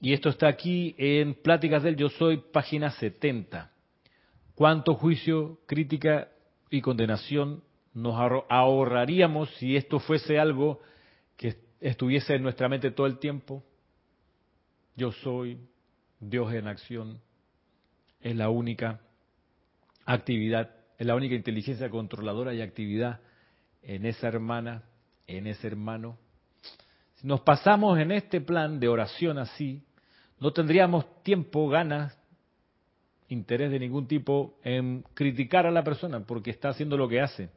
Y 0.00 0.12
esto 0.12 0.28
está 0.28 0.48
aquí 0.48 0.94
en 0.98 1.34
Pláticas 1.34 1.82
del 1.82 1.96
Yo 1.96 2.10
Soy, 2.10 2.36
página 2.52 2.90
70. 2.90 3.72
¿Cuánto 4.54 4.94
juicio, 4.94 5.58
crítica 5.66 6.28
y 6.70 6.82
condenación 6.82 7.64
nos 7.94 8.14
ahorraríamos 8.48 9.48
si 9.56 9.76
esto 9.76 9.98
fuese 9.98 10.38
algo 10.38 10.80
estuviese 11.90 12.34
en 12.34 12.42
nuestra 12.42 12.66
mente 12.68 12.90
todo 12.90 13.06
el 13.06 13.18
tiempo, 13.18 13.62
yo 14.96 15.12
soy 15.12 15.60
Dios 16.18 16.52
en 16.54 16.66
acción, 16.66 17.20
es 18.22 18.34
la 18.34 18.48
única 18.48 19.00
actividad, 20.06 20.74
es 20.96 21.06
la 21.06 21.14
única 21.14 21.34
inteligencia 21.34 21.90
controladora 21.90 22.54
y 22.54 22.62
actividad 22.62 23.20
en 23.82 24.06
esa 24.06 24.28
hermana, 24.28 24.84
en 25.26 25.46
ese 25.46 25.66
hermano. 25.66 26.16
Si 27.16 27.26
nos 27.26 27.42
pasamos 27.42 27.98
en 27.98 28.12
este 28.12 28.40
plan 28.40 28.80
de 28.80 28.88
oración 28.88 29.36
así, 29.36 29.82
no 30.40 30.54
tendríamos 30.54 31.22
tiempo, 31.22 31.68
ganas, 31.68 32.18
interés 33.28 33.70
de 33.70 33.78
ningún 33.78 34.08
tipo 34.08 34.58
en 34.64 35.04
criticar 35.12 35.66
a 35.66 35.70
la 35.70 35.84
persona 35.84 36.20
porque 36.20 36.50
está 36.50 36.70
haciendo 36.70 36.96
lo 36.96 37.10
que 37.10 37.20
hace. 37.20 37.50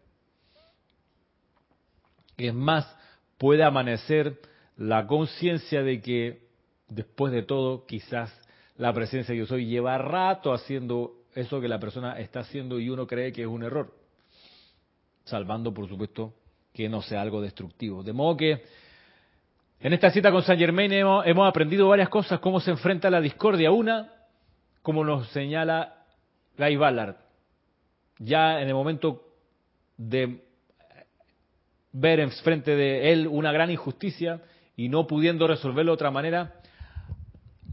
Es 2.35 2.53
más, 2.53 2.93
puede 3.37 3.63
amanecer 3.63 4.39
la 4.77 5.07
conciencia 5.07 5.83
de 5.83 6.01
que 6.01 6.47
después 6.87 7.31
de 7.33 7.43
todo 7.43 7.85
quizás 7.85 8.33
la 8.77 8.93
presencia 8.93 9.33
de 9.33 9.39
yo 9.39 9.45
soy 9.45 9.65
lleva 9.65 9.97
rato 9.97 10.53
haciendo 10.53 11.13
eso 11.33 11.59
que 11.61 11.67
la 11.67 11.79
persona 11.79 12.19
está 12.19 12.41
haciendo 12.41 12.79
y 12.79 12.89
uno 12.89 13.05
cree 13.05 13.31
que 13.31 13.41
es 13.41 13.47
un 13.47 13.63
error, 13.63 13.93
salvando 15.25 15.73
por 15.73 15.87
supuesto 15.87 16.33
que 16.73 16.89
no 16.89 17.01
sea 17.01 17.21
algo 17.21 17.41
destructivo. 17.41 18.03
De 18.03 18.13
modo 18.13 18.37
que 18.37 18.63
en 19.79 19.93
esta 19.93 20.09
cita 20.11 20.31
con 20.31 20.41
San 20.41 20.57
Germain 20.57 20.91
hemos, 20.91 21.25
hemos 21.27 21.47
aprendido 21.47 21.87
varias 21.87 22.09
cosas, 22.09 22.39
cómo 22.39 22.59
se 22.59 22.71
enfrenta 22.71 23.09
la 23.09 23.21
discordia. 23.21 23.71
Una, 23.71 24.11
como 24.81 25.03
nos 25.03 25.27
señala 25.29 26.05
Guy 26.57 26.75
Ballard, 26.75 27.15
ya 28.19 28.61
en 28.61 28.67
el 28.67 28.73
momento 28.73 29.23
de 29.97 30.46
ver 31.99 32.19
enfrente 32.19 32.75
de 32.75 33.11
él 33.11 33.27
una 33.27 33.51
gran 33.51 33.71
injusticia 33.71 34.41
y 34.75 34.89
no 34.89 35.07
pudiendo 35.07 35.47
resolverlo 35.47 35.91
de 35.91 35.95
otra 35.95 36.11
manera, 36.11 36.61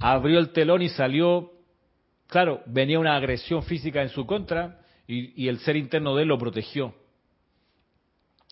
abrió 0.01 0.39
el 0.39 0.51
telón 0.51 0.83
y 0.83 0.89
salió, 0.89 1.53
claro, 2.27 2.63
venía 2.67 2.99
una 2.99 3.17
agresión 3.17 3.63
física 3.63 4.03
en 4.03 4.09
su 4.09 4.27
contra 4.27 4.81
y, 5.07 5.49
el 5.49 5.59
ser 5.59 5.77
interno 5.77 6.17
de 6.17 6.23
él 6.23 6.29
lo 6.29 6.39
protegió. 6.39 6.95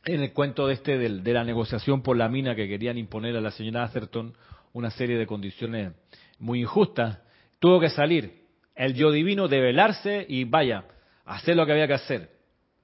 En 0.05 0.21
el 0.21 0.33
cuento 0.33 0.67
de 0.67 0.75
este 0.75 0.99
de, 0.99 1.33
la 1.33 1.45
negociación 1.45 2.03
por 2.03 2.17
la 2.17 2.29
mina 2.29 2.55
que 2.55 2.69
querían 2.69 2.99
imponer 2.99 3.37
a 3.37 3.41
la 3.41 3.51
señora 3.53 3.85
Atherton 3.85 4.35
una 4.75 4.91
serie 4.91 5.17
de 5.17 5.27
condiciones 5.27 5.93
muy 6.39 6.61
injustas, 6.61 7.21
tuvo 7.59 7.81
que 7.81 7.89
salir 7.89 8.43
el 8.75 8.95
yo 8.95 9.11
divino, 9.11 9.49
develarse 9.49 10.27
y 10.29 10.45
vaya, 10.45 10.85
hacer 11.25 11.57
lo 11.57 11.65
que 11.65 11.73
había 11.73 11.87
que 11.87 11.95
hacer. 11.95 12.31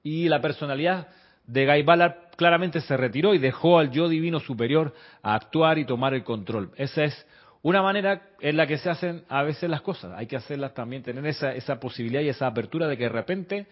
Y 0.01 0.29
la 0.29 0.41
personalidad 0.41 1.09
de 1.45 1.65
Guy 1.65 1.83
Ballard 1.83 2.28
claramente 2.39 2.79
se 2.79 2.95
retiró 2.95 3.33
y 3.33 3.37
dejó 3.37 3.79
al 3.79 3.91
yo 3.91 4.07
divino 4.07 4.39
superior 4.39 4.93
a 5.21 5.35
actuar 5.35 5.77
y 5.77 5.83
tomar 5.83 6.13
el 6.13 6.23
control. 6.23 6.71
Esa 6.77 7.03
es 7.03 7.27
una 7.61 7.81
manera 7.81 8.29
en 8.39 8.55
la 8.55 8.65
que 8.65 8.77
se 8.77 8.89
hacen 8.89 9.25
a 9.27 9.43
veces 9.43 9.69
las 9.69 9.81
cosas. 9.81 10.13
Hay 10.15 10.25
que 10.25 10.37
hacerlas 10.37 10.73
también, 10.73 11.03
tener 11.03 11.25
esa, 11.25 11.53
esa 11.53 11.81
posibilidad 11.81 12.21
y 12.21 12.29
esa 12.29 12.47
apertura 12.47 12.87
de 12.87 12.95
que 12.95 13.03
de 13.03 13.09
repente, 13.09 13.67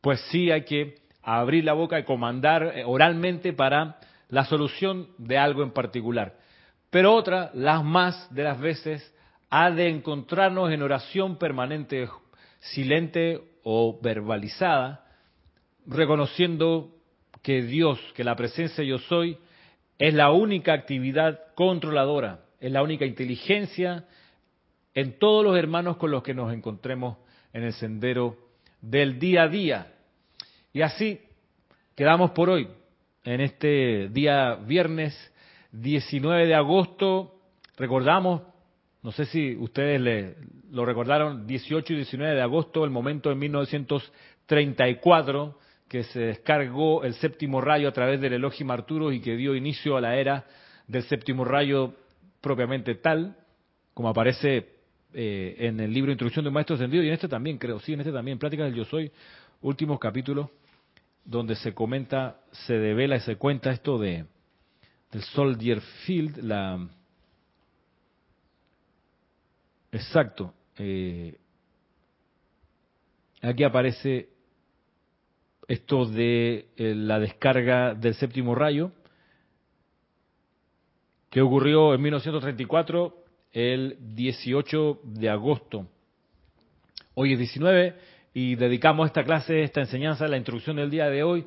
pues 0.00 0.20
sí 0.30 0.52
hay 0.52 0.62
que 0.62 0.94
abrir 1.24 1.64
la 1.64 1.72
boca 1.72 1.98
y 1.98 2.04
comandar 2.04 2.62
eh, 2.76 2.84
oralmente 2.86 3.52
para 3.52 3.98
la 4.28 4.44
solución 4.44 5.08
de 5.18 5.36
algo 5.36 5.64
en 5.64 5.72
particular. 5.72 6.36
Pero 6.90 7.12
otra, 7.16 7.50
las 7.52 7.82
más 7.82 8.32
de 8.32 8.44
las 8.44 8.60
veces, 8.60 9.12
ha 9.50 9.72
de 9.72 9.88
encontrarnos 9.88 10.70
en 10.70 10.82
oración 10.82 11.36
permanente, 11.36 12.08
silente 12.60 13.40
o 13.64 13.98
verbalizada, 14.00 15.04
reconociendo 15.84 16.93
que 17.44 17.62
Dios, 17.62 18.00
que 18.14 18.24
la 18.24 18.34
presencia 18.34 18.82
yo 18.82 18.98
soy, 18.98 19.38
es 19.98 20.14
la 20.14 20.32
única 20.32 20.72
actividad 20.72 21.40
controladora, 21.54 22.40
es 22.58 22.72
la 22.72 22.82
única 22.82 23.04
inteligencia 23.04 24.06
en 24.94 25.18
todos 25.18 25.44
los 25.44 25.54
hermanos 25.54 25.98
con 25.98 26.10
los 26.10 26.22
que 26.22 26.32
nos 26.32 26.54
encontremos 26.54 27.18
en 27.52 27.64
el 27.64 27.74
sendero 27.74 28.38
del 28.80 29.18
día 29.18 29.42
a 29.42 29.48
día. 29.48 29.92
Y 30.72 30.80
así 30.80 31.20
quedamos 31.94 32.30
por 32.30 32.48
hoy, 32.48 32.66
en 33.24 33.42
este 33.42 34.08
día 34.08 34.54
viernes 34.54 35.14
19 35.72 36.46
de 36.46 36.54
agosto. 36.54 37.42
Recordamos, 37.76 38.40
no 39.02 39.12
sé 39.12 39.26
si 39.26 39.54
ustedes 39.56 40.34
lo 40.70 40.86
recordaron, 40.86 41.46
18 41.46 41.92
y 41.92 41.96
19 41.96 42.36
de 42.36 42.42
agosto, 42.42 42.84
el 42.84 42.90
momento 42.90 43.30
en 43.30 43.38
1934 43.38 45.58
que 45.88 46.02
se 46.04 46.20
descargó 46.20 47.04
el 47.04 47.14
séptimo 47.14 47.60
rayo 47.60 47.88
a 47.88 47.92
través 47.92 48.20
del 48.20 48.34
Elohim 48.34 48.70
Arturo 48.70 49.12
y 49.12 49.20
que 49.20 49.36
dio 49.36 49.54
inicio 49.54 49.96
a 49.96 50.00
la 50.00 50.16
era 50.16 50.44
del 50.86 51.02
séptimo 51.04 51.44
rayo 51.44 51.94
propiamente 52.40 52.94
tal, 52.96 53.36
como 53.92 54.08
aparece 54.08 54.68
eh, 55.12 55.56
en 55.58 55.80
el 55.80 55.92
libro 55.92 56.12
Introducción 56.12 56.44
de 56.44 56.48
un 56.48 56.54
Maestro 56.54 56.76
Ascendido 56.76 57.02
y 57.02 57.08
en 57.08 57.14
este 57.14 57.28
también, 57.28 57.58
creo, 57.58 57.78
sí, 57.80 57.92
en 57.92 58.00
este 58.00 58.12
también, 58.12 58.38
Pláticas 58.38 58.66
del 58.66 58.74
Yo 58.74 58.84
Soy, 58.84 59.10
últimos 59.62 59.98
capítulos, 59.98 60.48
donde 61.24 61.54
se 61.54 61.72
comenta, 61.72 62.40
se 62.66 62.74
devela 62.74 63.16
y 63.16 63.20
se 63.20 63.36
cuenta 63.36 63.70
esto 63.70 63.98
de 63.98 64.26
del 65.14 65.22
Soldier 65.22 65.80
Field, 65.80 66.38
la... 66.38 66.88
Exacto. 69.92 70.52
Eh, 70.76 71.38
aquí 73.40 73.62
aparece 73.62 74.33
esto 75.68 76.06
de 76.06 76.68
eh, 76.76 76.94
la 76.94 77.18
descarga 77.18 77.94
del 77.94 78.14
séptimo 78.14 78.54
rayo, 78.54 78.92
que 81.30 81.40
ocurrió 81.40 81.94
en 81.94 82.02
1934, 82.02 83.16
el 83.52 83.96
18 84.14 85.00
de 85.04 85.28
agosto. 85.28 85.86
Hoy 87.14 87.32
es 87.32 87.38
19 87.38 87.94
y 88.34 88.56
dedicamos 88.56 89.06
esta 89.06 89.24
clase, 89.24 89.62
esta 89.62 89.80
enseñanza, 89.80 90.28
la 90.28 90.36
introducción 90.36 90.76
del 90.76 90.90
día 90.90 91.08
de 91.08 91.22
hoy, 91.22 91.46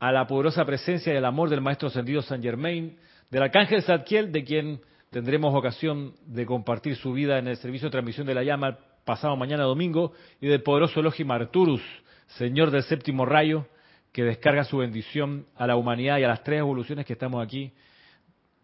a 0.00 0.10
la 0.12 0.26
poderosa 0.26 0.64
presencia 0.64 1.12
y 1.12 1.16
el 1.16 1.24
amor 1.24 1.48
del 1.48 1.60
Maestro 1.60 1.88
Ascendido 1.88 2.22
San 2.22 2.42
Germain, 2.42 2.96
del 3.30 3.42
Arcángel 3.42 3.82
Zadkiel, 3.82 4.32
de 4.32 4.44
quien 4.44 4.80
tendremos 5.10 5.54
ocasión 5.54 6.14
de 6.26 6.44
compartir 6.46 6.96
su 6.96 7.12
vida 7.12 7.38
en 7.38 7.48
el 7.48 7.56
servicio 7.56 7.88
de 7.88 7.92
transmisión 7.92 8.26
de 8.26 8.34
la 8.34 8.42
llama 8.42 8.78
pasado 9.04 9.36
mañana 9.36 9.64
domingo, 9.64 10.12
y 10.40 10.48
del 10.48 10.62
poderoso 10.62 11.00
Elohim 11.00 11.30
Arturus, 11.30 11.82
Señor 12.26 12.70
del 12.70 12.82
séptimo 12.82 13.26
rayo, 13.26 13.66
que 14.12 14.24
descarga 14.24 14.64
su 14.64 14.78
bendición 14.78 15.46
a 15.56 15.66
la 15.66 15.76
humanidad 15.76 16.18
y 16.18 16.24
a 16.24 16.28
las 16.28 16.42
tres 16.44 16.60
evoluciones 16.60 17.06
que 17.06 17.14
estamos 17.14 17.44
aquí 17.44 17.72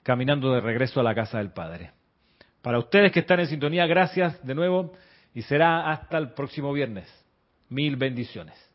caminando 0.03 0.53
de 0.53 0.61
regreso 0.61 1.01
a 1.01 1.03
la 1.03 1.15
casa 1.15 1.39
del 1.39 1.53
Padre. 1.53 1.93
Para 2.63 2.79
ustedes 2.79 3.13
que 3.13 3.21
están 3.21 3.41
en 3.41 3.47
sintonía, 3.47 3.87
gracias 3.87 4.45
de 4.45 4.55
nuevo 4.55 4.93
y 5.35 5.43
será 5.43 5.91
hasta 5.91 6.19
el 6.19 6.33
próximo 6.33 6.73
viernes. 6.73 7.09
Mil 7.69 7.97
bendiciones. 7.97 8.68